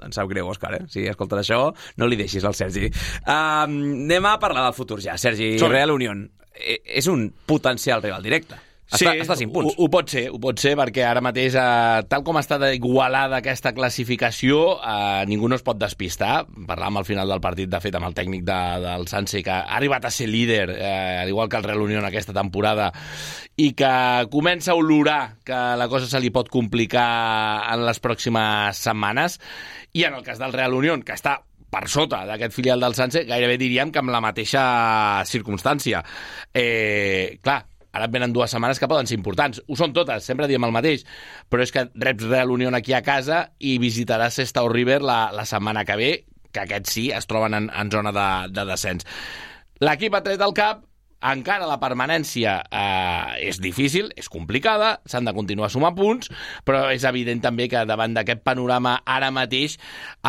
Em 0.00 0.14
sap 0.16 0.30
greu, 0.30 0.48
Òscar, 0.50 0.72
eh? 0.78 0.82
Si 0.90 1.04
escoltes 1.06 1.44
això, 1.44 1.60
no 2.00 2.08
li 2.08 2.18
deixis 2.18 2.46
al 2.48 2.56
Sergi. 2.58 2.88
Um, 3.20 3.76
anem 4.08 4.26
a 4.26 4.34
parlar 4.42 4.64
del 4.66 4.74
futur 4.74 4.98
ja. 5.04 5.14
Sergi, 5.20 5.52
Som-hi. 5.60 5.76
Real 5.76 5.94
Unión 5.94 6.24
eh, 6.56 6.80
és 6.98 7.06
un 7.12 7.28
potencial 7.46 8.02
rival 8.02 8.26
directe. 8.26 8.58
Està, 8.90 9.12
està 9.22 9.36
5 9.38 9.52
punts. 9.54 9.76
Ho, 9.76 9.84
ho 9.84 9.88
pot 9.92 10.10
ser, 10.10 10.24
ho 10.34 10.38
pot 10.42 10.58
ser, 10.58 10.72
perquè 10.78 11.04
ara 11.06 11.22
mateix, 11.22 11.54
eh, 11.54 12.02
tal 12.10 12.24
com 12.26 12.40
està 12.40 12.58
igualada 12.74 13.38
aquesta 13.38 13.70
classificació, 13.76 14.80
eh, 14.82 15.26
ningú 15.30 15.46
no 15.48 15.54
es 15.54 15.62
pot 15.66 15.78
despistar. 15.78 16.46
Parlàvem 16.66 16.98
al 16.98 17.06
final 17.06 17.30
del 17.30 17.42
partit, 17.44 17.70
de 17.70 17.80
fet, 17.82 17.94
amb 17.94 18.08
el 18.08 18.16
tècnic 18.18 18.42
de, 18.48 18.58
del 18.82 19.06
Sanse, 19.10 19.44
que 19.46 19.54
ha 19.54 19.78
arribat 19.78 20.08
a 20.08 20.14
ser 20.14 20.26
líder, 20.32 20.66
eh, 20.74 21.20
al 21.22 21.30
igual 21.30 21.48
que 21.48 21.60
el 21.60 21.68
Real 21.68 21.84
Unión 21.86 22.08
aquesta 22.08 22.34
temporada, 22.34 22.90
i 23.54 23.70
que 23.78 23.92
comença 24.32 24.74
a 24.74 24.80
olorar 24.80 25.36
que 25.46 25.60
la 25.78 25.88
cosa 25.88 26.10
se 26.10 26.18
li 26.18 26.34
pot 26.34 26.50
complicar 26.50 27.06
en 27.70 27.86
les 27.86 28.02
pròximes 28.02 28.82
setmanes. 28.90 29.38
I 29.94 30.08
en 30.10 30.18
el 30.18 30.26
cas 30.26 30.42
del 30.42 30.52
Real 30.52 30.74
Unión, 30.74 31.06
que 31.06 31.14
està 31.14 31.38
per 31.70 31.86
sota 31.86 32.24
d'aquest 32.26 32.54
filial 32.56 32.82
del 32.82 32.98
Sanse, 32.98 33.22
gairebé 33.28 33.54
diríem 33.60 33.94
que 33.94 34.02
amb 34.02 34.10
la 34.10 34.22
mateixa 34.24 35.22
circumstància. 35.30 36.02
Eh, 36.50 37.38
clar, 37.44 37.62
ara 37.92 38.06
et 38.06 38.14
venen 38.14 38.34
dues 38.34 38.52
setmanes 38.52 38.80
que 38.80 38.88
poden 38.90 39.08
ser 39.10 39.18
importants. 39.18 39.62
Ho 39.68 39.78
són 39.78 39.94
totes, 39.96 40.26
sempre 40.26 40.48
diem 40.50 40.66
el 40.66 40.74
mateix, 40.74 41.06
però 41.50 41.64
és 41.64 41.72
que 41.74 41.88
reps 41.94 42.28
Real 42.28 42.52
Unión 42.54 42.76
aquí 42.78 42.94
a 42.94 43.04
casa 43.06 43.46
i 43.58 43.78
visitaràs 43.82 44.40
Sestao 44.40 44.70
River 44.70 45.00
la, 45.02 45.20
la 45.34 45.46
setmana 45.48 45.84
que 45.88 45.98
ve, 45.98 46.12
que 46.50 46.64
aquests 46.64 46.94
sí 46.98 47.08
es 47.14 47.26
troben 47.30 47.56
en, 47.56 47.70
en 47.70 47.90
zona 47.90 48.14
de, 48.14 48.28
de 48.54 48.66
descens. 48.68 49.06
L'equip 49.80 50.14
ha 50.14 50.22
tret 50.26 50.42
el 50.44 50.54
cap, 50.56 50.84
encara 51.20 51.68
la 51.68 51.78
permanència 51.80 52.56
eh, 52.64 53.48
és 53.48 53.60
difícil, 53.60 54.10
és 54.16 54.28
complicada, 54.32 54.96
s'han 55.08 55.28
de 55.28 55.34
continuar 55.36 55.70
sumant 55.72 55.96
punts, 55.96 56.30
però 56.64 56.86
és 56.94 57.04
evident 57.08 57.42
també 57.44 57.68
que 57.70 57.84
davant 57.88 58.14
d'aquest 58.16 58.42
panorama 58.46 58.96
ara 59.04 59.30
mateix 59.34 59.76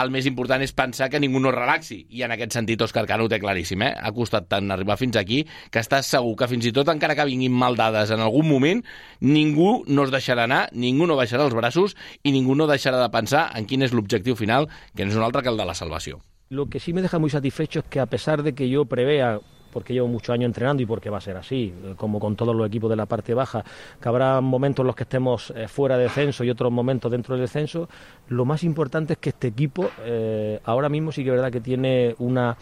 el 0.02 0.12
més 0.12 0.28
important 0.30 0.64
és 0.64 0.76
pensar 0.76 1.10
que 1.12 1.22
ningú 1.24 1.40
no 1.40 1.54
relaxi, 1.56 2.02
i 2.10 2.26
en 2.28 2.36
aquest 2.36 2.58
sentit 2.58 2.82
Òscar 2.84 3.06
Cano 3.10 3.28
ho 3.28 3.32
té 3.32 3.40
claríssim, 3.42 3.84
eh? 3.88 3.94
ha 3.96 4.12
costat 4.16 4.50
tant 4.52 4.72
arribar 4.72 5.00
fins 5.00 5.20
aquí 5.20 5.44
que 5.72 5.80
estàs 5.84 6.10
segur 6.12 6.36
que 6.40 6.50
fins 6.52 6.68
i 6.68 6.74
tot 6.76 6.92
encara 6.92 7.16
que 7.16 7.28
vinguin 7.30 7.56
mal 7.56 7.80
dades 7.80 8.12
en 8.12 8.24
algun 8.24 8.50
moment, 8.50 8.84
ningú 9.22 9.82
no 9.88 10.08
es 10.08 10.12
deixarà 10.14 10.48
anar, 10.50 10.66
ningú 10.74 11.08
no 11.08 11.20
baixarà 11.20 11.48
els 11.48 11.56
braços 11.56 11.96
i 12.24 12.36
ningú 12.36 12.58
no 12.58 12.68
deixarà 12.68 13.00
de 13.02 13.12
pensar 13.14 13.48
en 13.56 13.68
quin 13.70 13.88
és 13.88 13.96
l'objectiu 13.96 14.36
final, 14.36 14.68
que 14.96 15.06
no 15.06 15.14
és 15.14 15.20
un 15.20 15.24
altre 15.24 15.44
que 15.46 15.52
el 15.54 15.60
de 15.60 15.66
la 15.68 15.78
salvació. 15.78 16.20
Lo 16.50 16.68
que 16.68 16.82
sí 16.82 16.92
me 16.92 17.02
deja 17.02 17.18
muy 17.18 17.30
satisfecho 17.30 17.80
es 17.80 17.86
que 17.86 18.02
a 18.02 18.08
pesar 18.08 18.44
de 18.44 18.54
que 18.54 18.68
yo 18.68 18.84
prevea 18.86 19.40
porque 19.72 19.94
llevo 19.94 20.08
muchos 20.08 20.34
años 20.34 20.48
entrenando 20.48 20.84
y 20.84 20.86
porque 20.86 21.10
va 21.10 21.18
a 21.18 21.22
ser 21.22 21.38
así, 21.38 21.74
como 21.98 22.20
con 22.20 22.36
todos 22.36 22.56
los 22.56 22.68
equipos 22.68 22.90
de 22.90 22.96
la 22.96 23.06
parte 23.06 23.34
baja, 23.34 23.64
que 24.00 24.10
habrá 24.10 24.42
momentos 24.42 24.84
en 24.84 24.88
los 24.88 24.96
que 24.96 25.04
estemos 25.04 25.52
eh, 25.56 25.68
fuera 25.68 25.98
de 25.98 26.04
descenso 26.04 26.44
y 26.44 26.50
otros 26.50 26.72
momentos 26.72 27.12
dentro 27.12 27.36
del 27.36 27.44
descenso, 27.44 27.90
lo 28.28 28.46
más 28.46 28.64
importante 28.64 29.14
es 29.14 29.20
que 29.20 29.30
este 29.30 29.48
equipo 29.48 29.90
eh, 30.04 30.60
ahora 30.66 30.90
mismo 30.90 31.12
sí 31.12 31.24
que 31.24 31.30
es 31.30 31.36
verdad 31.36 31.52
que 31.52 31.62
tiene 31.62 32.16
una 32.20 32.58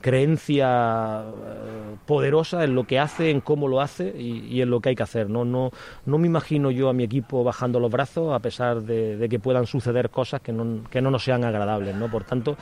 creencia 0.00 1.22
eh, 1.22 1.96
poderosa 2.06 2.62
en 2.64 2.74
lo 2.74 2.84
que 2.84 2.98
hace, 2.98 3.30
en 3.30 3.40
cómo 3.40 3.66
lo 3.68 3.80
hace 3.80 4.14
y, 4.16 4.60
en 4.60 4.70
lo 4.70 4.80
que 4.80 4.90
hay 4.90 4.94
que 4.94 5.02
hacer. 5.02 5.28
No, 5.28 5.44
no, 5.44 5.70
no 6.06 6.18
me 6.18 6.26
imagino 6.26 6.70
yo 6.70 6.88
a 6.88 6.92
mi 6.92 7.04
equipo 7.04 7.42
bajando 7.42 7.80
los 7.80 7.90
brazos 7.90 8.32
a 8.32 8.38
pesar 8.38 8.82
de, 8.82 9.16
de 9.16 9.28
que 9.28 9.38
puedan 9.38 9.66
suceder 9.66 10.10
cosas 10.10 10.40
que 10.40 10.52
no, 10.52 10.84
que 10.88 11.00
no 11.00 11.10
nos 11.10 11.24
sean 11.24 11.44
agradables. 11.44 11.96
¿no? 11.96 12.10
Por 12.10 12.24
tanto, 12.24 12.56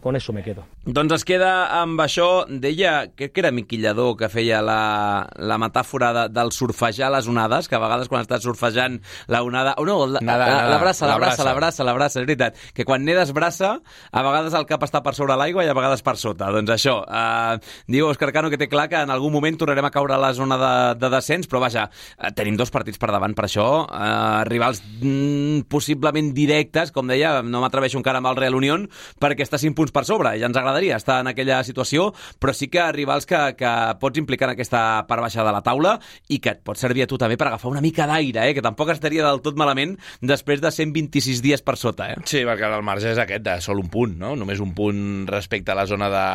con 0.00 0.16
eso 0.16 0.32
me 0.32 0.42
quedo. 0.42 0.64
Doncs 0.84 1.14
es 1.18 1.24
queda 1.24 1.80
amb 1.80 2.00
això. 2.04 2.44
Deia, 2.48 3.10
crec 3.16 3.32
que 3.34 3.42
era 3.42 3.50
Miqui 3.54 3.78
Lladó 3.82 4.14
que 4.16 4.28
feia 4.32 4.60
la, 4.64 5.26
la 5.36 5.58
metàfora 5.60 6.12
de, 6.16 6.24
del 6.34 6.52
surfejar 6.52 7.10
les 7.14 7.28
onades, 7.30 7.68
que 7.68 7.76
a 7.78 7.82
vegades 7.82 8.08
quan 8.08 8.24
estàs 8.24 8.44
surfejant 8.44 9.00
la 9.28 9.42
onada... 9.44 9.74
Oh, 9.78 9.86
no, 9.88 10.06
la, 10.06 10.20
Nada, 10.20 10.46
la, 10.46 10.52
nada, 10.54 10.70
la 10.70 10.78
braça, 10.82 11.06
la 11.06 11.18
braça. 11.18 11.44
la 11.44 11.54
braça, 11.54 11.84
la 11.84 11.94
braça, 11.96 12.20
és 12.20 12.26
veritat. 12.26 12.58
Que 12.76 12.84
quan 12.88 13.04
nedes 13.04 13.32
braça, 13.36 13.78
a 14.10 14.24
vegades 14.26 14.54
el 14.54 14.66
cap 14.68 14.84
està 14.86 15.02
per 15.04 15.14
sobre 15.16 15.36
l'aigua 15.40 15.64
i 15.64 15.70
a 15.70 15.76
vegades 15.76 16.04
per 16.04 16.16
sota. 16.20 16.50
Doncs 16.54 16.74
això, 16.76 16.98
eh, 17.08 17.58
diu 17.90 18.08
Òscar 18.08 18.32
Cano 18.34 18.50
que 18.52 18.60
té 18.60 18.68
clar 18.70 18.88
que 18.92 19.00
en 19.04 19.12
algun 19.14 19.32
moment 19.34 19.58
tornarem 19.60 19.88
a 19.88 19.92
caure 19.94 20.16
a 20.16 20.20
la 20.20 20.32
zona 20.36 20.58
de, 20.60 20.72
de 21.00 21.10
descens, 21.16 21.48
però 21.50 21.62
vaja, 21.64 21.88
eh, 22.18 22.32
tenim 22.36 22.58
dos 22.60 22.72
partits 22.74 23.00
per 23.00 23.10
davant 23.12 23.34
per 23.36 23.46
això, 23.48 23.66
eh, 23.88 24.44
rivals 24.50 24.82
mm, 25.00 25.66
possiblement 25.72 26.32
directes, 26.36 26.92
com 26.94 27.08
deia, 27.10 27.40
no 27.42 27.62
m'atreveixo 27.64 27.98
encara 28.00 28.20
amb 28.22 28.30
el 28.32 28.38
Real 28.40 28.58
Unión, 28.58 28.88
perquè 29.20 29.44
està 29.46 29.58
5 29.74 29.78
punts 29.78 29.92
per 29.94 30.04
sobre, 30.06 30.32
ja 30.38 30.48
ens 30.48 30.56
agradaria 30.56 30.96
estar 30.96 31.20
en 31.22 31.30
aquella 31.30 31.60
situació, 31.66 32.12
però 32.40 32.54
sí 32.54 32.70
que 32.72 32.86
rivals 32.94 33.26
que, 33.26 33.40
que 33.58 33.72
pots 34.00 34.20
implicar 34.20 34.48
en 34.48 34.54
aquesta 34.54 35.04
part 35.08 35.24
baixa 35.24 35.44
de 35.44 35.52
la 35.54 35.62
taula 35.66 35.96
i 36.28 36.38
que 36.42 36.54
et 36.54 36.62
pot 36.64 36.78
servir 36.80 37.04
a 37.04 37.10
tu 37.10 37.18
també 37.20 37.36
per 37.40 37.50
agafar 37.50 37.72
una 37.72 37.82
mica 37.84 38.06
d'aire, 38.10 38.46
eh, 38.46 38.54
que 38.54 38.64
tampoc 38.64 38.94
estaria 38.94 39.26
del 39.26 39.42
tot 39.44 39.58
malament 39.60 39.96
després 40.22 40.62
de 40.62 40.70
126 40.70 41.42
dies 41.44 41.64
per 41.64 41.76
sota. 41.80 42.12
Eh? 42.14 42.22
Sí, 42.28 42.44
perquè 42.46 42.70
el 42.70 42.86
marge 42.86 43.12
és 43.12 43.20
aquest, 43.20 43.44
de 43.44 43.58
sol 43.64 43.82
un 43.82 43.90
punt, 43.92 44.16
no? 44.20 44.34
Només 44.38 44.62
un 44.62 44.74
punt 44.76 45.26
respecte 45.28 45.74
a 45.74 45.78
la 45.78 45.88
zona 45.90 46.10
de, 46.12 46.26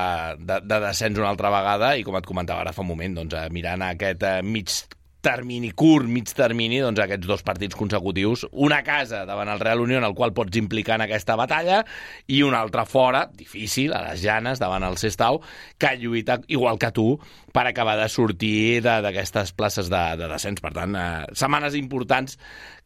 de, 0.43 0.61
de 0.67 0.83
descens 0.85 1.19
una 1.19 1.31
altra 1.31 1.53
vegada, 1.53 1.95
i 1.97 2.05
com 2.05 2.19
et 2.19 2.27
comentava 2.27 2.65
ara 2.65 2.75
fa 2.75 2.83
un 2.85 2.91
moment, 2.91 3.21
doncs, 3.21 3.37
eh, 3.39 3.49
mirant 3.55 3.85
aquest 3.89 4.25
eh, 4.27 4.39
mig 4.43 4.73
termini 5.21 5.71
curt, 5.75 6.07
mig 6.07 6.31
termini, 6.35 6.79
doncs 6.83 7.01
aquests 7.03 7.27
dos 7.27 7.43
partits 7.43 7.75
consecutius, 7.75 8.45
una 8.51 8.79
casa 8.87 9.25
davant 9.27 9.51
el 9.51 9.59
Real 9.59 9.83
Unión, 9.83 10.05
el 10.07 10.15
qual 10.15 10.33
pots 10.35 10.57
implicar 10.59 10.99
en 10.99 11.07
aquesta 11.07 11.35
batalla, 11.39 11.81
i 12.27 12.41
una 12.45 12.61
altra 12.63 12.85
fora, 12.87 13.25
difícil, 13.35 13.93
a 13.93 14.03
les 14.07 14.23
llanes, 14.23 14.61
davant 14.63 14.87
el 14.87 14.97
Sestau, 15.01 15.41
que 15.77 15.95
lluita, 15.99 16.39
igual 16.47 16.79
que 16.79 16.91
tu, 16.95 17.09
per 17.53 17.67
acabar 17.67 17.97
de 17.99 18.09
sortir 18.11 18.81
d'aquestes 18.83 19.53
places 19.57 19.89
de, 19.91 20.03
de 20.19 20.27
descens. 20.31 20.61
Per 20.63 20.73
tant, 20.75 20.97
eh, 20.97 21.37
setmanes 21.37 21.77
importants 21.79 22.37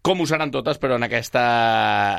com 0.04 0.19
ho 0.19 0.26
seran 0.28 0.52
totes, 0.52 0.76
però 0.84 0.97
en, 0.99 1.06
aquesta, 1.06 1.41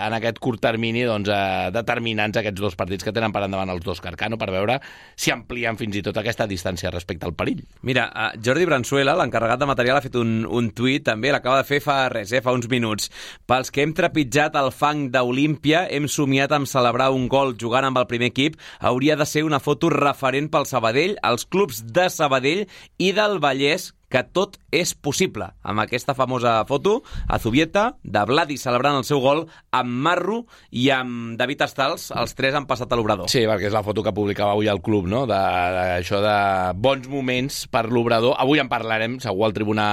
en 0.07 0.15
aquest 0.17 0.39
curt 0.41 0.63
termini 0.65 1.03
doncs, 1.05 1.29
eh, 1.29 1.67
determinants 1.69 2.39
aquests 2.41 2.63
dos 2.63 2.77
partits 2.81 3.05
que 3.05 3.13
tenen 3.13 3.33
per 3.33 3.43
endavant 3.45 3.69
els 3.75 3.85
dos 3.85 3.99
Carcano 4.01 4.39
per 4.41 4.49
veure 4.55 4.79
si 5.21 5.29
amplien 5.35 5.77
fins 5.77 5.99
i 6.01 6.03
tot 6.07 6.17
aquesta 6.17 6.47
distància 6.49 6.89
respecte 6.89 7.29
al 7.29 7.35
perill. 7.37 7.61
Mira, 7.85 8.07
uh, 8.09 8.31
Jordi 8.41 8.65
Bransuela, 8.65 9.13
l'encarregat 9.21 9.61
de 9.61 9.69
material, 9.69 9.99
ha 10.01 10.05
fet 10.07 10.17
un, 10.17 10.47
un 10.49 10.71
tuit 10.73 11.05
també, 11.05 11.29
l'acaba 11.29 11.59
de 11.61 11.67
fer 11.69 11.83
fa 11.85 11.99
res, 12.09 12.33
eh, 12.33 12.41
fa 12.41 12.55
uns 12.57 12.71
minuts. 12.73 13.11
Pels 13.45 13.69
que 13.69 13.85
hem 13.85 13.93
trepitjat 13.93 14.57
el 14.57 14.73
fang 14.73 15.11
d'Olímpia, 15.13 15.85
hem 15.93 16.09
somiat 16.09 16.57
amb 16.57 16.71
celebrar 16.71 17.11
un 17.13 17.29
gol 17.29 17.53
jugant 17.61 17.91
amb 17.91 18.01
el 18.01 18.09
primer 18.09 18.33
equip, 18.33 18.57
hauria 18.81 19.19
de 19.21 19.29
ser 19.29 19.45
una 19.45 19.61
foto 19.61 19.93
referent 19.93 20.49
pel 20.49 20.65
Sabadell, 20.65 21.19
als 21.21 21.45
clubs 21.45 21.85
de 21.85 22.09
Sabadell 22.09 22.44
i 22.45 23.13
del 23.17 23.41
Vallès, 23.43 23.93
que 24.15 24.23
tot 24.31 24.61
és 24.71 24.93
possible. 24.95 25.49
Amb 25.67 25.83
aquesta 25.83 26.15
famosa 26.15 26.61
foto, 26.69 27.01
a 27.27 27.41
Zubieta, 27.43 27.97
de 28.05 28.23
Vladi 28.29 28.57
celebrant 28.61 29.01
el 29.01 29.07
seu 29.09 29.19
gol, 29.19 29.43
amb 29.75 29.97
Marro 30.07 30.45
i 30.71 30.87
amb 30.95 31.35
David 31.41 31.65
Estals, 31.67 32.07
els 32.15 32.37
tres 32.39 32.55
han 32.55 32.69
passat 32.71 32.93
a 32.93 32.99
l'obrador. 33.01 33.27
Sí, 33.33 33.43
perquè 33.51 33.67
és 33.71 33.75
la 33.75 33.83
foto 33.87 34.05
que 34.07 34.15
publicava 34.15 34.55
avui 34.55 34.71
al 34.71 34.83
club, 34.87 35.09
no? 35.11 35.25
de, 35.27 35.41
de, 35.75 35.85
això 35.99 36.23
de 36.23 36.37
bons 36.79 37.11
moments 37.11 37.65
per 37.75 37.89
l'obrador. 37.91 38.39
Avui 38.39 38.63
en 38.63 38.71
parlarem, 38.71 39.19
segur, 39.25 39.49
al 39.49 39.57
tribuna 39.57 39.89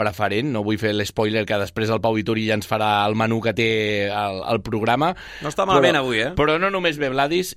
preferent. 0.00 0.48
No 0.54 0.64
vull 0.64 0.80
fer 0.80 0.94
l'espoiler 0.96 1.44
que 1.48 1.60
després 1.60 1.92
el 1.92 2.00
Pau 2.00 2.16
Vituri 2.16 2.48
ja 2.48 2.56
ens 2.56 2.68
farà 2.70 3.02
el 3.04 3.18
menú 3.20 3.42
que 3.44 3.52
té 3.58 3.70
el, 4.08 4.44
el 4.48 4.64
programa. 4.64 5.12
No 5.44 5.52
està 5.52 5.68
malament 5.68 5.98
però, 5.98 6.06
avui, 6.06 6.24
eh? 6.24 6.32
Però 6.40 6.56
no 6.62 6.72
només 6.72 6.96
ve 6.96 7.12
Vladis, 7.12 7.52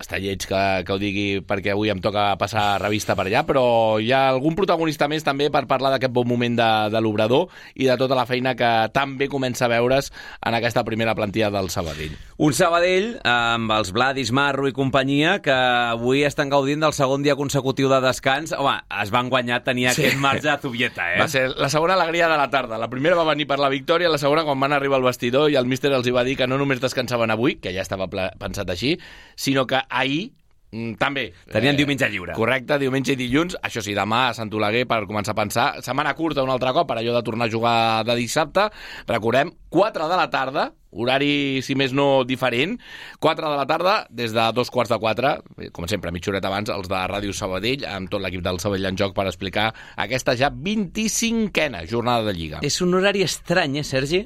està 0.00 0.18
lleig 0.20 0.46
que, 0.48 0.60
que 0.86 0.94
ho 0.94 0.98
digui 1.00 1.26
perquè 1.46 1.74
avui 1.74 1.92
em 1.92 2.00
toca 2.02 2.32
passar 2.40 2.80
revista 2.80 3.14
per 3.18 3.26
allà, 3.28 3.44
però 3.46 3.64
hi 4.00 4.10
ha 4.12 4.26
algun 4.30 4.56
protagonista 4.58 5.08
més 5.10 5.26
també 5.26 5.50
per 5.52 5.66
parlar 5.70 5.92
d'aquest 5.94 6.14
bon 6.16 6.28
moment 6.28 6.56
de, 6.56 6.70
de 6.92 7.02
l'Obrador 7.04 7.48
i 7.76 7.88
de 7.88 7.96
tota 8.00 8.16
la 8.16 8.26
feina 8.28 8.56
que 8.56 8.70
també 8.94 9.28
comença 9.28 9.66
a 9.66 9.72
veure's 9.72 10.10
en 10.46 10.56
aquesta 10.56 10.84
primera 10.88 11.14
plantilla 11.14 11.50
del 11.52 11.70
Sabadell. 11.72 12.16
Un 12.40 12.56
Sabadell 12.56 13.12
amb 13.28 13.72
els 13.76 13.92
Vladis, 13.92 14.32
Marro 14.32 14.68
i 14.70 14.74
companyia 14.76 15.38
que 15.44 15.54
avui 15.54 16.24
estan 16.24 16.48
gaudint 16.52 16.80
del 16.80 16.96
segon 16.96 17.24
dia 17.26 17.36
consecutiu 17.36 17.90
de 17.92 18.00
descans. 18.00 18.54
Home, 18.56 18.78
es 19.02 19.12
van 19.12 19.28
guanyar, 19.28 19.60
tenia 19.66 19.92
sí. 19.92 20.06
aquest 20.06 20.20
marge 20.22 20.48
a 20.48 20.56
Zubieta, 20.62 21.10
eh? 21.14 21.20
Va 21.20 21.28
ser 21.28 21.46
la 21.60 21.68
segona 21.68 21.98
alegria 21.98 22.30
de 22.30 22.38
la 22.40 22.48
tarda. 22.50 22.80
La 22.80 22.88
primera 22.88 23.18
va 23.18 23.28
venir 23.28 23.46
per 23.50 23.60
la 23.60 23.68
victòria, 23.72 24.08
la 24.08 24.20
segona 24.22 24.46
quan 24.48 24.60
van 24.60 24.72
arribar 24.76 25.00
al 25.00 25.06
vestidor 25.10 25.50
i 25.52 25.58
el 25.60 25.68
míster 25.68 25.92
els 25.92 26.08
hi 26.08 26.16
va 26.16 26.24
dir 26.24 26.38
que 26.38 26.48
no 26.48 26.58
només 26.60 26.80
descansaven 26.80 27.34
avui, 27.34 27.58
que 27.60 27.74
ja 27.76 27.84
estava 27.84 28.08
pensat 28.08 28.72
així, 28.72 28.96
sinó 29.36 29.66
que 29.68 29.82
ahir 29.90 30.30
mm, 30.72 30.96
també. 31.00 31.28
Tenien 31.52 31.78
diumenge 31.78 32.08
lliure. 32.10 32.34
Correcte, 32.38 32.78
diumenge 32.80 33.14
i 33.14 33.20
dilluns. 33.20 33.58
Això 33.66 33.82
sí, 33.84 33.94
demà 33.98 34.28
a 34.28 34.34
Sant 34.38 34.52
Oleguer 34.54 34.86
per 34.90 35.02
començar 35.06 35.34
a 35.36 35.40
pensar. 35.42 35.70
Setmana 35.84 36.14
curta 36.18 36.46
un 36.46 36.52
altre 36.54 36.74
cop 36.76 36.88
per 36.90 37.00
allò 37.00 37.16
de 37.16 37.24
tornar 37.26 37.48
a 37.48 37.54
jugar 37.54 37.78
de 38.08 38.18
dissabte. 38.18 38.70
Recordem, 39.10 39.52
4 39.70 40.08
de 40.10 40.18
la 40.18 40.28
tarda, 40.30 40.70
horari, 40.90 41.62
si 41.62 41.76
més 41.78 41.94
no, 41.94 42.24
diferent. 42.26 42.76
4 43.22 43.50
de 43.52 43.58
la 43.58 43.66
tarda, 43.66 43.94
des 44.10 44.34
de 44.34 44.46
dos 44.56 44.70
quarts 44.70 44.90
de 44.90 44.98
4, 44.98 45.34
com 45.76 45.86
sempre, 45.90 46.12
mitja 46.14 46.32
horeta 46.32 46.50
abans, 46.50 46.72
els 46.74 46.90
de 46.90 47.04
Ràdio 47.12 47.36
Sabadell, 47.36 47.86
amb 47.88 48.10
tot 48.10 48.22
l'equip 48.22 48.42
del 48.46 48.60
Sabadell 48.62 48.90
en 48.90 48.98
joc 48.98 49.14
per 49.16 49.28
explicar 49.30 49.70
aquesta 49.96 50.36
ja 50.38 50.50
25a 50.50 51.86
jornada 51.90 52.26
de 52.26 52.36
Lliga. 52.36 52.64
És 52.66 52.80
un 52.82 52.94
horari 52.98 53.24
estrany, 53.26 53.78
eh, 53.80 53.86
Sergi? 53.86 54.24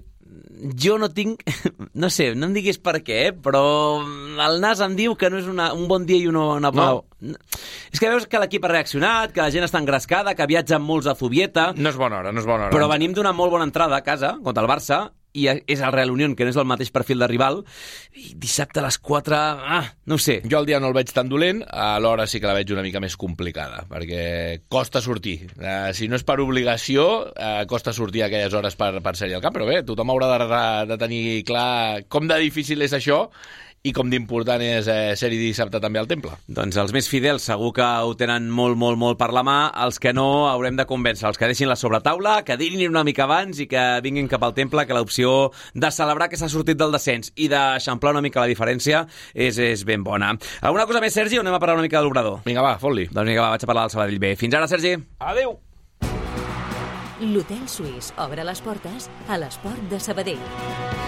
Jo 0.80 0.98
no 0.98 1.10
tinc... 1.12 1.42
No 1.94 2.08
sé, 2.10 2.32
no 2.34 2.48
em 2.48 2.54
diguis 2.56 2.80
per 2.82 2.96
què, 3.06 3.18
eh, 3.28 3.32
però 3.38 3.62
el 4.02 4.56
nas 4.62 4.80
em 4.82 4.96
diu 4.98 5.14
que 5.18 5.28
no 5.30 5.38
és 5.38 5.46
una, 5.50 5.68
un 5.76 5.86
bon 5.90 6.06
dia 6.08 6.18
i 6.18 6.26
una, 6.26 6.42
una 6.58 6.72
pau. 6.74 7.04
No. 7.22 7.38
És 7.94 8.02
que 8.02 8.10
veus 8.10 8.26
que 8.26 8.40
l'equip 8.42 8.66
ha 8.66 8.72
reaccionat, 8.72 9.30
que 9.34 9.44
la 9.44 9.52
gent 9.54 9.66
està 9.66 9.78
engrescada, 9.78 10.34
que 10.34 10.48
viatgen 10.50 10.82
molts 10.82 11.06
a 11.06 11.14
Zubieta... 11.14 11.68
No 11.78 11.92
és 11.92 12.00
bona 12.00 12.18
hora, 12.18 12.32
no 12.34 12.42
és 12.42 12.48
bona 12.48 12.66
hora. 12.66 12.74
Però 12.74 12.90
venim 12.90 13.14
d'una 13.14 13.30
molt 13.36 13.54
bona 13.54 13.68
entrada 13.70 14.00
a 14.00 14.02
casa 14.06 14.34
contra 14.42 14.66
el 14.66 14.70
Barça 14.70 15.04
i 15.34 15.48
és 15.50 15.82
el 15.82 15.92
Real 15.92 16.12
Unión, 16.14 16.36
que 16.38 16.46
no 16.46 16.52
és 16.54 16.58
el 16.60 16.68
mateix 16.68 16.92
perfil 16.94 17.22
de 17.22 17.28
rival, 17.30 17.62
i 18.14 18.32
dissabte 18.40 18.80
a 18.80 18.86
les 18.86 18.98
4... 19.02 19.34
Ah, 19.36 19.82
no 20.06 20.18
sé. 20.22 20.38
Jo 20.50 20.60
el 20.62 20.68
dia 20.70 20.78
no 20.80 20.90
el 20.92 20.96
veig 20.96 21.10
tan 21.14 21.28
dolent, 21.30 21.64
alhora 21.66 22.28
sí 22.30 22.40
que 22.40 22.48
la 22.50 22.54
veig 22.56 22.70
una 22.74 22.84
mica 22.86 23.02
més 23.02 23.18
complicada, 23.20 23.82
perquè 23.90 24.62
costa 24.70 25.02
sortir. 25.04 25.36
Uh, 25.58 25.90
si 25.96 26.08
no 26.08 26.18
és 26.20 26.26
per 26.26 26.38
obligació, 26.44 27.08
uh, 27.34 27.64
costa 27.70 27.92
sortir 27.96 28.22
a 28.24 28.30
aquelles 28.30 28.54
hores 28.54 28.78
per, 28.78 28.92
per 29.04 29.16
ser-hi 29.18 29.36
al 29.36 29.44
camp, 29.44 29.58
però 29.58 29.68
bé, 29.68 29.82
tothom 29.86 30.14
haurà 30.14 30.30
de, 30.38 30.64
de 30.92 31.00
tenir 31.02 31.24
clar 31.48 32.06
com 32.08 32.30
de 32.30 32.38
difícil 32.46 32.86
és 32.86 32.94
això 32.96 33.24
i 33.84 33.92
com 33.92 34.08
d'important 34.08 34.62
és 34.64 34.86
eh, 34.88 35.12
ser-hi 35.18 35.36
dissabte 35.36 35.76
també 35.82 36.00
al 36.00 36.08
temple. 36.08 36.32
Doncs 36.48 36.78
els 36.80 36.92
més 36.96 37.08
fidels 37.10 37.44
segur 37.44 37.70
que 37.76 37.84
ho 37.84 38.14
tenen 38.16 38.46
molt, 38.48 38.78
molt, 38.80 38.96
molt 39.00 39.18
per 39.20 39.28
la 39.36 39.42
mà. 39.44 39.58
Els 39.84 40.00
que 40.00 40.14
no 40.16 40.46
haurem 40.48 40.78
de 40.78 40.86
convèncer, 40.88 41.26
els 41.28 41.40
que 41.40 41.50
deixin 41.50 41.68
la 41.68 41.76
sobretaula, 41.76 42.38
que 42.48 42.56
dinin 42.60 42.88
una 42.88 43.04
mica 43.04 43.26
abans 43.28 43.60
i 43.60 43.68
que 43.68 43.82
vinguin 44.04 44.30
cap 44.32 44.46
al 44.46 44.56
temple, 44.56 44.86
que 44.88 44.96
l'opció 44.96 45.52
de 45.76 45.92
celebrar 45.92 46.30
que 46.32 46.40
s'ha 46.40 46.48
sortit 46.48 46.80
del 46.80 46.96
descens 46.96 47.34
i 47.36 47.50
d'eixamplar 47.52 48.16
una 48.16 48.24
mica 48.24 48.40
la 48.40 48.48
diferència 48.48 49.04
és, 49.34 49.60
és 49.60 49.84
ben 49.84 50.04
bona. 50.04 50.32
Alguna 50.64 50.88
cosa 50.88 51.04
més, 51.04 51.12
Sergi, 51.12 51.36
o 51.36 51.44
anem 51.44 51.60
a 51.60 51.60
parlar 51.60 51.76
una 51.76 51.84
mica 51.84 52.00
de 52.00 52.08
l'obrador? 52.08 52.40
Vinga, 52.48 52.64
va, 52.64 52.78
fot-li. 52.80 53.10
Doncs 53.12 53.28
vinga, 53.28 53.44
va, 53.44 53.52
vaig 53.52 53.68
a 53.68 53.72
parlar 53.74 53.84
del 53.84 53.96
Sabadell 53.98 54.20
B. 54.24 54.34
Fins 54.40 54.56
ara, 54.56 54.70
Sergi. 54.70 54.96
Adéu. 55.20 55.58
L'Hotel 57.20 57.66
Suís 57.68 58.14
obre 58.16 58.48
les 58.48 58.64
portes 58.64 59.12
a 59.28 59.40
l'esport 59.40 59.90
de 59.92 60.00
Sabadell. 60.00 61.03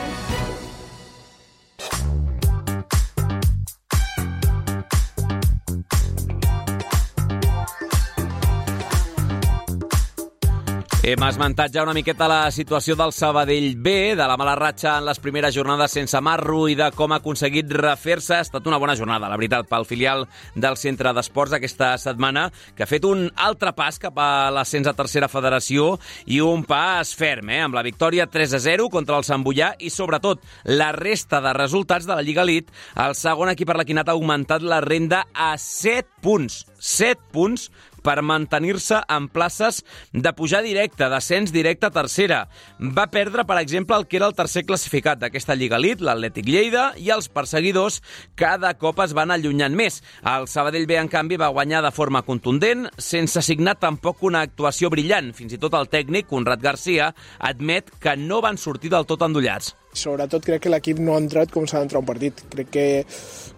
Hem 11.07 11.23
esmentat 11.23 11.71
ja 11.71 11.85
una 11.87 11.93
miqueta 11.95 12.27
la 12.27 12.49
situació 12.51 12.97
del 12.99 13.13
Sabadell 13.15 13.77
B, 13.79 13.91
de 14.19 14.25
la 14.27 14.35
mala 14.35 14.57
ratxa 14.59 14.97
en 14.99 15.05
les 15.07 15.21
primeres 15.23 15.55
jornades 15.55 15.93
sense 15.95 16.19
marro 16.19 16.65
i 16.67 16.75
de 16.75 16.89
com 16.99 17.15
ha 17.15 17.21
aconseguit 17.21 17.71
refer-se. 17.71 18.35
Ha 18.35 18.43
estat 18.43 18.67
una 18.67 18.81
bona 18.83 18.97
jornada, 18.99 19.29
la 19.31 19.39
veritat, 19.39 19.69
pel 19.71 19.87
filial 19.87 20.27
del 20.57 20.75
Centre 20.75 21.13
d'Esports 21.15 21.55
aquesta 21.55 21.93
setmana, 22.03 22.49
que 22.75 22.83
ha 22.83 22.91
fet 22.91 23.07
un 23.07 23.29
altre 23.39 23.71
pas 23.79 24.03
cap 24.03 24.19
a 24.19 24.51
l'ascens 24.51 24.91
a 24.91 24.97
tercera 24.99 25.31
federació 25.31 25.93
i 26.27 26.41
un 26.43 26.67
pas 26.67 27.15
ferm, 27.15 27.55
eh? 27.55 27.63
amb 27.69 27.79
la 27.79 27.87
victòria 27.87 28.27
3 28.27 28.59
a 28.59 28.65
0 28.67 28.91
contra 28.91 29.23
el 29.23 29.31
Sant 29.31 29.47
Bullà 29.47 29.77
i, 29.79 29.95
sobretot, 29.95 30.43
la 30.75 30.91
resta 30.91 31.39
de 31.39 31.55
resultats 31.55 32.11
de 32.11 32.17
la 32.19 32.27
Lliga 32.27 32.43
Elite. 32.43 32.75
El 33.07 33.15
segon 33.15 33.55
equip 33.55 33.71
arlequinat 33.71 34.11
ha 34.11 34.19
augmentat 34.19 34.67
la 34.67 34.83
renda 34.83 35.29
a 35.31 35.53
7 35.55 36.19
punts. 36.27 36.65
7 36.83 37.31
punts 37.31 37.71
per 38.07 38.23
mantenir-se 38.23 39.01
en 39.11 39.27
places 39.33 39.83
de 40.13 40.33
pujar 40.37 40.63
directe, 40.63 41.09
d'ascens 41.11 41.53
directe 41.55 41.89
a 41.89 41.95
tercera. 41.95 42.45
Va 42.79 43.09
perdre, 43.11 43.45
per 43.49 43.59
exemple, 43.59 43.97
el 43.99 44.07
que 44.07 44.21
era 44.21 44.29
el 44.31 44.37
tercer 44.39 44.63
classificat 44.69 45.19
d'aquesta 45.19 45.57
Lliga 45.59 45.81
Elite, 45.81 46.05
l'Atlètic 46.07 46.47
Lleida, 46.47 46.87
i 47.03 47.11
els 47.15 47.29
perseguidors 47.33 48.01
cada 48.39 48.75
cop 48.79 49.03
es 49.03 49.15
van 49.17 49.35
allunyant 49.35 49.75
més. 49.75 50.03
El 50.23 50.47
Sabadell 50.51 50.87
B, 50.87 51.01
en 51.01 51.11
canvi, 51.11 51.41
va 51.41 51.51
guanyar 51.55 51.83
de 51.83 51.95
forma 51.95 52.23
contundent, 52.27 52.87
sense 52.99 53.43
signar 53.43 53.79
tampoc 53.83 54.23
una 54.23 54.45
actuació 54.47 54.93
brillant. 54.93 55.33
Fins 55.35 55.57
i 55.57 55.61
tot 55.63 55.75
el 55.75 55.91
tècnic, 55.91 56.31
Conrad 56.31 56.63
Garcia, 56.63 57.11
admet 57.39 57.91
que 58.01 58.17
no 58.21 58.41
van 58.45 58.61
sortir 58.61 58.95
del 58.95 59.09
tot 59.11 59.27
endollats. 59.27 59.75
Sobretot 59.97 60.45
crec 60.45 60.67
que 60.67 60.73
l'equip 60.73 61.01
no 61.01 61.15
ha 61.17 61.23
entrat 61.23 61.53
com 61.53 61.67
s'ha 61.67 61.81
d'entrar 61.81 62.03
un 62.03 62.09
partit. 62.09 62.43
Crec 62.53 62.71
que, 62.73 62.87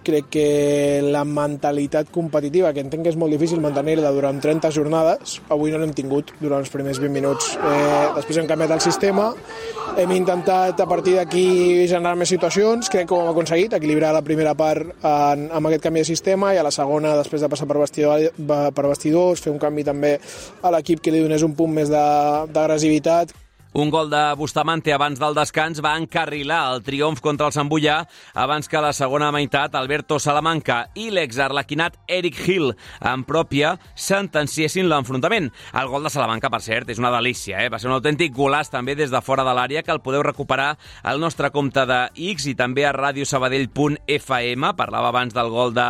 crec 0.07 0.30
que 0.32 0.47
la 1.05 1.24
mentalitat 1.26 2.12
competitiva, 2.14 2.72
que 2.72 2.84
entenc 2.84 3.07
que 3.07 3.12
és 3.12 3.18
molt 3.18 3.34
difícil 3.34 3.62
mantenir-la 3.64 4.12
durant 4.14 4.39
30 4.41 4.70
jornades, 4.74 5.39
avui 5.51 5.74
no 5.74 5.82
l'hem 5.82 5.95
tingut 5.97 6.32
durant 6.39 6.62
els 6.62 6.70
primers 6.72 7.03
20 7.03 7.14
minuts. 7.14 7.57
Eh, 7.59 8.07
després 8.16 8.39
hem 8.39 8.51
canviat 8.51 8.76
el 8.78 8.84
sistema, 8.84 9.32
hem 9.99 10.12
intentat 10.14 10.78
a 10.80 10.86
partir 10.86 11.16
d'aquí 11.18 11.86
generar 11.91 12.14
més 12.18 12.30
situacions, 12.30 12.91
crec 12.93 13.09
que 13.09 13.16
ho 13.16 13.22
hem 13.24 13.32
aconseguit, 13.32 13.74
equilibrar 13.74 14.12
la 14.14 14.22
primera 14.22 14.55
part 14.59 14.95
en, 15.03 15.49
amb 15.51 15.70
aquest 15.70 15.89
canvi 15.89 16.05
de 16.05 16.11
sistema 16.12 16.53
i 16.55 16.61
a 16.61 16.66
la 16.66 16.74
segona, 16.74 17.16
després 17.18 17.43
de 17.43 17.51
passar 17.51 17.66
per, 17.66 17.80
vestidor, 17.82 18.28
per 18.47 18.86
vestidors, 18.86 19.43
fer 19.43 19.51
un 19.51 19.59
canvi 19.59 19.86
també 19.89 20.14
a 20.62 20.72
l'equip 20.74 21.03
que 21.03 21.14
li 21.14 21.24
donés 21.24 21.43
un 21.43 21.57
punt 21.59 21.74
més 21.80 21.91
d'agressivitat. 21.91 23.34
Un 23.75 23.91
gol 23.91 24.09
de 24.09 24.33
Bustamante 24.35 24.95
abans 24.95 25.21
del 25.21 25.35
descans 25.37 25.83
va 25.85 25.93
encarrilar 26.01 26.73
el 26.73 26.81
triomf 26.83 27.21
contra 27.21 27.51
el 27.51 27.53
Sant 27.53 27.69
Bullà 27.69 27.99
abans 28.33 28.64
que 28.64 28.81
la 28.81 28.95
segona 28.97 29.29
meitat 29.31 29.75
Alberto 29.77 30.16
Salamanca 30.19 30.87
i 30.97 31.11
l'exarlequinat 31.12 31.99
Eric 32.09 32.41
Hill 32.47 32.73
en 33.05 33.27
pròpia 33.29 33.75
sentenciessin 33.93 34.89
l'enfrontament. 34.89 35.51
El 35.77 35.91
gol 35.93 36.09
de 36.09 36.12
Salamanca, 36.14 36.49
per 36.49 36.62
cert, 36.64 36.89
és 36.89 36.99
una 36.99 37.12
delícia. 37.12 37.61
Eh? 37.61 37.69
Va 37.69 37.79
ser 37.79 37.91
un 37.91 37.99
autèntic 37.99 38.33
golàs 38.33 38.73
també 38.73 38.97
des 38.97 39.12
de 39.12 39.21
fora 39.21 39.45
de 39.45 39.53
l'àrea 39.53 39.85
que 39.85 39.93
el 39.93 40.01
podeu 40.01 40.25
recuperar 40.25 40.71
al 41.03 41.21
nostre 41.21 41.53
compte 41.53 41.85
de 41.85 42.01
X 42.33 42.49
i 42.49 42.57
també 42.57 42.87
a 42.89 42.95
radiosabadell.fm. 42.97 44.73
Parlava 44.81 45.12
abans 45.12 45.37
del 45.37 45.53
gol 45.53 45.77
de 45.77 45.87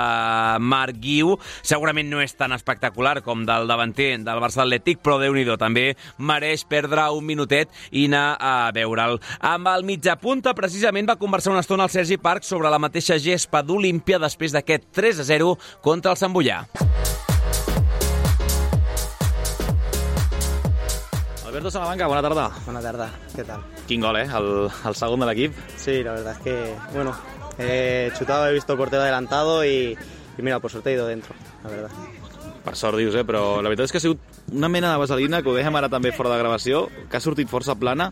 Marc 0.58 0.98
Guiu. 0.98 1.36
Segurament 1.62 2.10
no 2.10 2.26
és 2.26 2.34
tan 2.34 2.52
espectacular 2.58 3.20
com 3.22 3.46
del 3.46 3.70
davanter 3.70 4.10
del 4.18 4.42
Barça 4.42 4.64
Atlètic, 4.66 4.98
però 4.98 5.20
déu 5.22 5.38
nhi 5.38 5.46
també 5.54 5.92
mereix 6.18 6.66
perdre 6.66 7.06
un 7.14 7.24
minutet 7.24 7.67
i 7.90 8.06
anar 8.08 8.36
a 8.40 8.70
veure'l. 8.74 9.18
Amb 9.40 9.70
el 9.74 9.84
mitjapunta, 9.88 10.54
precisament, 10.54 11.08
va 11.08 11.18
conversar 11.20 11.52
una 11.52 11.64
estona 11.64 11.84
el 11.84 11.90
Sergi 11.94 12.18
Parc 12.18 12.44
sobre 12.44 12.70
la 12.70 12.78
mateixa 12.78 13.18
gespa 13.18 13.62
d'Olímpia 13.62 14.18
després 14.18 14.52
d'aquest 14.52 14.90
3 14.94 15.20
a 15.20 15.28
0 15.28 15.54
contra 15.82 16.12
el 16.12 16.20
Sant 16.20 16.34
Bullà. 16.34 16.64
Alberto 21.46 21.70
Salamanca, 21.70 22.06
bona 22.06 22.22
tarda. 22.22 22.50
Buena 22.66 22.80
tarde, 22.82 23.06
¿qué 23.34 23.42
tal? 23.42 23.62
Quin 23.86 24.00
gol, 24.00 24.16
eh? 24.20 24.28
El, 24.36 24.68
el 24.68 24.94
segon 24.94 25.20
de 25.20 25.26
l'equip. 25.26 25.54
Sí, 25.76 26.02
la 26.04 26.12
verdad 26.12 26.36
es 26.36 26.40
que, 26.44 26.74
bueno, 26.92 27.14
he 27.58 28.12
chutado, 28.18 28.46
he 28.48 28.52
visto 28.52 28.74
el 28.74 28.78
portero 28.78 29.02
adelantado 29.02 29.64
y, 29.64 29.96
y 30.36 30.42
mira, 30.42 30.60
por 30.60 30.70
suerte 30.70 30.90
he 30.90 30.94
ido 30.94 31.06
dentro, 31.06 31.34
la 31.64 31.70
verdad. 31.70 31.90
Per 32.64 32.76
sort 32.76 32.98
dius, 32.98 33.14
eh? 33.16 33.24
Però 33.24 33.62
la 33.62 33.70
veritat 33.70 33.88
és 33.88 33.94
que 33.94 33.98
ha 33.98 34.04
sigut 34.04 34.37
una 34.52 34.68
mena 34.68 34.92
de 34.92 34.98
vaselina, 34.98 35.42
que 35.42 35.50
ho 35.50 35.56
dèiem 35.56 35.76
ara 35.78 35.90
també 35.92 36.12
fora 36.16 36.32
de 36.32 36.38
gravació, 36.40 36.86
que 37.10 37.18
ha 37.18 37.24
sortit 37.24 37.50
força 37.50 37.76
plana, 37.78 38.10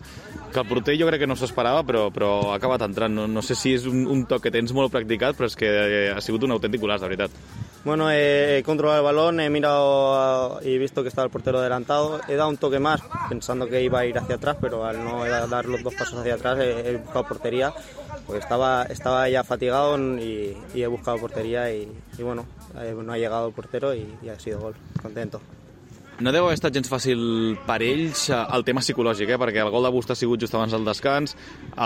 que 0.53 0.61
el 0.63 0.69
porter 0.69 0.97
jo 0.99 1.09
crec 1.09 1.25
que 1.25 1.29
no 1.29 1.37
s'esperava, 1.37 1.83
però, 1.85 2.07
però 2.15 2.31
ha 2.53 2.57
acabat 2.57 2.85
entrant. 2.87 3.15
No, 3.15 3.27
no 3.29 3.43
sé 3.45 3.57
si 3.59 3.75
és 3.77 3.87
un, 3.91 4.07
un 4.11 4.25
toc 4.29 4.47
que 4.47 4.53
tens 4.55 4.73
molt 4.77 4.93
practicat, 4.95 5.37
però 5.37 5.51
és 5.51 5.57
que 5.59 5.71
ha 6.13 6.21
sigut 6.25 6.47
un 6.47 6.57
autèntic 6.57 6.81
golaç, 6.83 7.03
de 7.03 7.11
veritat. 7.11 7.41
Bueno, 7.87 8.11
he 8.11 8.63
controlado 8.67 8.99
el 8.99 9.05
balón, 9.05 9.39
he 9.39 9.49
mirado 9.49 10.59
y 10.61 10.75
he 10.75 10.79
visto 10.79 11.03
que 11.03 11.09
estaba 11.09 11.27
el 11.27 11.31
portero 11.31 11.61
adelantado. 11.61 12.21
He 12.27 12.35
dado 12.35 12.51
un 12.51 12.57
toque 12.57 12.81
más 12.81 13.01
pensando 13.29 13.69
que 13.69 13.81
iba 13.81 14.01
a 14.01 14.07
ir 14.07 14.19
hacia 14.19 14.35
atrás, 14.35 14.57
pero 14.61 14.85
al 14.85 15.05
no 15.05 15.25
dar 15.25 15.67
los 15.67 15.85
dos 15.85 15.95
pasos 15.95 16.19
hacia 16.19 16.35
atrás 16.35 16.59
he, 16.59 16.91
he 16.91 16.97
buscado 16.97 17.29
portería, 17.29 17.73
porque 18.27 18.41
estaba, 18.41 18.83
estaba 18.85 19.29
ya 19.29 19.45
fatigado 19.45 19.97
y, 20.19 20.57
he 20.75 20.87
buscado 20.89 21.19
portería 21.19 21.73
y, 21.73 21.89
y 22.19 22.23
bueno, 22.25 22.45
eh, 22.81 22.93
no 23.01 23.13
ha 23.13 23.19
llegado 23.19 23.47
el 23.47 23.55
portero 23.55 23.95
y, 23.95 24.05
y 24.21 24.31
ha 24.31 24.41
sido 24.41 24.59
gol. 24.59 24.75
Contento. 25.01 25.41
No 26.17 26.33
deu 26.33 26.47
haver 26.47 26.57
estat 26.57 26.73
gens 26.73 26.89
fàcil 26.89 27.19
per 27.67 27.77
ells 27.85 28.23
eh, 28.31 28.39
el 28.57 28.63
tema 28.65 28.81
psicològic, 28.81 29.35
eh? 29.35 29.37
perquè 29.41 29.61
el 29.61 29.69
gol 29.75 29.85
de 29.85 29.91
Busta 29.93 30.15
ha 30.15 30.17
sigut 30.17 30.41
just 30.41 30.55
abans 30.57 30.73
del 30.73 30.87
descans, 30.89 31.37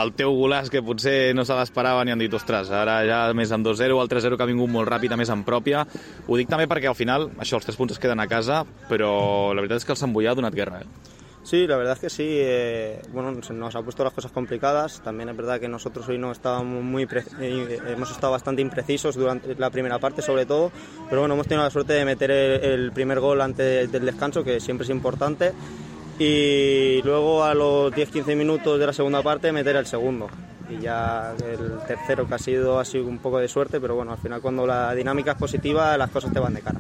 el 0.01 0.13
teu 0.15 0.37
golàs 0.39 0.71
que 0.71 0.85
potser 0.87 1.33
no 1.35 1.43
se 1.43 1.57
l'esperava 1.59 2.05
ni 2.07 2.15
han 2.15 2.23
dit, 2.23 2.35
ostres, 2.39 2.71
ara 2.71 3.01
ja 3.09 3.25
més 3.35 3.51
en 3.51 3.67
2-0, 3.67 3.99
el 3.99 4.13
3-0 4.13 4.39
que 4.39 4.47
ha 4.47 4.51
vingut 4.53 4.71
molt 4.71 4.87
ràpid, 4.87 5.11
a 5.11 5.19
més 5.19 5.35
en 5.35 5.43
pròpia. 5.43 5.83
Ho 6.29 6.39
dic 6.39 6.53
també 6.53 6.71
perquè 6.71 6.93
al 6.93 6.99
final, 6.99 7.27
això, 7.43 7.59
els 7.59 7.67
tres 7.67 7.81
punts 7.81 7.97
es 7.97 8.03
queden 8.03 8.23
a 8.23 8.29
casa, 8.31 8.63
però 8.87 9.11
la 9.51 9.65
veritat 9.65 9.83
és 9.83 9.89
que 9.89 9.97
el 9.99 10.05
Sant 10.05 10.15
Bullà 10.15 10.31
ha 10.31 10.39
donat 10.39 10.55
guerra. 10.55 10.85
Eh? 10.85 11.20
Sí, 11.51 11.67
la 11.67 11.77
verdad 11.77 11.95
es 11.95 11.99
que 11.99 12.11
sí. 12.11 12.29
Eh, 12.29 13.03
bueno, 13.13 13.33
nos 13.33 13.75
ha 13.75 13.83
puesto 13.83 14.05
las 14.05 14.13
cosas 14.13 14.31
complicadas. 14.31 15.01
También 15.03 15.31
es 15.31 15.37
verdad 15.37 15.59
que 15.59 15.67
nosotros 15.67 16.09
hoy 16.09 16.17
no 16.17 16.31
estábamos 16.31 16.85
muy 16.85 17.09
eh, 17.41 17.79
hemos 17.89 18.09
estado 18.13 18.31
bastante 18.31 18.63
imprecisos 18.63 19.17
durante 19.17 19.57
la 19.57 19.69
primera 19.69 19.99
parte, 19.99 20.23
sobre 20.23 20.47
todo. 20.47 20.71
Pero 21.09 21.23
bueno, 21.23 21.35
hemos 21.35 21.49
tenido 21.49 21.65
la 21.65 21.71
suerte 21.71 21.95
de 21.95 22.05
meter 22.05 22.31
el, 22.31 22.63
el 22.63 22.93
primer 22.93 23.19
gol 23.19 23.41
antes 23.41 23.91
del 23.91 24.07
descanso, 24.07 24.45
que 24.45 24.61
siempre 24.61 24.85
es 24.85 24.91
importante. 24.91 25.53
Y 26.21 27.03
luego 27.03 27.43
a 27.43 27.53
los 27.53 27.93
10-15 27.95 28.37
minutos 28.37 28.79
de 28.79 28.87
la 28.87 28.93
segunda 28.93 29.21
parte 29.21 29.51
meter 29.51 29.75
el 29.75 29.87
segundo. 29.87 30.29
Y 30.69 30.81
ya 30.81 31.35
el 31.45 31.85
tercero 31.85 32.29
que 32.29 32.35
ha 32.37 32.39
sido 32.39 32.79
ha 32.79 32.85
sido 32.85 33.07
un 33.07 33.19
poco 33.19 33.41
de 33.41 33.49
suerte, 33.49 33.81
pero 33.81 33.97
bueno, 33.97 34.13
al 34.13 34.19
final 34.19 34.41
cuando 34.41 34.65
la 34.69 34.95
dinámica 34.95 35.33
es 35.33 35.39
positiva 35.39 35.99
las 35.99 36.11
cosas 36.11 36.33
te 36.33 36.39
van 36.39 36.55
de 36.55 36.61
cara. 36.61 36.79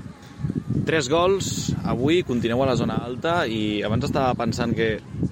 Tres 0.91 1.07
gols, 1.07 1.71
avui 1.87 2.25
continueu 2.27 2.65
a 2.65 2.67
la 2.67 2.75
zona 2.75 2.97
alta 3.07 3.45
i 3.47 3.79
abans 3.87 4.09
estava 4.09 4.33
pensant 4.35 4.73
que 4.75 4.89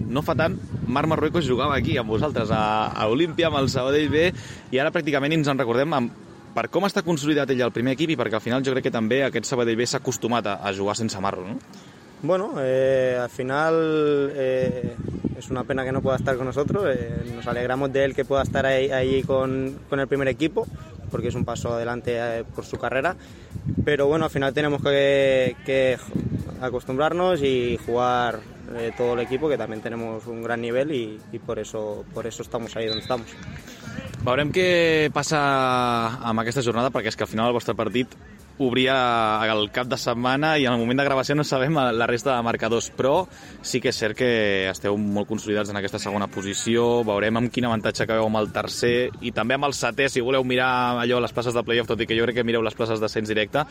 no 0.07 0.23
fa 0.23 0.37
tant 0.39 0.55
Marc 0.87 1.11
Marruecos 1.11 1.49
jugava 1.51 1.75
aquí 1.75 1.97
amb 1.99 2.15
vosaltres 2.15 2.53
a, 2.55 2.61
a 2.95 3.09
Olímpia, 3.11 3.49
amb 3.49 3.59
el 3.59 3.67
Sabadell 3.73 4.07
B 4.13 4.29
i 4.71 4.79
ara 4.79 4.93
pràcticament 4.95 5.35
ens 5.35 5.51
en 5.51 5.59
recordem 5.59 5.97
amb, 5.99 6.15
per 6.55 6.69
com 6.71 6.87
està 6.87 7.03
consolidat 7.03 7.51
ell 7.51 7.65
al 7.67 7.75
primer 7.75 7.97
equip 7.99 8.15
i 8.15 8.19
perquè 8.21 8.39
al 8.39 8.45
final 8.45 8.63
jo 8.63 8.77
crec 8.77 8.87
que 8.87 8.95
també 8.95 9.25
aquest 9.27 9.51
Sabadell 9.51 9.81
B 9.81 9.89
s'ha 9.91 9.99
acostumat 9.99 10.47
a, 10.47 10.61
a 10.63 10.71
jugar 10.79 10.95
sense 10.95 11.19
marro, 11.19 11.43
no? 11.43 11.59
Bueno, 12.23 12.53
eh, 12.63 13.19
al 13.19 13.31
final 13.31 13.75
eh, 14.35 14.95
es 15.39 15.51
una 15.51 15.65
pena 15.65 15.85
que 15.85 15.91
no 15.91 16.03
pueda 16.03 16.19
estar 16.19 16.37
con 16.37 16.47
nosotros. 16.47 16.85
eh, 16.87 17.33
nos 17.35 17.47
alegramos 17.49 17.93
de 17.93 18.05
él 18.05 18.15
que 18.15 18.25
pueda 18.25 18.43
estar 18.43 18.65
ahí, 18.65 18.93
ahí 18.93 19.25
con, 19.25 19.77
con 19.89 19.99
el 19.99 20.07
primer 20.07 20.29
equipo, 20.29 20.69
porque 21.11 21.29
es 21.29 21.35
un 21.35 21.45
paso 21.45 21.75
adelante 21.75 22.15
eh, 22.17 22.45
por 22.55 22.65
su 22.65 22.77
carrera. 22.77 23.17
Pero 23.85 24.07
bueno, 24.07 24.27
al 24.27 24.31
final 24.31 24.53
tenemos 24.53 24.83
que, 24.83 25.57
que 25.65 25.99
acostumbrarnos 26.61 27.43
y 27.43 27.79
jugar 27.85 28.41
eh, 28.77 28.93
todo 28.97 29.15
el 29.15 29.21
equipo, 29.21 29.49
que 29.49 29.57
también 29.57 29.81
tenemos 29.81 30.27
un 30.27 30.43
gran 30.43 30.61
nivel 30.61 30.93
y, 30.93 31.21
y 31.33 31.39
por, 31.39 31.59
eso, 31.59 32.05
por 32.13 32.27
eso 32.27 32.43
estamos 32.43 32.75
ahí 32.77 32.87
donde 32.87 33.03
estamos. 33.03 33.29
Veurem 34.19 34.51
què 34.51 35.09
passa 35.15 35.39
amb 36.27 36.43
aquesta 36.43 36.65
jornada, 36.67 36.91
perquè 36.93 37.13
és 37.13 37.17
que 37.17 37.25
al 37.25 37.31
final 37.31 37.49
el 37.49 37.55
vostre 37.57 37.77
partit 37.79 38.13
obria 38.59 38.97
el 39.49 39.71
cap 39.75 39.89
de 39.89 39.99
setmana 40.01 40.57
i 40.59 40.67
en 40.67 40.75
el 40.75 40.81
moment 40.81 40.99
de 41.01 41.07
gravació 41.07 41.37
no 41.39 41.45
sabem 41.47 41.75
la 41.75 42.07
resta 42.11 42.35
de 42.35 42.43
marcadors, 42.43 42.91
però 42.95 43.27
sí 43.63 43.81
que 43.81 43.93
és 43.93 43.99
cert 43.99 44.19
que 44.19 44.31
esteu 44.71 44.97
molt 44.99 45.29
consolidats 45.31 45.71
en 45.71 45.79
aquesta 45.81 46.01
segona 46.03 46.29
posició, 46.33 47.05
veurem 47.07 47.41
amb 47.41 47.53
quin 47.55 47.69
avantatge 47.69 48.05
acabeu 48.05 48.27
amb 48.27 48.41
el 48.43 48.51
tercer 48.55 49.11
i 49.23 49.33
també 49.37 49.59
amb 49.59 49.69
el 49.69 49.77
setè, 49.77 50.09
si 50.11 50.25
voleu 50.25 50.45
mirar 50.45 50.99
allò 51.05 51.21
les 51.23 51.35
places 51.35 51.55
de 51.55 51.65
playoff, 51.67 51.89
tot 51.91 52.03
i 52.03 52.09
que 52.09 52.19
jo 52.19 52.27
crec 52.27 52.41
que 52.41 52.47
mireu 52.47 52.65
les 52.65 52.77
places 52.79 53.01
d'ascens 53.01 53.31
directe, 53.31 53.65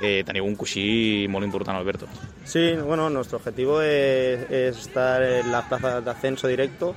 eh, 0.00 0.22
teniu 0.26 0.46
un 0.46 0.56
coixí 0.58 1.28
molt 1.30 1.46
important, 1.46 1.78
Alberto. 1.78 2.08
Sí, 2.44 2.72
bueno, 2.76 3.08
nuestro 3.10 3.38
objetivo 3.38 3.80
es, 3.82 4.50
es 4.50 4.78
estar 4.78 5.22
en 5.22 5.50
las 5.52 5.64
plazas 5.66 6.04
de 6.04 6.10
ascenso 6.10 6.48
directo. 6.48 6.94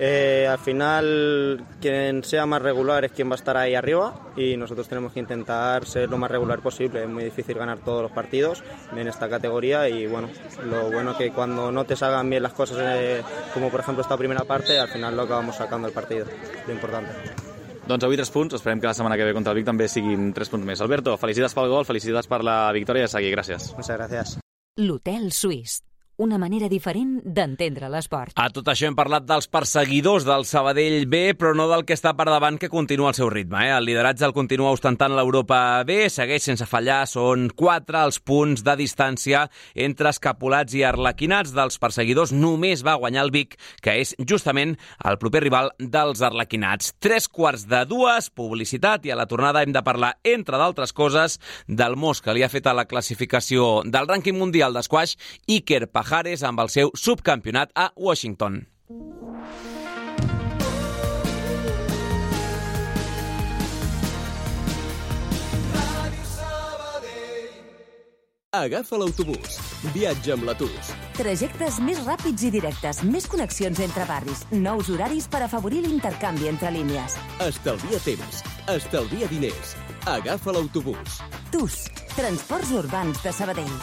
Eh, 0.00 0.46
al 0.48 0.58
final, 0.58 1.64
quien 1.80 2.22
sea 2.22 2.46
más 2.46 2.62
regular 2.62 3.04
es 3.04 3.12
quien 3.12 3.28
va 3.28 3.34
a 3.34 3.36
estar 3.36 3.56
ahí 3.56 3.74
arriba 3.74 4.14
y 4.36 4.56
nosotros 4.56 4.88
tenemos 4.88 5.12
que 5.12 5.20
intentar 5.20 5.84
ser 5.86 6.08
lo 6.08 6.18
más 6.18 6.30
regular 6.30 6.60
posible. 6.60 6.87
Es 6.94 7.08
muy 7.08 7.24
difícil 7.24 7.56
ganar 7.56 7.78
todos 7.78 8.02
los 8.02 8.12
partidos 8.12 8.62
en 8.94 9.06
esta 9.08 9.28
categoría 9.28 9.88
y 9.88 10.06
bueno, 10.06 10.28
lo 10.64 10.90
bueno 10.90 11.16
que 11.16 11.30
cuando 11.30 11.70
no 11.72 11.84
te 11.84 11.96
salgan 11.96 12.28
bien 12.30 12.42
las 12.42 12.52
cosas, 12.52 12.78
eh, 12.80 13.22
como 13.54 13.70
por 13.70 13.80
ejemplo 13.80 14.02
esta 14.02 14.16
primera 14.16 14.44
parte, 14.44 14.78
al 14.78 14.88
final 14.88 15.16
lo 15.16 15.22
acabamos 15.22 15.56
sacando 15.56 15.88
el 15.88 15.94
partido, 15.94 16.26
lo 16.66 16.72
importante. 16.72 17.10
Doncs 17.88 18.04
avui 18.04 18.18
3 18.20 18.28
punts, 18.28 18.52
esperem 18.58 18.82
que 18.82 18.86
la 18.86 18.92
setmana 18.92 19.16
que 19.16 19.24
ve 19.24 19.32
contra 19.32 19.54
el 19.54 19.56
Vic 19.56 19.64
també 19.64 19.86
siguin 19.88 20.34
3 20.36 20.50
punts 20.52 20.66
més. 20.68 20.82
Alberto, 20.84 21.16
felicitats 21.16 21.56
pel 21.56 21.70
gol, 21.72 21.86
felicitats 21.88 22.28
per 22.28 22.42
la 22.44 22.68
victòria 22.76 23.06
i 23.06 23.08
a 23.08 23.12
seguir, 23.14 23.32
gràcies. 23.32 23.70
Muchas 23.80 23.96
gracias. 23.96 24.34
L'Hotel 24.76 25.32
Suís. 25.32 25.80
Una 26.18 26.34
manera 26.34 26.66
diferent 26.66 27.20
d'entendre 27.22 27.86
l'esport. 27.86 28.32
A 28.42 28.48
tot 28.50 28.66
això 28.66 28.88
hem 28.88 28.96
parlat 28.98 29.22
dels 29.22 29.46
perseguidors 29.46 30.24
del 30.26 30.42
Sabadell 30.50 31.04
B, 31.06 31.36
però 31.38 31.52
no 31.54 31.68
del 31.70 31.84
que 31.86 31.94
està 31.94 32.10
per 32.18 32.24
davant, 32.26 32.56
que 32.58 32.66
continua 32.72 33.12
el 33.12 33.14
seu 33.14 33.28
ritme. 33.30 33.60
Eh? 33.62 33.68
El 33.76 33.86
lideratge 33.86 34.26
el 34.26 34.34
continua 34.34 34.72
ostentant 34.74 35.14
l'Europa 35.14 35.84
B, 35.86 36.08
segueix 36.10 36.42
sense 36.48 36.66
fallar, 36.66 37.04
són 37.06 37.44
4 37.54 38.00
els 38.00 38.18
punts 38.18 38.64
de 38.66 38.74
distància 38.80 39.44
entre 39.78 40.10
escapulats 40.10 40.74
i 40.74 40.82
arlequinats 40.88 41.52
dels 41.54 41.78
perseguidors. 41.78 42.32
Només 42.34 42.82
va 42.82 42.96
guanyar 42.98 43.22
el 43.28 43.30
Vic, 43.38 43.54
que 43.78 43.94
és 44.02 44.16
justament 44.18 44.74
el 45.06 45.20
proper 45.22 45.44
rival 45.46 45.70
dels 45.78 46.24
arlequinats. 46.26 46.96
Tres 46.98 47.30
quarts 47.30 47.68
de 47.70 47.84
dues, 47.86 48.32
publicitat, 48.34 49.06
i 49.06 49.14
a 49.14 49.20
la 49.22 49.28
tornada 49.30 49.62
hem 49.62 49.70
de 49.70 49.84
parlar, 49.86 50.16
entre 50.26 50.58
d'altres 50.58 50.90
coses, 50.90 51.38
del 51.68 51.94
mos 51.94 52.18
que 52.26 52.34
li 52.34 52.42
ha 52.42 52.50
fet 52.50 52.66
a 52.66 52.74
la 52.74 52.88
classificació 52.90 53.84
del 53.86 54.10
rànquing 54.10 54.34
mundial 54.34 54.74
d'esquash 54.74 55.14
Iker 55.46 55.86
Pajares 56.08 56.40
amb 56.40 56.62
el 56.62 56.70
seu 56.72 56.88
subcampionat 56.96 57.68
a 57.76 57.90
Washington. 58.00 58.54
Agafa 68.56 68.96
l'autobús. 68.96 69.58
Viatja 69.92 70.32
amb 70.38 70.48
l'Atus. 70.48 70.94
Trajectes 71.18 71.76
més 71.84 72.00
ràpids 72.08 72.48
i 72.48 72.54
directes, 72.56 73.04
més 73.04 73.28
connexions 73.28 73.84
entre 73.84 74.08
barris, 74.08 74.46
nous 74.56 74.88
horaris 74.88 75.28
per 75.28 75.44
afavorir 75.44 75.84
l'intercanvi 75.84 76.48
entre 76.48 76.72
línies. 76.72 77.20
Estalvia 77.44 78.00
temps. 78.08 78.40
Estalvia 78.80 79.28
diners. 79.28 79.76
Agafa 80.08 80.56
l'autobús. 80.56 81.20
TUS, 81.52 81.82
Transports 82.16 82.72
Urbans 82.80 83.20
de 83.20 83.36
Sabadell. 83.42 83.82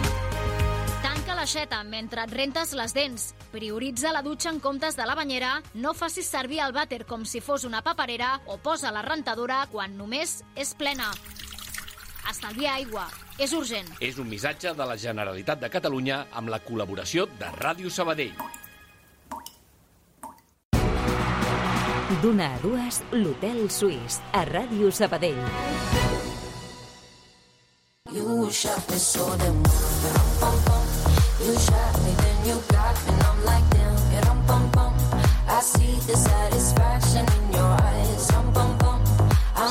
Tanca 1.21 1.35
l'aixeta 1.37 1.77
mentre 1.85 2.23
et 2.25 2.31
rentes 2.33 2.71
les 2.73 2.93
dents. 2.97 3.23
Prioritza 3.51 4.09
la 4.09 4.23
dutxa 4.25 4.49
en 4.49 4.57
comptes 4.57 4.95
de 4.97 5.05
la 5.05 5.13
banyera. 5.13 5.51
No 5.77 5.91
facis 5.93 6.25
servir 6.25 6.63
el 6.65 6.73
vàter 6.73 7.03
com 7.05 7.21
si 7.29 7.37
fos 7.45 7.61
una 7.67 7.83
paperera 7.85 8.31
o 8.49 8.55
posa 8.57 8.89
la 8.89 9.03
rentadora 9.05 9.59
quan 9.69 9.93
només 9.99 10.39
és 10.57 10.71
plena. 10.73 11.11
Estalvia 12.31 12.73
aigua. 12.73 13.05
És 13.37 13.53
urgent. 13.53 13.85
És 14.01 14.17
un 14.17 14.31
missatge 14.33 14.73
de 14.73 14.89
la 14.89 14.97
Generalitat 14.97 15.61
de 15.61 15.69
Catalunya 15.69 16.23
amb 16.33 16.49
la 16.49 16.57
col·laboració 16.65 17.27
de 17.37 17.53
Ràdio 17.53 17.93
Sabadell. 17.93 18.33
D'una 22.25 22.49
a 22.55 22.59
dues, 22.65 23.03
l'Hotel 23.13 23.67
Suís, 23.69 24.23
a 24.33 24.41
Ràdio 24.49 24.89
Sabadell. 24.89 25.45
You 28.09 28.49
shot 28.49 28.89
me 28.89 28.97
so 28.97 29.37
damn. 29.37 30.80
You 31.43 31.57
shot 31.57 31.95
me, 32.03 32.11
then 32.17 32.45
you 32.45 32.61
got 32.69 32.95
me, 33.07 33.13
and 33.13 33.23
I'm 33.23 33.45
like 33.45 33.69
damn. 33.71 33.91
I 35.47 35.59
see 35.63 35.95
the 36.07 36.15
satisfaction 36.15 37.25
in 37.37 37.53
your 37.53 37.63
eyes. 37.63 38.31
Bum, 38.53 38.80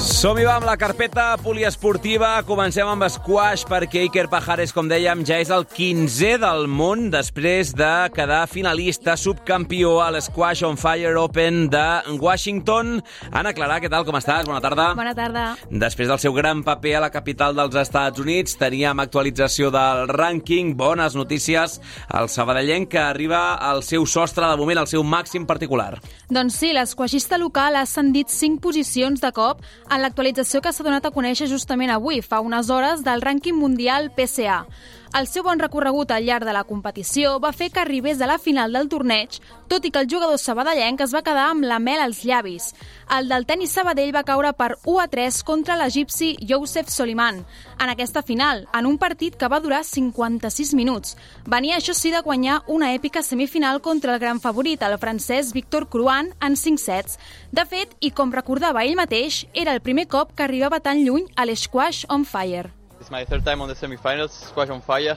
Som-hi 0.00 0.46
va 0.48 0.54
amb 0.56 0.64
la 0.64 0.78
carpeta 0.80 1.34
poliesportiva. 1.44 2.30
Comencem 2.48 2.88
amb 2.88 3.04
squash 3.12 3.66
perquè 3.68 4.06
Iker 4.06 4.30
Pajares, 4.32 4.70
com 4.72 4.86
dèiem, 4.88 5.20
ja 5.28 5.36
és 5.42 5.50
el 5.52 5.66
15è 5.68 6.38
del 6.40 6.64
món 6.72 7.10
després 7.12 7.74
de 7.76 8.08
quedar 8.14 8.46
finalista 8.48 9.12
subcampió 9.20 9.98
a 10.00 10.06
l'Squash 10.14 10.62
on 10.64 10.78
Fire 10.80 11.12
Open 11.20 11.66
de 11.68 11.82
Washington. 12.16 12.94
Anna 13.28 13.52
Clarà, 13.52 13.76
què 13.84 13.90
tal? 13.92 14.06
Com 14.08 14.16
estàs? 14.16 14.48
Bona 14.48 14.62
tarda. 14.64 14.86
Bona 14.96 15.12
tarda. 15.18 15.42
Després 15.68 16.08
del 16.08 16.22
seu 16.24 16.32
gran 16.32 16.64
paper 16.64 16.94
a 16.96 17.04
la 17.04 17.12
capital 17.12 17.52
dels 17.60 17.76
Estats 17.82 18.24
Units, 18.24 18.56
teníem 18.56 19.04
actualització 19.04 19.68
del 19.74 20.08
rànquing, 20.08 20.72
bones 20.80 21.18
notícies, 21.18 21.76
el 22.16 22.32
sabadellenc 22.32 22.88
que 22.96 23.02
arriba 23.04 23.42
al 23.54 23.84
seu 23.84 24.08
sostre, 24.08 24.48
de 24.48 24.56
moment, 24.56 24.80
al 24.80 24.88
seu 24.88 25.04
màxim 25.04 25.44
particular. 25.44 26.00
Doncs 26.32 26.56
sí, 26.64 26.72
l'esquaixista 26.72 27.36
local 27.36 27.76
ha 27.76 27.84
ascendit 27.84 28.32
5 28.32 28.64
posicions 28.64 29.20
de 29.20 29.34
cop 29.36 29.60
en 29.90 30.02
l'actualització 30.04 30.60
que 30.62 30.72
s'ha 30.72 30.86
donat 30.86 31.06
a 31.06 31.10
conèixer 31.14 31.48
justament 31.50 31.90
avui, 31.90 32.20
fa 32.22 32.40
unes 32.46 32.70
hores, 32.70 33.02
del 33.06 33.22
rànquing 33.26 33.58
mundial 33.58 34.10
PCA. 34.14 34.62
El 35.10 35.26
seu 35.26 35.42
bon 35.42 35.58
recorregut 35.58 36.12
al 36.14 36.22
llarg 36.22 36.46
de 36.46 36.52
la 36.54 36.62
competició 36.62 37.32
va 37.42 37.50
fer 37.50 37.66
que 37.74 37.80
arribés 37.82 38.20
a 38.22 38.28
la 38.30 38.36
final 38.38 38.76
del 38.76 38.86
torneig, 38.92 39.40
tot 39.66 39.82
i 39.82 39.90
que 39.90 39.98
el 39.98 40.06
jugador 40.06 40.38
sabadellenc 40.38 41.02
es 41.02 41.10
va 41.16 41.24
quedar 41.26 41.48
amb 41.50 41.66
la 41.66 41.80
mel 41.82 41.98
als 41.98 42.20
llavis. 42.22 42.68
El 43.16 43.26
del 43.26 43.46
tenis 43.48 43.74
Sabadell 43.74 44.14
va 44.14 44.22
caure 44.22 44.52
per 44.54 44.76
1 44.84 45.02
a 45.02 45.08
3 45.10 45.42
contra 45.50 45.74
l'egipci 45.80 46.36
Youssef 46.38 46.94
Soliman, 46.94 47.42
en 47.80 47.90
aquesta 47.90 48.22
final, 48.22 48.68
en 48.70 48.86
un 48.86 49.02
partit 49.02 49.34
que 49.34 49.50
va 49.50 49.58
durar 49.58 49.82
56 49.82 50.74
minuts. 50.78 51.18
Venia, 51.42 51.82
això 51.82 51.90
sí, 51.90 52.14
de 52.14 52.22
guanyar 52.22 52.62
una 52.68 52.94
èpica 52.94 53.26
semifinal 53.26 53.82
contra 53.82 54.14
el 54.14 54.22
gran 54.22 54.38
favorit, 54.38 54.86
el 54.86 54.98
francès 55.02 55.50
Victor 55.52 55.88
Cruan, 55.90 56.36
en 56.40 56.54
5 56.54 56.78
sets. 56.78 57.18
De 57.50 57.66
fet, 57.66 57.98
i 57.98 58.14
com 58.14 58.30
recordava 58.30 58.86
ell 58.86 58.94
mateix, 58.94 59.48
era 59.54 59.74
el 59.74 59.82
primer 59.82 60.06
cop 60.06 60.36
que 60.36 60.46
arribava 60.46 60.78
tan 60.78 61.02
lluny 61.02 61.26
a 61.34 61.50
l'Squash 61.50 62.06
on 62.08 62.22
Fire. 62.22 62.79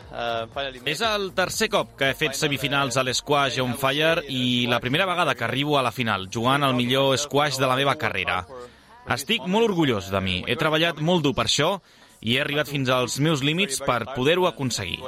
Uh, 0.08 0.88
És 0.88 1.02
el 1.04 1.34
tercer 1.36 1.68
cop 1.74 1.98
que 2.00 2.12
he 2.14 2.16
fet 2.16 2.38
semifinals 2.40 2.96
a 2.96 3.04
l'Squash 3.04 3.60
on 3.64 3.74
Fire 3.80 4.24
i 4.32 4.66
la 4.72 4.80
primera 4.80 5.06
vegada 5.10 5.36
que 5.36 5.44
arribo 5.44 5.76
a 5.78 5.84
la 5.84 5.92
final, 5.92 6.30
jugant 6.32 6.64
el 6.64 6.78
millor 6.80 7.18
squash 7.20 7.60
de 7.60 7.68
la 7.68 7.76
meva 7.76 7.98
carrera. 8.00 8.46
Estic 9.12 9.44
molt 9.52 9.68
orgullós 9.68 10.08
de 10.14 10.22
mi. 10.24 10.38
He 10.48 10.56
treballat 10.56 11.02
molt 11.04 11.26
dur 11.28 11.34
per 11.36 11.50
això 11.50 11.74
i 12.24 12.38
he 12.38 12.42
arribat 12.42 12.72
fins 12.72 12.88
als 12.88 13.20
meus 13.20 13.44
límits 13.44 13.82
per 13.84 14.06
poder-ho 14.16 14.48
aconseguir. 14.48 15.02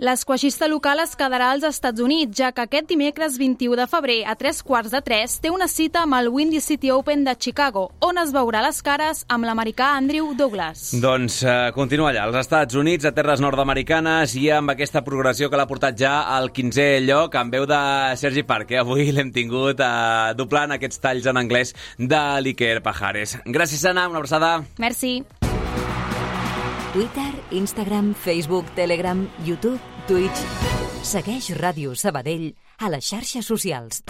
L'esquaixista 0.00 0.64
local 0.64 1.02
es 1.02 1.10
quedarà 1.12 1.50
als 1.52 1.64
Estats 1.68 2.00
Units, 2.00 2.32
ja 2.38 2.48
que 2.56 2.62
aquest 2.64 2.86
dimecres 2.88 3.34
21 3.36 3.76
de 3.76 3.84
febrer, 3.84 4.22
a 4.24 4.32
tres 4.32 4.62
quarts 4.64 4.94
de 4.94 5.02
tres, 5.04 5.34
té 5.44 5.50
una 5.52 5.66
cita 5.68 6.06
amb 6.06 6.16
el 6.16 6.30
Windy 6.32 6.62
City 6.64 6.88
Open 6.94 7.26
de 7.26 7.34
Chicago, 7.36 7.82
on 8.00 8.16
es 8.16 8.32
veurà 8.32 8.62
les 8.64 8.78
cares 8.80 9.26
amb 9.28 9.44
l'americà 9.44 9.90
Andrew 9.98 10.30
Douglas. 10.38 10.86
Doncs 11.02 11.42
uh, 11.44 11.68
continua 11.76 12.14
allà, 12.14 12.22
als 12.30 12.38
Estats 12.40 12.78
Units, 12.80 13.04
a 13.04 13.12
terres 13.12 13.44
nord-americanes, 13.44 14.38
i 14.40 14.46
amb 14.56 14.72
aquesta 14.72 15.04
progressió 15.04 15.50
que 15.52 15.60
l'ha 15.60 15.68
portat 15.68 16.00
ja 16.00 16.14
al 16.32 16.48
15è 16.48 17.04
lloc, 17.04 17.36
amb 17.36 17.58
veu 17.58 17.68
de 17.68 17.82
Sergi 18.16 18.46
Parque. 18.48 18.80
Avui 18.80 19.12
l'hem 19.12 19.34
tingut 19.36 19.84
uh, 19.84 20.32
doblant 20.32 20.72
aquests 20.78 21.04
talls 21.04 21.28
en 21.28 21.44
anglès 21.44 21.76
de 22.00 22.24
l'Iker 22.40 22.78
Pajares. 22.80 23.36
Gràcies, 23.44 23.84
Anna, 23.84 24.08
una 24.08 24.24
abraçada. 24.24 24.62
Merci. 24.80 25.18
Twitter, 26.92 27.30
Instagram, 27.52 28.14
Facebook, 28.14 28.66
Telegram, 28.74 29.28
YouTube, 29.46 29.78
Twitch. 30.08 30.42
Segueix 31.06 31.52
Ràdio 31.54 31.94
Sabadell 31.94 32.48
a 32.82 32.90
les 32.90 33.06
xarxes 33.06 33.46
socials. 33.46 34.02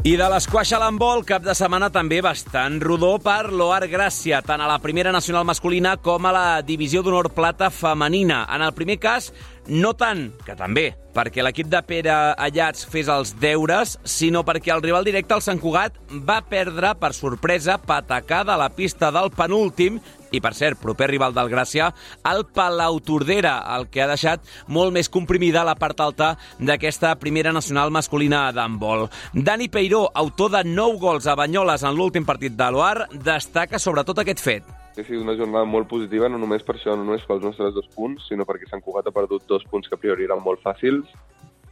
I 0.00 0.14
de 0.16 0.26
l'esquaix 0.32 0.70
a 0.72 0.78
l'handbol, 0.80 1.20
cap 1.28 1.44
de 1.44 1.52
setmana 1.52 1.90
també 1.92 2.22
bastant 2.24 2.78
rodó 2.80 3.10
per 3.20 3.50
l'Oar 3.52 3.84
Gràcia, 3.92 4.38
tant 4.40 4.62
a 4.64 4.66
la 4.66 4.78
primera 4.80 5.12
nacional 5.12 5.44
masculina 5.44 5.98
com 6.00 6.24
a 6.24 6.32
la 6.32 6.44
divisió 6.64 7.02
d'honor 7.04 7.28
plata 7.36 7.68
femenina. 7.68 8.46
En 8.48 8.64
el 8.64 8.72
primer 8.72 8.96
cas, 8.98 9.28
no 9.70 9.92
tant, 9.94 10.24
que 10.42 10.56
també, 10.58 10.88
perquè 11.14 11.44
l'equip 11.46 11.68
de 11.70 11.78
Pere 11.86 12.14
Allats 12.34 12.82
fes 12.90 13.06
els 13.10 13.36
deures, 13.38 13.92
sinó 14.02 14.42
perquè 14.46 14.72
el 14.74 14.82
rival 14.82 15.06
directe, 15.06 15.36
el 15.36 15.44
Sant 15.44 15.60
Cugat, 15.62 15.94
va 16.26 16.40
perdre 16.42 16.90
per 16.98 17.12
sorpresa 17.14 17.76
patacada 17.78 18.56
a 18.56 18.58
la 18.58 18.70
pista 18.74 19.12
del 19.14 19.30
penúltim 19.30 20.00
i, 20.34 20.40
per 20.42 20.52
cert, 20.58 20.80
proper 20.82 21.10
rival 21.12 21.36
del 21.36 21.52
Gràcia, 21.52 21.92
el 22.32 22.44
Palau 22.50 22.98
Tordera, 22.98 23.60
el 23.76 23.86
que 23.94 24.02
ha 24.02 24.10
deixat 24.10 24.42
molt 24.66 24.94
més 24.94 25.10
comprimida 25.10 25.62
la 25.66 25.78
part 25.78 26.02
alta 26.02 26.32
d'aquesta 26.58 27.14
primera 27.22 27.54
nacional 27.54 27.94
masculina 27.94 28.48
d'handbol. 28.50 29.06
Dani 29.34 29.70
Peiró, 29.70 30.08
autor 30.14 30.56
de 30.58 30.66
9 30.66 30.98
gols 30.98 31.30
a 31.30 31.38
Banyoles 31.38 31.86
en 31.86 31.94
l'últim 31.94 32.26
partit 32.26 32.58
de 32.58 32.70
l'Oar, 32.74 33.06
destaca 33.14 33.78
sobretot 33.78 34.18
aquest 34.18 34.42
fet. 34.42 34.79
Ha 34.90 35.04
sigut 35.04 35.22
una 35.22 35.36
jornada 35.38 35.64
molt 35.64 35.88
positiva, 35.88 36.28
no 36.28 36.38
només 36.38 36.64
per 36.66 36.74
això, 36.76 36.96
no 36.96 37.06
només 37.06 37.24
pels 37.26 37.44
nostres 37.46 37.74
dos 37.76 37.86
punts, 37.94 38.26
sinó 38.28 38.44
perquè 38.48 38.66
Sant 38.68 38.82
Cugat 38.84 39.06
ha 39.06 39.14
perdut 39.14 39.46
dos 39.48 39.64
punts 39.70 39.88
que 39.88 39.96
a 39.96 40.00
priori 40.00 40.26
eren 40.26 40.42
molt 40.44 40.62
fàcils 40.64 41.12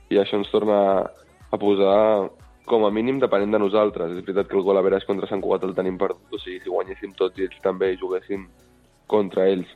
i 0.08 0.20
això 0.20 0.38
ens 0.38 0.52
torna 0.52 0.78
a 1.50 1.58
posar 1.60 2.30
com 2.68 2.84
a 2.84 2.92
mínim 2.92 3.18
depenent 3.18 3.52
de 3.52 3.60
nosaltres. 3.60 4.12
És 4.12 4.24
veritat 4.24 4.48
que 4.48 4.56
el 4.56 4.64
gol 4.64 4.78
a 4.78 4.84
veres 4.84 5.04
contra 5.08 5.28
Sant 5.28 5.42
Cugat 5.44 5.66
el 5.66 5.74
tenim 5.76 5.98
perdut, 6.00 6.24
o 6.30 6.40
sigui, 6.40 6.60
si 6.62 6.72
guanyéssim 6.72 7.14
tots 7.18 7.40
i 7.40 7.48
ells 7.48 7.60
també 7.64 7.92
i 7.92 8.00
juguéssim 8.00 8.46
contra 9.08 9.48
ells, 9.48 9.70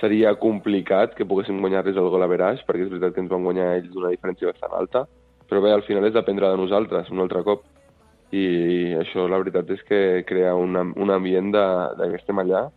seria 0.00 0.32
complicat 0.40 1.14
que 1.16 1.26
poguéssim 1.28 1.60
guanyar-los 1.60 1.98
el 2.00 2.08
gol 2.12 2.24
a 2.24 2.30
veraix, 2.30 2.62
perquè 2.66 2.86
és 2.86 2.92
veritat 2.92 3.14
que 3.14 3.20
ens 3.24 3.32
van 3.32 3.44
guanyar 3.44 3.74
ells 3.76 3.90
d'una 3.92 4.12
diferència 4.14 4.48
bastant 4.48 4.76
alta, 4.78 5.04
però 5.50 5.60
bé, 5.60 5.74
al 5.74 5.84
final 5.84 6.06
és 6.06 6.14
dependre 6.14 6.48
de 6.48 6.60
nosaltres, 6.60 7.10
un 7.10 7.20
altre 7.20 7.42
cop. 7.44 7.66
I 8.30 8.94
això, 9.00 9.26
la 9.26 9.40
veritat, 9.42 9.70
és 9.74 9.82
que 9.88 10.00
crea 10.28 10.54
un, 10.54 10.76
un 10.76 11.10
ambient 11.10 11.50
de, 11.54 11.66
de 11.98 12.10
que 12.12 12.20
estem 12.20 12.38
allà 12.42 12.68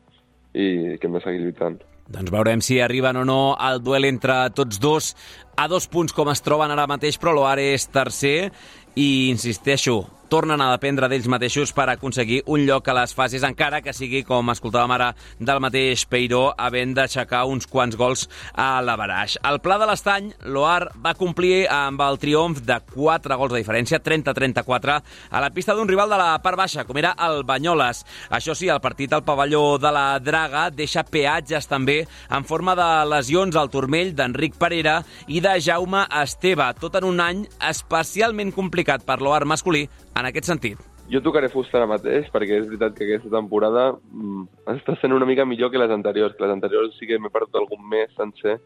i 0.53 0.97
que 0.97 1.09
hem 1.09 1.17
de 1.17 1.21
seguir 1.23 1.43
lluitant. 1.43 1.81
Doncs 2.13 2.33
veurem 2.33 2.61
si 2.61 2.81
arriben 2.83 3.21
o 3.21 3.23
no 3.25 3.39
al 3.55 3.79
duel 3.83 4.05
entre 4.09 4.35
tots 4.57 4.79
dos 4.81 5.13
a 5.55 5.69
dos 5.71 5.87
punts 5.87 6.13
com 6.13 6.29
es 6.33 6.41
troben 6.43 6.73
ara 6.73 6.89
mateix, 6.89 7.19
però 7.21 7.31
l'Oar 7.33 7.59
és 7.61 7.85
tercer 7.87 8.49
i, 8.95 9.29
insisteixo, 9.29 10.01
tornen 10.34 10.63
a 10.65 10.71
dependre 10.71 11.05
d'ells 11.05 11.27
mateixos 11.29 11.69
per 11.77 11.84
aconseguir 11.91 12.39
un 12.49 12.63
lloc 12.65 12.88
a 12.89 12.95
les 12.97 13.11
fases, 13.13 13.43
encara 13.45 13.84
que 13.86 13.91
sigui, 13.93 14.23
com 14.25 14.47
escoltàvem 14.49 14.89
ara, 14.95 15.11
del 15.38 15.59
mateix 15.61 16.07
Peiró, 16.09 16.55
havent 16.57 16.95
d'aixecar 16.97 17.43
uns 17.45 17.67
quants 17.69 17.93
gols 17.99 18.23
a 18.57 18.81
la 18.81 18.95
baraix. 18.97 19.36
Al 19.45 19.59
Pla 19.61 19.77
de 19.77 19.86
l'Estany, 19.86 20.31
l'Oar 20.49 20.88
va 21.03 21.13
complir 21.19 21.67
amb 21.69 22.01
el 22.01 22.17
triomf 22.17 22.63
de 22.65 22.79
4 22.95 23.38
gols 23.38 23.53
de 23.53 23.61
diferència, 23.61 23.99
30-34, 24.01 24.95
a 25.29 25.43
la 25.43 25.51
pista 25.53 25.75
d'un 25.77 25.91
rival 25.91 26.09
de 26.09 26.17
la 26.17 26.31
part 26.41 26.57
baixa, 26.57 26.88
com 26.89 26.97
era 26.97 27.13
el 27.27 27.43
Banyoles. 27.45 28.01
Això 28.34 28.57
sí, 28.57 28.71
el 28.73 28.81
partit 28.81 29.13
al 29.13 29.21
pavelló 29.27 29.77
de 29.77 29.93
la 29.93 30.17
Draga 30.17 30.71
deixa 30.73 31.05
peatges 31.05 31.69
també 31.69 31.99
en 32.34 32.49
forma 32.49 32.73
de 32.79 32.89
lesions 33.11 33.53
al 33.53 33.69
turmell 33.69 34.15
d'Enric 34.17 34.57
Parera 34.57 35.03
i 35.27 35.45
de 35.45 35.59
Jaume 35.61 36.07
Esteve, 36.23 36.71
tot 36.81 36.97
en 36.97 37.11
un 37.11 37.21
any 37.21 37.45
especialment 37.69 38.55
complicat 38.57 39.05
per 39.05 39.21
l'Oar 39.21 39.43
masculí 39.45 39.86
en 40.16 40.30
aquest 40.30 40.49
sentit. 40.49 40.82
Jo 41.11 41.20
tocaré 41.22 41.49
fusta 41.51 41.78
ara 41.80 41.89
mateix, 41.89 42.30
perquè 42.32 42.61
és 42.61 42.68
veritat 42.70 42.95
que 42.95 43.05
aquesta 43.07 43.32
temporada 43.34 43.89
mm, 43.93 44.45
està 44.78 44.95
sent 45.01 45.16
una 45.16 45.28
mica 45.28 45.45
millor 45.45 45.72
que 45.72 45.82
les 45.82 45.91
anteriors. 45.91 46.36
Que 46.38 46.45
les 46.45 46.53
anteriors 46.55 46.95
sí 46.99 47.09
que 47.09 47.20
m'he 47.20 47.34
perdut 47.34 47.59
algun 47.59 47.84
mes 47.89 48.14
sencer 48.18 48.59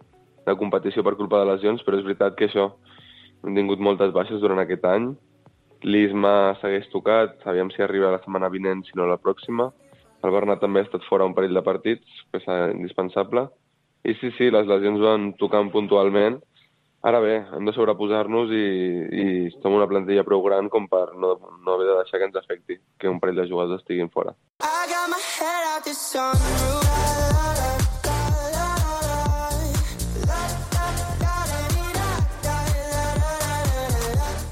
de 0.47 0.55
competició 0.55 1.03
per 1.03 1.17
culpa 1.19 1.41
de 1.41 1.49
lesions, 1.49 1.81
però 1.83 1.97
és 1.97 2.05
veritat 2.05 2.37
que 2.37 2.47
això, 2.47 2.69
hem 3.43 3.57
tingut 3.57 3.81
moltes 3.83 4.13
baixes 4.15 4.39
durant 4.43 4.61
aquest 4.61 4.85
any. 4.87 5.09
L'Isma 5.85 6.55
segueix 6.61 6.87
tocat, 6.93 7.35
aviam 7.49 7.69
si 7.73 7.83
arriba 7.83 8.13
la 8.13 8.21
setmana 8.23 8.49
vinent, 8.53 8.85
si 8.85 8.95
no 8.97 9.09
la 9.09 9.19
pròxima. 9.21 9.69
El 10.25 10.33
Bernat 10.33 10.61
també 10.63 10.81
ha 10.81 10.87
estat 10.87 11.05
fora 11.09 11.25
un 11.27 11.35
parell 11.37 11.53
de 11.53 11.65
partits, 11.65 12.21
que 12.31 12.41
és 12.41 12.47
indispensable. 12.73 13.47
I 14.07 14.15
sí, 14.21 14.31
sí, 14.37 14.49
les 14.53 14.69
lesions 14.69 15.03
van 15.03 15.31
tocant 15.41 15.69
puntualment. 15.73 16.39
Ara 17.07 17.21
bé, 17.23 17.35
hem 17.55 17.63
de 17.63 17.71
sobreposar-nos 17.71 18.49
i, 18.51 18.63
i 19.21 19.25
som 19.61 19.77
una 19.77 19.87
plantilla 19.87 20.25
prou 20.27 20.41
gran 20.43 20.67
com 20.73 20.89
per 20.91 21.05
no, 21.15 21.37
no 21.63 21.75
haver 21.77 21.87
de 21.87 21.95
deixar 22.01 22.19
que 22.19 22.27
ens 22.27 22.35
afecti, 22.41 22.75
que 22.99 23.07
un 23.07 23.21
parell 23.23 23.39
de 23.39 23.47
jugadors 23.47 23.79
estiguin 23.79 24.11
fora. 24.11 24.35
I 24.59 24.91
got 24.91 25.07
my 25.07 25.21
head 25.39 25.69
out 25.71 25.85
the 25.87 25.95
sunroof. 25.95 27.56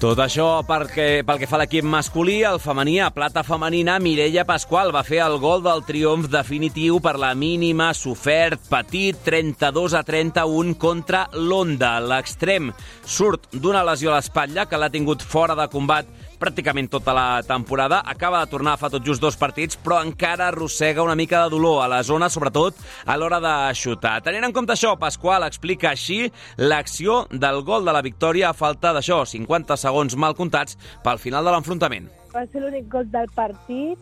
Tot 0.06 0.20
això 0.22 0.60
perquè, 0.62 1.24
pel 1.26 1.40
que 1.42 1.48
fa 1.50 1.56
a 1.58 1.60
l'equip 1.64 1.86
masculí, 1.90 2.36
el 2.46 2.60
femení 2.62 3.00
a 3.02 3.08
plata 3.10 3.42
femenina, 3.42 3.96
Mireia 3.98 4.44
Pasqual 4.46 4.92
va 4.94 5.02
fer 5.08 5.24
el 5.24 5.40
gol 5.42 5.64
del 5.66 5.82
triomf 5.88 6.28
definitiu 6.30 7.00
per 7.02 7.16
la 7.18 7.32
mínima 7.34 7.88
sofert 7.98 8.68
petit 8.70 9.18
32 9.26 9.96
a 9.98 10.04
31 10.06 10.76
contra 10.78 11.24
l'Onda. 11.34 11.96
L'extrem 12.06 12.70
surt 13.02 13.50
d'una 13.56 13.82
lesió 13.90 14.14
a 14.14 14.20
l'espatlla 14.20 14.68
que 14.70 14.78
l'ha 14.78 14.92
tingut 14.94 15.26
fora 15.26 15.58
de 15.58 15.66
combat 15.74 16.06
pràcticament 16.40 16.90
tota 16.92 17.14
la 17.16 17.42
temporada. 17.48 18.02
Acaba 18.06 18.42
de 18.44 18.52
tornar 18.52 18.78
fa 18.82 18.90
tot 18.94 19.06
just 19.06 19.24
dos 19.24 19.38
partits, 19.38 19.78
però 19.78 20.02
encara 20.04 20.50
arrossega 20.50 21.04
una 21.04 21.16
mica 21.16 21.44
de 21.44 21.54
dolor 21.54 21.84
a 21.84 21.90
la 21.92 22.02
zona, 22.04 22.30
sobretot 22.30 22.78
a 23.06 23.18
l'hora 23.18 23.40
de 23.44 23.56
xutar. 23.76 24.18
Tenint 24.26 24.48
en 24.48 24.56
compte 24.56 24.76
això, 24.76 24.96
Pasqual 25.00 25.46
explica 25.48 25.92
així 25.92 26.26
l'acció 26.58 27.24
del 27.32 27.62
gol 27.64 27.86
de 27.86 27.96
la 27.96 28.04
victòria 28.06 28.50
a 28.50 28.58
falta 28.58 28.94
d'això, 28.96 29.24
50 29.26 29.78
segons 29.78 30.16
mal 30.16 30.36
comptats 30.36 30.78
pel 31.04 31.22
final 31.22 31.46
de 31.46 31.56
l'enfrontament. 31.56 32.12
Va 32.36 32.44
ser 32.52 32.62
l'únic 32.64 32.90
gol 32.92 33.08
del 33.12 33.32
partit 33.36 33.98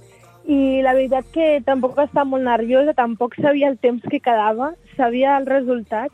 i 0.49 0.81
la 0.83 0.95
veritat 0.97 1.29
que 1.31 1.61
tampoc 1.65 1.99
estava 2.01 2.27
molt 2.27 2.43
nerviosa, 2.43 2.95
tampoc 2.97 3.37
sabia 3.39 3.69
el 3.71 3.77
temps 3.79 4.03
que 4.09 4.19
quedava, 4.19 4.73
sabia 4.97 5.37
el 5.37 5.47
resultat, 5.47 6.11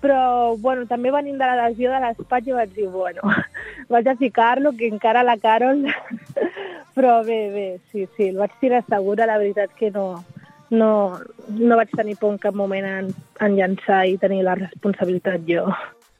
però 0.00 0.56
bueno, 0.56 0.86
també 0.86 1.10
venint 1.10 1.38
de 1.38 1.46
la 1.46 1.68
lesió 1.68 1.92
de 1.92 2.00
l'espatlla 2.02 2.60
vaig 2.60 2.74
dir, 2.76 2.88
bueno, 2.92 3.22
vaig 3.92 4.08
a 4.08 4.16
ficar-lo, 4.16 4.72
que 4.72 4.88
encara 4.88 5.26
la 5.26 5.38
Carol... 5.38 5.86
però 6.98 7.22
bé, 7.22 7.50
bé, 7.54 7.66
sí, 7.92 8.08
sí, 8.16 8.32
el 8.32 8.40
vaig 8.40 8.50
tirar 8.58 8.82
segura, 8.88 9.26
la 9.30 9.38
veritat 9.38 9.70
que 9.78 9.92
no, 9.94 10.24
no, 10.70 10.88
no 11.48 11.76
vaig 11.78 11.92
tenir 11.94 12.16
por 12.18 12.32
en 12.34 12.40
cap 12.42 12.56
moment 12.58 12.88
en, 12.88 13.12
en 13.38 13.54
llançar 13.54 14.00
i 14.10 14.18
tenir 14.18 14.42
la 14.42 14.56
responsabilitat 14.58 15.46
jo. 15.46 15.68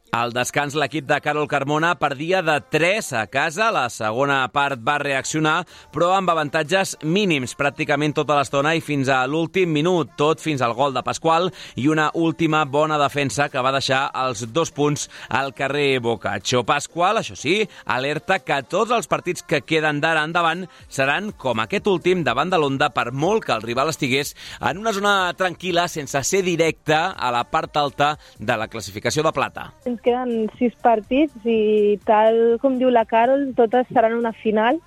Al 0.09 0.33
descans, 0.33 0.73
l'equip 0.73 1.05
de 1.05 1.19
Carol 1.21 1.45
Carmona 1.51 1.91
perdia 2.01 2.41
de 2.41 2.55
3 2.73 3.11
a 3.13 3.27
casa. 3.29 3.67
La 3.75 3.91
segona 3.93 4.39
part 4.49 4.81
va 4.81 4.95
reaccionar, 5.03 5.67
però 5.93 6.15
amb 6.17 6.31
avantatges 6.33 6.95
mínims 7.05 7.53
pràcticament 7.59 8.15
tota 8.17 8.39
l'estona 8.39 8.73
i 8.73 8.81
fins 8.81 9.11
a 9.13 9.19
l'últim 9.29 9.69
minut, 9.69 10.15
tot 10.17 10.41
fins 10.41 10.65
al 10.65 10.73
gol 10.79 10.97
de 10.97 11.03
Pasqual 11.05 11.51
i 11.77 11.91
una 11.93 12.07
última 12.17 12.63
bona 12.65 12.97
defensa 12.99 13.51
que 13.53 13.61
va 13.61 13.75
deixar 13.75 14.07
els 14.17 14.47
dos 14.57 14.73
punts 14.73 15.11
al 15.29 15.53
carrer 15.53 16.01
Bocaccio. 16.01 16.65
Pasqual, 16.65 17.21
això 17.21 17.37
sí, 17.37 17.59
alerta 17.85 18.41
que 18.41 18.63
tots 18.65 18.97
els 18.97 19.11
partits 19.13 19.45
que 19.45 19.61
queden 19.61 20.01
d'ara 20.01 20.25
endavant 20.25 20.65
seran 20.89 21.35
com 21.37 21.61
aquest 21.61 21.87
últim 21.93 22.25
davant 22.25 22.49
de 22.49 22.57
l'Onda 22.57 22.89
per 22.97 23.11
molt 23.13 23.45
que 23.45 23.53
el 23.59 23.67
rival 23.67 23.93
estigués 23.93 24.33
en 24.63 24.81
una 24.81 24.97
zona 24.97 25.15
tranquil·la 25.37 25.85
sense 25.93 26.25
ser 26.25 26.43
directe 26.49 26.97
a 26.97 27.31
la 27.35 27.45
part 27.53 27.77
alta 27.77 28.15
de 28.39 28.57
la 28.57 28.73
classificació 28.73 29.27
de 29.29 29.37
plata. 29.37 29.69
Queden 30.09 30.49
sis 30.57 30.73
partits 30.81 31.45
i 31.45 31.99
tal 32.09 32.57
com 32.63 32.79
diu 32.81 32.89
la 32.89 33.05
Carol, 33.05 33.51
totes 33.59 33.91
seran 33.93 34.17
una 34.17 34.33
final 34.33 34.81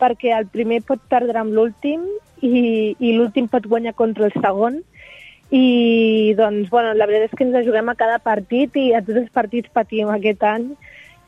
perquè 0.00 0.32
el 0.34 0.48
primer 0.50 0.80
pot 0.88 1.02
perdre 1.12 1.42
amb 1.42 1.52
l'últim 1.52 2.06
i, 2.40 2.96
i 2.96 3.12
l'últim 3.12 3.50
pot 3.52 3.68
guanyar 3.68 3.92
contra 3.98 4.30
el 4.30 4.34
segon 4.40 4.80
i 5.52 6.32
doncs, 6.38 6.70
bueno, 6.72 6.94
la 6.96 7.06
veritat 7.06 7.28
és 7.28 7.36
que 7.36 7.44
ens 7.44 7.66
juguem 7.66 7.92
a 7.92 7.98
cada 8.00 8.18
partit 8.24 8.76
i 8.80 8.88
a 8.96 9.02
tots 9.04 9.20
els 9.20 9.32
partits 9.36 9.68
patim 9.76 10.08
aquest 10.08 10.42
any 10.48 10.70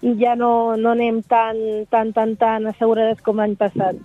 i 0.05 0.15
ja 0.21 0.33
no, 0.41 0.77
no 0.81 0.95
anem 0.97 1.21
tan, 1.29 1.61
tan, 1.93 2.13
tan, 2.17 2.35
tan 2.41 2.73
assegurades 2.73 3.21
com 3.25 3.41
l'any 3.41 3.57
passat. 3.61 4.01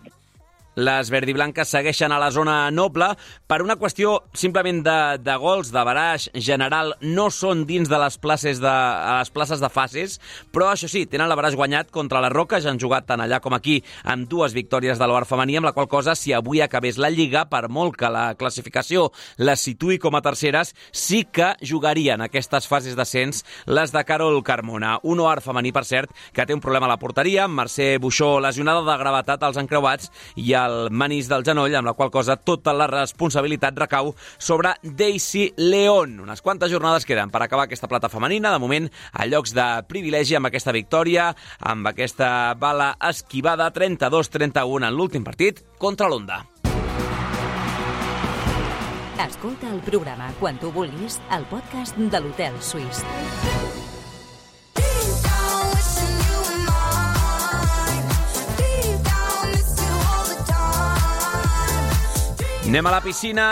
Les 0.76 1.10
verdiblanques 1.10 1.72
segueixen 1.74 2.14
a 2.14 2.20
la 2.22 2.30
zona 2.32 2.70
noble 2.72 3.10
per 3.50 3.62
una 3.64 3.76
qüestió 3.80 4.20
simplement 4.38 4.84
de, 4.86 4.98
de 5.20 5.36
gols, 5.42 5.72
de 5.74 5.82
baraix 5.84 6.30
general, 6.36 6.94
no 7.02 7.30
són 7.34 7.66
dins 7.68 7.90
de 7.90 7.98
les 8.00 8.18
places 8.22 8.62
de, 8.62 8.70
a 8.70 9.18
les 9.20 9.32
places 9.34 9.60
de 9.60 9.70
fases, 9.74 10.20
però 10.54 10.70
això 10.70 10.88
sí, 10.92 11.06
tenen 11.10 11.28
la 11.30 11.36
baraix 11.40 11.58
guanyat 11.58 11.90
contra 11.92 12.22
la 12.22 12.30
Roca, 12.30 12.62
ja 12.62 12.70
han 12.72 12.80
jugat 12.80 13.10
tant 13.10 13.24
allà 13.24 13.42
com 13.42 13.56
aquí 13.58 13.80
amb 14.04 14.30
dues 14.30 14.54
victòries 14.54 15.02
de 15.02 15.10
l'Oar 15.10 15.26
femení, 15.28 15.58
amb 15.58 15.70
la 15.70 15.74
qual 15.74 15.90
cosa, 15.90 16.16
si 16.16 16.34
avui 16.38 16.62
acabés 16.62 17.00
la 17.02 17.10
Lliga, 17.10 17.48
per 17.50 17.66
molt 17.68 17.98
que 17.98 18.12
la 18.14 18.36
classificació 18.40 19.10
les 19.42 19.66
situï 19.66 19.98
com 20.00 20.16
a 20.16 20.24
terceres, 20.24 20.76
sí 20.92 21.26
que 21.26 21.56
jugarien 21.66 22.22
aquestes 22.22 22.70
fases 22.70 22.96
d'ascens 22.96 23.44
les 23.66 23.92
de 23.96 24.06
Carol 24.06 24.40
Carmona. 24.46 25.00
Un 25.04 25.26
Oar 25.26 25.40
femení, 25.42 25.74
per 25.74 25.86
cert, 25.90 26.14
que 26.34 26.46
té 26.46 26.56
un 26.56 26.64
problema 26.64 26.88
a 26.88 26.94
la 26.94 27.02
porteria, 27.02 27.48
Mercè 27.50 27.98
Buixó 28.00 28.38
lesionada 28.44 28.86
de 28.86 28.98
gravetat 29.02 29.44
als 29.44 29.60
encreuats 29.60 30.12
i 30.38 30.54
el 30.66 30.90
manís 30.92 31.30
del 31.32 31.46
genoll, 31.48 31.76
amb 31.76 31.90
la 31.90 31.96
qual 31.98 32.12
cosa 32.12 32.38
tota 32.38 32.74
la 32.76 32.88
responsabilitat 32.90 33.78
recau 33.80 34.14
sobre 34.38 34.76
Daisy 34.84 35.54
León. 35.58 36.20
Unes 36.26 36.42
quantes 36.42 36.72
jornades 36.72 37.06
queden 37.06 37.32
per 37.32 37.44
acabar 37.44 37.68
aquesta 37.68 37.88
plata 37.88 38.10
femenina, 38.10 38.52
de 38.52 38.60
moment 38.60 38.90
a 39.14 39.26
llocs 39.26 39.56
de 39.56 39.68
privilegi 39.90 40.38
amb 40.38 40.50
aquesta 40.50 40.76
victòria, 40.76 41.32
amb 41.60 41.88
aquesta 41.92 42.54
bala 42.60 42.94
esquivada 43.10 43.72
32-31 43.74 44.88
en 44.88 44.96
l'últim 44.96 45.26
partit 45.26 45.64
contra 45.78 46.10
l'Onda. 46.10 46.44
Escolta 49.20 49.68
el 49.68 49.82
programa 49.84 50.32
quan 50.40 50.60
tu 50.60 50.72
vulguis 50.72 51.20
al 51.30 51.46
podcast 51.52 51.98
de 52.00 52.24
l'Hotel 52.24 52.56
Suís. 52.64 53.04
Anem 62.70 62.86
a 62.86 62.92
la 62.94 63.02
piscina. 63.02 63.44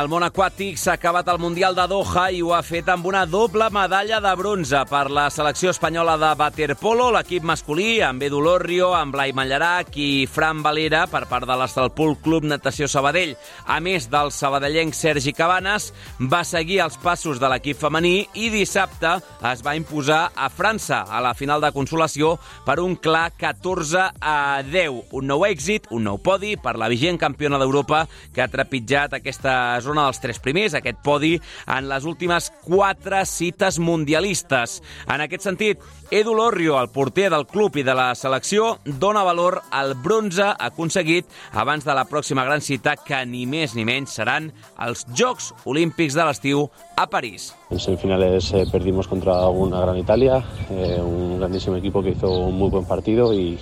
El 0.00 0.08
món 0.10 0.24
aquàtic 0.26 0.80
s'ha 0.82 0.96
acabat 0.96 1.28
el 1.30 1.38
Mundial 1.38 1.76
de 1.78 1.84
Doha 1.86 2.24
i 2.34 2.40
ho 2.42 2.48
ha 2.56 2.58
fet 2.66 2.88
amb 2.90 3.04
una 3.06 3.20
doble 3.30 3.68
medalla 3.70 4.16
de 4.18 4.32
bronze 4.34 4.80
per 4.90 5.04
la 5.14 5.28
selecció 5.30 5.70
espanyola 5.70 6.16
de 6.18 6.32
waterpolo, 6.40 7.12
l'equip 7.14 7.46
masculí, 7.46 8.00
amb 8.02 8.24
Edu 8.26 8.40
Lorrio, 8.42 8.88
amb 8.98 9.14
Blai 9.14 9.30
Mallarac 9.30 9.94
i 9.94 10.26
Fran 10.26 10.64
Valera 10.66 11.04
per 11.06 11.20
part 11.30 11.46
de 11.46 11.54
l'Estalpul 11.60 12.16
Club 12.24 12.48
Natació 12.50 12.88
Sabadell. 12.90 13.36
A 13.70 13.76
més 13.78 14.08
del 14.10 14.32
sabadellenc 14.34 14.98
Sergi 14.98 15.30
Cabanes, 15.30 15.92
va 16.18 16.42
seguir 16.42 16.80
els 16.82 16.98
passos 16.98 17.38
de 17.38 17.52
l'equip 17.54 17.78
femení 17.78 18.26
i 18.34 18.50
dissabte 18.50 19.14
es 19.52 19.62
va 19.62 19.76
imposar 19.78 20.32
a 20.34 20.50
França 20.50 21.04
a 21.06 21.22
la 21.22 21.36
final 21.38 21.62
de 21.62 21.70
consolació 21.70 22.32
per 22.66 22.80
un 22.82 22.98
clar 22.98 23.28
14 23.38 24.10
a 24.18 24.36
10. 24.66 25.14
Un 25.14 25.30
nou 25.30 25.46
èxit, 25.46 25.86
un 25.94 26.10
nou 26.10 26.18
podi 26.18 26.56
per 26.58 26.74
la 26.74 26.90
vigent 26.90 27.22
campiona 27.22 27.62
d'Europa 27.62 28.08
que 28.34 28.42
ha 28.42 28.50
trepitjat 28.64 29.18
aquesta 29.18 29.78
zona 29.84 30.06
dels 30.08 30.20
tres 30.22 30.40
primers, 30.40 30.74
aquest 30.74 31.00
podi, 31.04 31.36
en 31.68 31.88
les 31.90 32.04
últimes 32.08 32.50
quatre 32.64 33.24
cites 33.28 33.78
mundialistes. 33.78 34.80
En 35.06 35.20
aquest 35.20 35.44
sentit, 35.44 35.82
Edu 36.10 36.34
Lorrio, 36.34 36.78
el 36.80 36.90
porter 36.94 37.28
del 37.32 37.46
club 37.46 37.76
i 37.76 37.84
de 37.84 37.94
la 37.94 38.14
selecció, 38.14 38.78
dona 38.84 39.24
valor 39.24 39.60
al 39.70 39.94
bronze 39.94 40.46
aconseguit 40.58 41.26
abans 41.52 41.84
de 41.84 41.94
la 41.94 42.06
pròxima 42.08 42.44
gran 42.44 42.64
cita 42.64 42.96
que 42.96 43.24
ni 43.26 43.44
més 43.46 43.74
ni 43.74 43.84
menys 43.84 44.16
seran 44.16 44.52
els 44.80 45.04
Jocs 45.12 45.52
Olímpics 45.64 46.16
de 46.16 46.24
l'estiu 46.24 46.68
a 46.96 47.08
París. 47.10 47.52
En 47.74 47.80
semifinales 47.80 48.52
eh, 48.52 48.66
perdimos 48.70 49.08
contra 49.08 49.48
una 49.48 49.80
gran 49.80 49.98
Italia, 49.98 50.44
eh, 50.70 51.00
un 51.02 51.40
grandísimo 51.40 51.74
equipo 51.74 52.04
que 52.04 52.10
hizo 52.10 52.30
un 52.30 52.56
muy 52.56 52.70
buen 52.70 52.84
partido 52.84 53.34
y, 53.34 53.58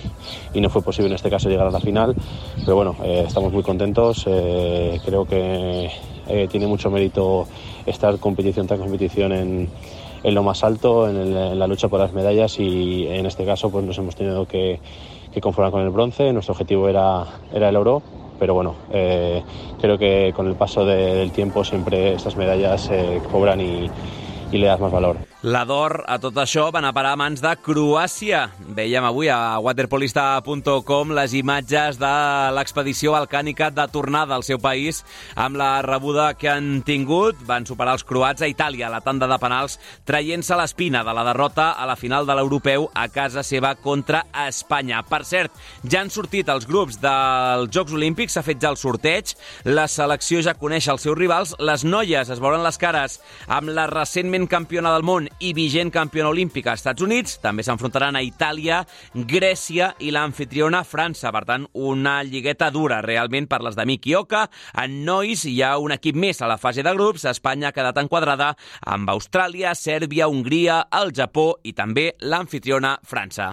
no 0.53 0.69
fue 0.69 0.83
posible 0.83 1.07
en 1.07 1.15
este 1.15 1.31
caso 1.31 1.49
llegar 1.49 1.65
a 1.65 1.71
la 1.71 1.79
final. 1.79 2.13
Pero 2.59 2.75
bueno, 2.75 2.95
eh, 3.03 3.23
estamos 3.25 3.51
muy 3.51 3.63
contentos. 3.63 4.23
Creo 4.25 5.25
que 5.25 5.89
tiene 6.47 6.67
mucho 6.67 6.91
mérito 6.91 7.47
estar 7.87 8.19
competición 8.19 8.67
tras 8.67 8.79
competición 8.79 9.31
en, 9.31 9.69
lo 10.23 10.43
más 10.43 10.63
alto, 10.63 11.09
en, 11.09 11.57
la 11.57 11.65
lucha 11.65 11.87
por 11.87 11.99
las 11.99 12.13
medallas 12.13 12.59
y 12.59 13.07
en 13.07 13.25
este 13.25 13.45
caso 13.45 13.71
pues 13.71 13.83
nos 13.83 13.97
hemos 13.97 14.15
tenido 14.15 14.45
que, 14.45 14.79
que 15.33 15.41
conformar 15.41 15.71
con 15.71 15.81
el 15.81 15.89
bronce. 15.89 16.31
Nuestro 16.33 16.51
objetivo 16.51 16.87
era, 16.87 17.25
era 17.51 17.69
el 17.69 17.75
oro, 17.75 18.03
pero 18.37 18.53
bueno, 18.53 18.79
eh, 18.89 19.43
creo 19.77 19.97
que 19.97 20.31
con 20.33 20.47
el 20.47 20.55
paso 20.55 20.85
de, 20.85 20.95
del 21.15 21.31
tiempo 21.31 21.63
siempre 21.63 22.13
estas 22.13 22.37
medallas 22.37 22.89
eh, 22.91 23.21
cobran 23.25 23.61
y, 23.61 23.91
y 24.51 24.57
le 24.57 24.67
das 24.67 24.79
más 24.79 24.91
valor. 24.91 25.32
La 25.43 25.65
d'or 25.67 26.05
a 26.07 26.15
tot 26.23 26.37
això 26.39 26.69
va 26.71 26.79
anar 26.79 26.93
a 26.93 26.95
parar 26.95 27.09
a 27.17 27.19
mans 27.19 27.41
de 27.43 27.49
Croàcia. 27.59 28.45
Veiem 28.77 29.03
avui 29.03 29.27
a 29.27 29.59
waterpolista.com 29.59 31.09
les 31.17 31.33
imatges 31.35 31.97
de 31.99 32.11
l'expedició 32.55 33.11
balcànica 33.11 33.67
de 33.67 33.83
tornada 33.91 34.37
al 34.37 34.45
seu 34.47 34.61
país 34.63 35.01
amb 35.35 35.59
la 35.59 35.81
rebuda 35.83 36.29
que 36.39 36.47
han 36.47 36.79
tingut. 36.87 37.41
Van 37.43 37.67
superar 37.67 37.97
els 37.97 38.05
croats 38.07 38.39
a 38.39 38.47
Itàlia 38.47 38.85
a 38.87 38.93
la 38.93 39.01
tanda 39.03 39.27
de 39.27 39.39
penals 39.41 39.75
traient-se 40.07 40.55
l'espina 40.55 41.01
de 41.03 41.11
la 41.11 41.27
derrota 41.27 41.73
a 41.75 41.89
la 41.91 41.97
final 41.99 42.23
de 42.23 42.39
l'europeu 42.39 42.87
a 42.95 43.09
casa 43.11 43.43
seva 43.43 43.73
contra 43.75 44.23
Espanya. 44.45 45.03
Per 45.03 45.25
cert, 45.27 45.51
ja 45.83 46.05
han 46.05 46.13
sortit 46.13 46.47
els 46.55 46.69
grups 46.71 47.01
dels 47.03 47.67
Jocs 47.67 47.99
Olímpics, 47.99 48.39
s'ha 48.39 48.45
fet 48.47 48.63
ja 48.63 48.71
el 48.71 48.79
sorteig, 48.79 49.35
la 49.67 49.89
selecció 49.91 50.39
ja 50.39 50.55
coneix 50.55 50.87
els 50.87 51.03
seus 51.03 51.19
rivals, 51.19 51.51
les 51.59 51.83
noies 51.83 52.31
es 52.31 52.39
veuran 52.39 52.63
les 52.63 52.79
cares 52.79 53.19
amb 53.51 53.75
la 53.75 53.89
recentment 53.91 54.47
campiona 54.47 54.95
del 54.95 55.03
món 55.03 55.32
i 55.39 55.53
vigent 55.53 55.91
campiona 55.93 56.29
olímpica 56.29 56.71
als 56.73 56.83
Estats 56.83 57.03
Units. 57.05 57.37
També 57.43 57.63
s'enfrontaran 57.65 58.17
a 58.17 58.23
Itàlia, 58.25 58.81
Grècia 59.13 59.93
i 59.99 60.11
l'anfitriona 60.13 60.83
França. 60.83 61.31
Per 61.33 61.43
tant, 61.49 61.67
una 61.73 62.19
lligueta 62.23 62.69
dura 62.73 63.01
realment 63.05 63.47
per 63.47 63.61
les 63.65 63.77
de 63.79 63.87
Miki 63.89 64.15
Oka. 64.19 64.47
En 64.83 65.01
nois 65.07 65.45
hi 65.45 65.59
ha 65.63 65.77
un 65.81 65.95
equip 65.95 66.19
més 66.19 66.41
a 66.41 66.51
la 66.51 66.59
fase 66.61 66.83
de 66.83 66.93
grups. 66.97 67.25
Espanya 67.29 67.71
ha 67.71 67.75
quedat 67.75 67.97
enquadrada 68.01 68.53
amb 68.85 69.09
Austràlia, 69.13 69.73
Sèrbia, 69.75 70.27
Hongria, 70.27 70.83
el 71.01 71.15
Japó 71.15 71.53
i 71.63 71.73
també 71.73 72.11
l'anfitriona 72.21 72.97
França. 73.03 73.51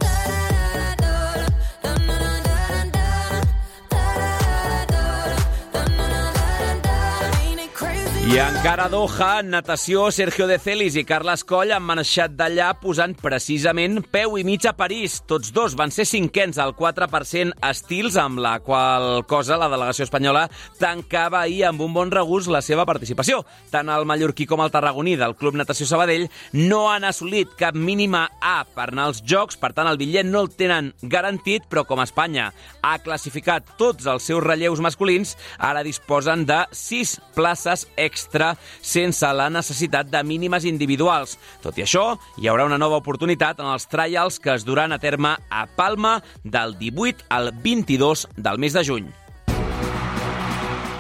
I 8.31 8.37
encara 8.39 8.85
a 8.87 8.89
Doha, 8.93 9.41
en 9.43 9.49
natació, 9.51 10.05
Sergio 10.15 10.47
de 10.47 10.55
Celis 10.63 10.95
i 10.95 11.03
Carles 11.03 11.43
Coll 11.43 11.73
han 11.75 11.83
marxat 11.83 12.37
d'allà 12.39 12.69
posant 12.79 13.17
precisament 13.19 13.97
peu 14.07 14.37
i 14.39 14.45
mig 14.47 14.63
a 14.71 14.73
París. 14.79 15.17
Tots 15.27 15.51
dos 15.51 15.75
van 15.75 15.91
ser 15.91 16.05
cinquens 16.07 16.61
al 16.63 16.77
4% 16.79 17.57
estils, 17.67 18.15
amb 18.23 18.39
la 18.39 18.53
qual 18.63 19.25
cosa 19.27 19.59
la 19.59 19.67
delegació 19.73 20.07
espanyola 20.07 20.45
tancava 20.79 21.41
ahir 21.41 21.65
amb 21.67 21.83
un 21.83 21.97
bon 21.97 22.13
regust 22.15 22.53
la 22.55 22.61
seva 22.63 22.85
participació. 22.87 23.41
Tant 23.73 23.91
el 23.91 24.07
mallorquí 24.07 24.47
com 24.47 24.63
el 24.63 24.71
tarragoní 24.71 25.17
del 25.19 25.35
Club 25.35 25.59
Natació 25.59 25.91
Sabadell 25.91 26.29
no 26.55 26.85
han 26.93 27.09
assolit 27.11 27.59
cap 27.59 27.75
mínima 27.75 28.29
A 28.39 28.63
per 28.63 28.93
anar 28.93 29.09
als 29.11 29.25
Jocs, 29.27 29.59
per 29.59 29.73
tant 29.75 29.91
el 29.91 29.99
bitllet 29.99 30.31
no 30.31 30.45
el 30.45 30.53
tenen 30.55 30.93
garantit, 31.03 31.67
però 31.67 31.83
com 31.83 32.07
Espanya 32.07 32.53
ha 32.79 32.95
classificat 33.03 33.75
tots 33.75 34.07
els 34.07 34.31
seus 34.31 34.47
relleus 34.47 34.79
masculins, 34.79 35.35
ara 35.59 35.83
disposen 35.83 36.47
de 36.47 36.63
6 36.71 37.19
places 37.35 37.89
extra 37.99 38.20
extra 38.21 38.55
sense 38.83 39.27
la 39.35 39.49
necessitat 39.51 40.11
de 40.13 40.23
mínimes 40.25 40.67
individuals. 40.69 41.39
Tot 41.65 41.79
i 41.81 41.87
això, 41.87 42.15
hi 42.39 42.51
haurà 42.51 42.69
una 42.69 42.79
nova 42.79 43.01
oportunitat 43.01 43.61
en 43.61 43.73
els 43.73 43.89
trials 43.91 44.39
que 44.39 44.55
es 44.55 44.67
duran 44.69 44.93
a 44.93 45.01
terme 45.01 45.37
a 45.49 45.65
Palma 45.77 46.21
del 46.45 46.77
18 46.79 47.27
al 47.31 47.53
22 47.65 48.29
del 48.37 48.59
mes 48.59 48.77
de 48.77 48.85
juny. 48.85 49.11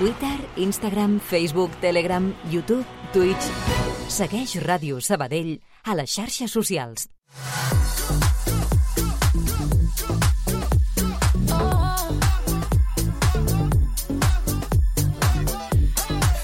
Twitter, 0.00 0.36
Instagram, 0.56 1.20
Facebook, 1.20 1.76
Telegram, 1.80 2.32
YouTube, 2.50 2.86
Twitch... 3.12 3.52
Segueix 4.10 4.56
Ràdio 4.64 4.98
Sabadell 4.98 5.60
a 5.86 5.94
les 5.94 6.10
xarxes 6.10 6.50
socials. 6.50 7.06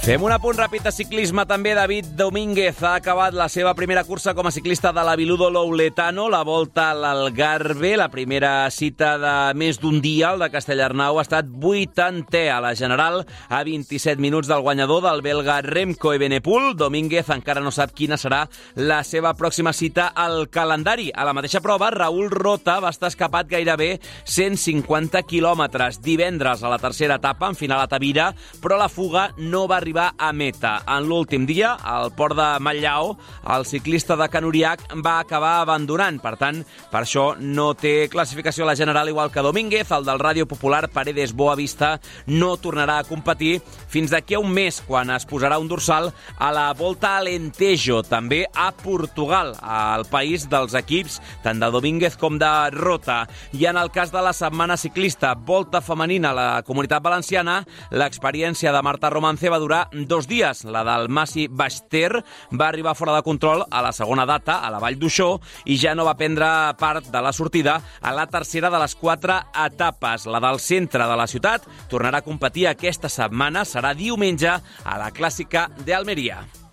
Fem 0.07 0.23
un 0.23 0.31
apunt 0.31 0.55
ràpid 0.55 0.85
de 0.87 0.91
ciclisme 0.95 1.43
també. 1.51 1.73
David 1.75 2.13
Domínguez 2.15 2.79
ha 2.87 2.93
acabat 3.01 3.35
la 3.35 3.49
seva 3.51 3.73
primera 3.75 4.05
cursa 4.07 4.37
com 4.39 4.47
a 4.47 4.53
ciclista 4.55 4.93
de 4.95 5.03
la 5.03 5.17
Viludo 5.19 5.49
Louletano, 5.51 6.29
la 6.31 6.45
volta 6.47 6.93
a 6.93 6.95
l'Algarve. 6.95 7.97
La 7.99 8.07
primera 8.07 8.71
cita 8.71 9.17
de 9.19 9.33
més 9.59 9.81
d'un 9.83 9.99
dia, 9.99 10.29
el 10.31 10.45
de 10.45 10.49
Castellarnau, 10.53 11.19
ha 11.19 11.25
estat 11.27 11.49
80è 11.51 12.45
a 12.55 12.61
la 12.63 12.71
general, 12.79 13.25
a 13.51 13.65
27 13.67 14.23
minuts 14.23 14.47
del 14.47 14.63
guanyador 14.63 15.03
del 15.09 15.25
belga 15.27 15.57
Remco 15.67 16.15
Evenepoel. 16.15 16.77
Domínguez 16.79 17.35
encara 17.35 17.65
no 17.67 17.75
sap 17.75 17.91
quina 17.91 18.15
serà 18.15 18.45
la 18.79 19.01
seva 19.03 19.35
pròxima 19.35 19.75
cita 19.75 20.13
al 20.15 20.47
calendari. 20.55 21.11
A 21.11 21.27
la 21.27 21.35
mateixa 21.35 21.65
prova, 21.67 21.91
Raül 21.91 22.31
Rota 22.31 22.79
va 22.79 22.95
estar 22.95 23.11
escapat 23.11 23.51
gairebé 23.57 23.97
150 24.23 25.27
quilòmetres 25.27 25.99
divendres 25.99 26.63
a 26.63 26.71
la 26.71 26.79
tercera 26.79 27.19
etapa, 27.19 27.51
en 27.51 27.59
final 27.59 27.83
a 27.83 27.91
Tavira, 27.91 28.31
però 28.63 28.79
la 28.79 28.87
fuga 28.87 29.33
no 29.43 29.67
va 29.67 29.83
arribar 29.83 29.96
arribar 29.97 30.15
a 30.19 30.33
meta. 30.33 30.83
En 30.87 31.07
l'últim 31.09 31.47
dia, 31.47 31.75
al 31.83 32.13
port 32.13 32.37
de 32.37 32.47
Matllao, 32.61 33.17
el 33.55 33.65
ciclista 33.65 34.17
de 34.17 34.29
Canuriac 34.29 34.83
va 35.05 35.21
acabar 35.21 35.61
abandonant. 35.61 36.21
Per 36.21 36.37
tant, 36.37 36.63
per 36.91 37.03
això 37.03 37.35
no 37.39 37.73
té 37.75 38.09
classificació 38.13 38.65
a 38.65 38.69
la 38.69 38.77
general, 38.77 39.09
igual 39.09 39.31
que 39.31 39.43
Domínguez, 39.43 39.91
el 39.91 40.05
del 40.05 40.21
Ràdio 40.21 40.47
Popular 40.47 40.89
Paredes 40.91 41.33
Boavista, 41.33 42.01
no 42.27 42.57
tornarà 42.57 42.99
a 42.99 43.07
competir 43.09 43.61
fins 43.89 44.11
d'aquí 44.11 44.35
a 44.35 44.41
un 44.41 44.53
mes, 44.53 44.83
quan 44.87 45.11
es 45.11 45.27
posarà 45.27 45.59
un 45.59 45.69
dorsal 45.69 46.13
a 46.39 46.53
la 46.53 46.73
Volta 46.75 47.17
Alentejo, 47.17 48.03
també 48.03 48.45
a 48.55 48.73
Portugal, 48.73 49.55
al 49.63 50.07
país 50.11 50.49
dels 50.51 50.75
equips 50.75 51.21
tant 51.43 51.61
de 51.61 51.71
Domínguez 51.71 52.17
com 52.21 52.39
de 52.39 52.53
Rota. 52.75 53.25
I 53.53 53.67
en 53.71 53.81
el 53.81 53.91
cas 53.91 54.13
de 54.13 54.23
la 54.23 54.35
setmana 54.37 54.77
ciclista 54.77 55.35
Volta 55.35 55.81
Femenina 55.81 56.31
a 56.31 56.37
la 56.37 56.63
Comunitat 56.67 57.03
Valenciana, 57.03 57.63
l'experiència 57.91 58.73
de 58.73 58.83
Marta 58.83 59.11
Romance 59.11 59.51
va 59.51 59.63
durar 59.63 59.86
dos 59.93 60.29
dies. 60.29 60.65
La 60.65 60.85
del 60.85 61.09
Massi 61.09 61.47
Baster 61.49 62.23
va 62.53 62.69
arribar 62.69 62.97
fora 62.97 63.15
de 63.17 63.23
control 63.23 63.65
a 63.71 63.83
la 63.83 63.93
segona 63.93 64.27
data, 64.27 64.61
a 64.61 64.71
la 64.71 64.81
Vall 64.83 64.99
d'Uixó, 64.99 65.41
i 65.65 65.79
ja 65.79 65.95
no 65.95 66.05
va 66.09 66.17
prendre 66.19 66.49
part 66.81 67.11
de 67.13 67.23
la 67.23 67.33
sortida 67.33 67.81
a 68.01 68.13
la 68.13 68.27
tercera 68.27 68.71
de 68.71 68.83
les 68.83 68.95
quatre 68.95 69.41
etapes. 69.67 70.27
La 70.27 70.43
del 70.43 70.61
centre 70.61 71.07
de 71.07 71.17
la 71.17 71.27
ciutat 71.31 71.67
tornarà 71.91 72.23
a 72.23 72.27
competir 72.27 72.69
aquesta 72.69 73.09
setmana, 73.09 73.65
serà 73.65 73.95
diumenge 73.95 74.53
a 74.53 75.01
la 75.01 75.11
Clàssica 75.15 75.69
d'Almeria. 75.85 76.66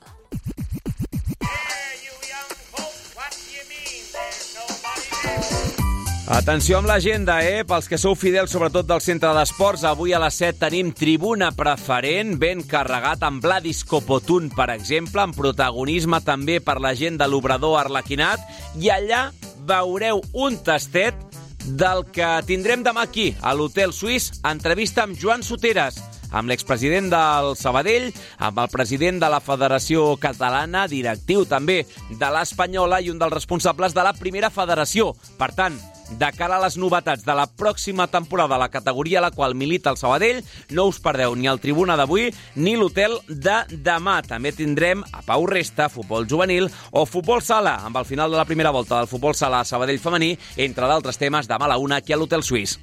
Atenció 6.31 6.77
amb 6.77 6.87
l'agenda, 6.87 7.41
eh? 7.43 7.65
Pels 7.67 7.89
que 7.91 7.97
sou 7.99 8.13
fidels, 8.15 8.53
sobretot 8.53 8.87
del 8.87 9.01
centre 9.03 9.33
d'esports, 9.35 9.81
avui 9.83 10.13
a 10.15 10.21
les 10.23 10.37
7 10.39 10.55
tenim 10.61 10.93
tribuna 10.95 11.49
preferent, 11.51 12.37
ben 12.39 12.61
carregat 12.63 13.25
amb 13.27 13.43
Vladis 13.43 13.81
Copotun, 13.83 14.47
per 14.55 14.69
exemple, 14.71 15.19
amb 15.19 15.35
protagonisme 15.35 16.21
també 16.23 16.61
per 16.63 16.77
la 16.79 16.93
gent 16.95 17.19
de 17.19 17.27
l'Obrador 17.27 17.75
Arlequinat, 17.81 18.39
i 18.79 18.87
allà 18.87 19.25
veureu 19.67 20.23
un 20.31 20.55
tastet 20.63 21.19
del 21.67 22.05
que 22.15 22.29
tindrem 22.47 22.87
demà 22.87 23.03
aquí, 23.03 23.33
a 23.43 23.51
l'Hotel 23.51 23.91
Suís, 23.91 24.31
entrevista 24.47 25.03
amb 25.03 25.19
Joan 25.19 25.43
Soteres, 25.43 25.99
amb 26.31 26.47
l'expresident 26.47 27.11
del 27.11 27.53
Sabadell, 27.59 28.13
amb 28.39 28.63
el 28.63 28.71
president 28.71 29.19
de 29.19 29.27
la 29.27 29.43
Federació 29.43 30.13
Catalana, 30.23 30.87
directiu 30.87 31.43
també 31.43 31.81
de 32.09 32.31
l'Espanyola 32.31 33.03
i 33.03 33.11
un 33.11 33.19
dels 33.19 33.35
responsables 33.35 33.91
de 33.91 34.07
la 34.07 34.15
primera 34.15 34.49
federació. 34.49 35.11
Per 35.37 35.51
tant, 35.51 35.75
de 36.09 36.29
cara 36.37 36.57
a 36.57 36.63
les 36.63 36.77
novetats 36.77 37.25
de 37.25 37.35
la 37.35 37.45
pròxima 37.47 38.07
temporada 38.11 38.59
la 38.59 38.69
categoria 38.69 39.19
a 39.19 39.25
la 39.25 39.31
qual 39.31 39.55
milita 39.55 39.91
el 39.91 39.97
Sabadell, 39.97 40.43
no 40.71 40.87
us 40.91 40.99
perdeu 41.03 41.35
ni 41.35 41.47
el 41.47 41.61
Tribuna 41.63 41.97
d'avui 41.99 42.29
ni 42.55 42.75
l'hotel 42.77 43.17
de 43.27 43.59
demà. 43.73 44.19
També 44.27 44.53
tindrem 44.55 45.03
a 45.11 45.23
Pau 45.25 45.47
Resta, 45.49 45.89
futbol 45.89 46.27
juvenil 46.29 46.69
o 46.91 47.05
futbol 47.05 47.41
sala, 47.41 47.79
amb 47.83 47.97
el 47.97 48.09
final 48.09 48.31
de 48.31 48.39
la 48.39 48.47
primera 48.49 48.71
volta 48.71 48.99
del 48.99 49.11
futbol 49.11 49.35
sala 49.35 49.61
a 49.61 49.67
Sabadell 49.67 50.01
femení, 50.01 50.35
entre 50.57 50.89
d'altres 50.89 51.17
temes, 51.17 51.49
demà 51.49 51.69
a 51.69 51.75
la 51.75 51.81
una 51.81 52.01
aquí 52.01 52.13
a 52.13 52.19
l'Hotel 52.19 52.43
Suís. 52.43 52.79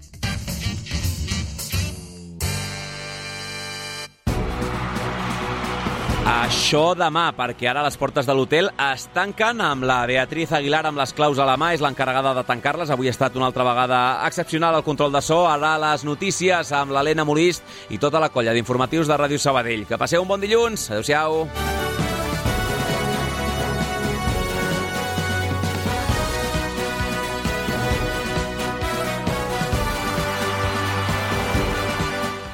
Això 6.29 6.93
demà, 6.99 7.31
perquè 7.33 7.71
ara 7.71 7.83
les 7.85 7.97
portes 7.97 8.27
de 8.29 8.35
l'hotel 8.37 8.69
es 8.91 9.07
tanquen 9.15 9.63
amb 9.65 9.87
la 9.89 10.03
Beatriz 10.09 10.53
Aguilar 10.53 10.83
amb 10.87 11.01
les 11.01 11.15
claus 11.17 11.41
a 11.41 11.47
la 11.49 11.57
mà, 11.61 11.73
és 11.75 11.81
l'encarregada 11.81 12.35
de 12.37 12.45
tancar-les. 12.45 12.93
Avui 12.93 13.09
ha 13.09 13.15
estat 13.15 13.39
una 13.41 13.49
altra 13.49 13.65
vegada 13.65 14.03
excepcional 14.29 14.77
el 14.77 14.87
control 14.87 15.13
de 15.17 15.25
so. 15.25 15.47
Ara 15.49 15.77
les 15.81 16.05
notícies 16.05 16.73
amb 16.77 16.93
l'Helena 16.93 17.25
Molist 17.25 17.65
i 17.91 17.99
tota 17.99 18.21
la 18.21 18.29
colla 18.29 18.55
d'informatius 18.57 19.09
de 19.09 19.17
Ràdio 19.17 19.41
Sabadell. 19.41 19.87
Que 19.89 19.99
passeu 19.99 20.23
un 20.23 20.29
bon 20.29 20.45
dilluns. 20.45 20.91
Adéu-siau. 20.91 21.47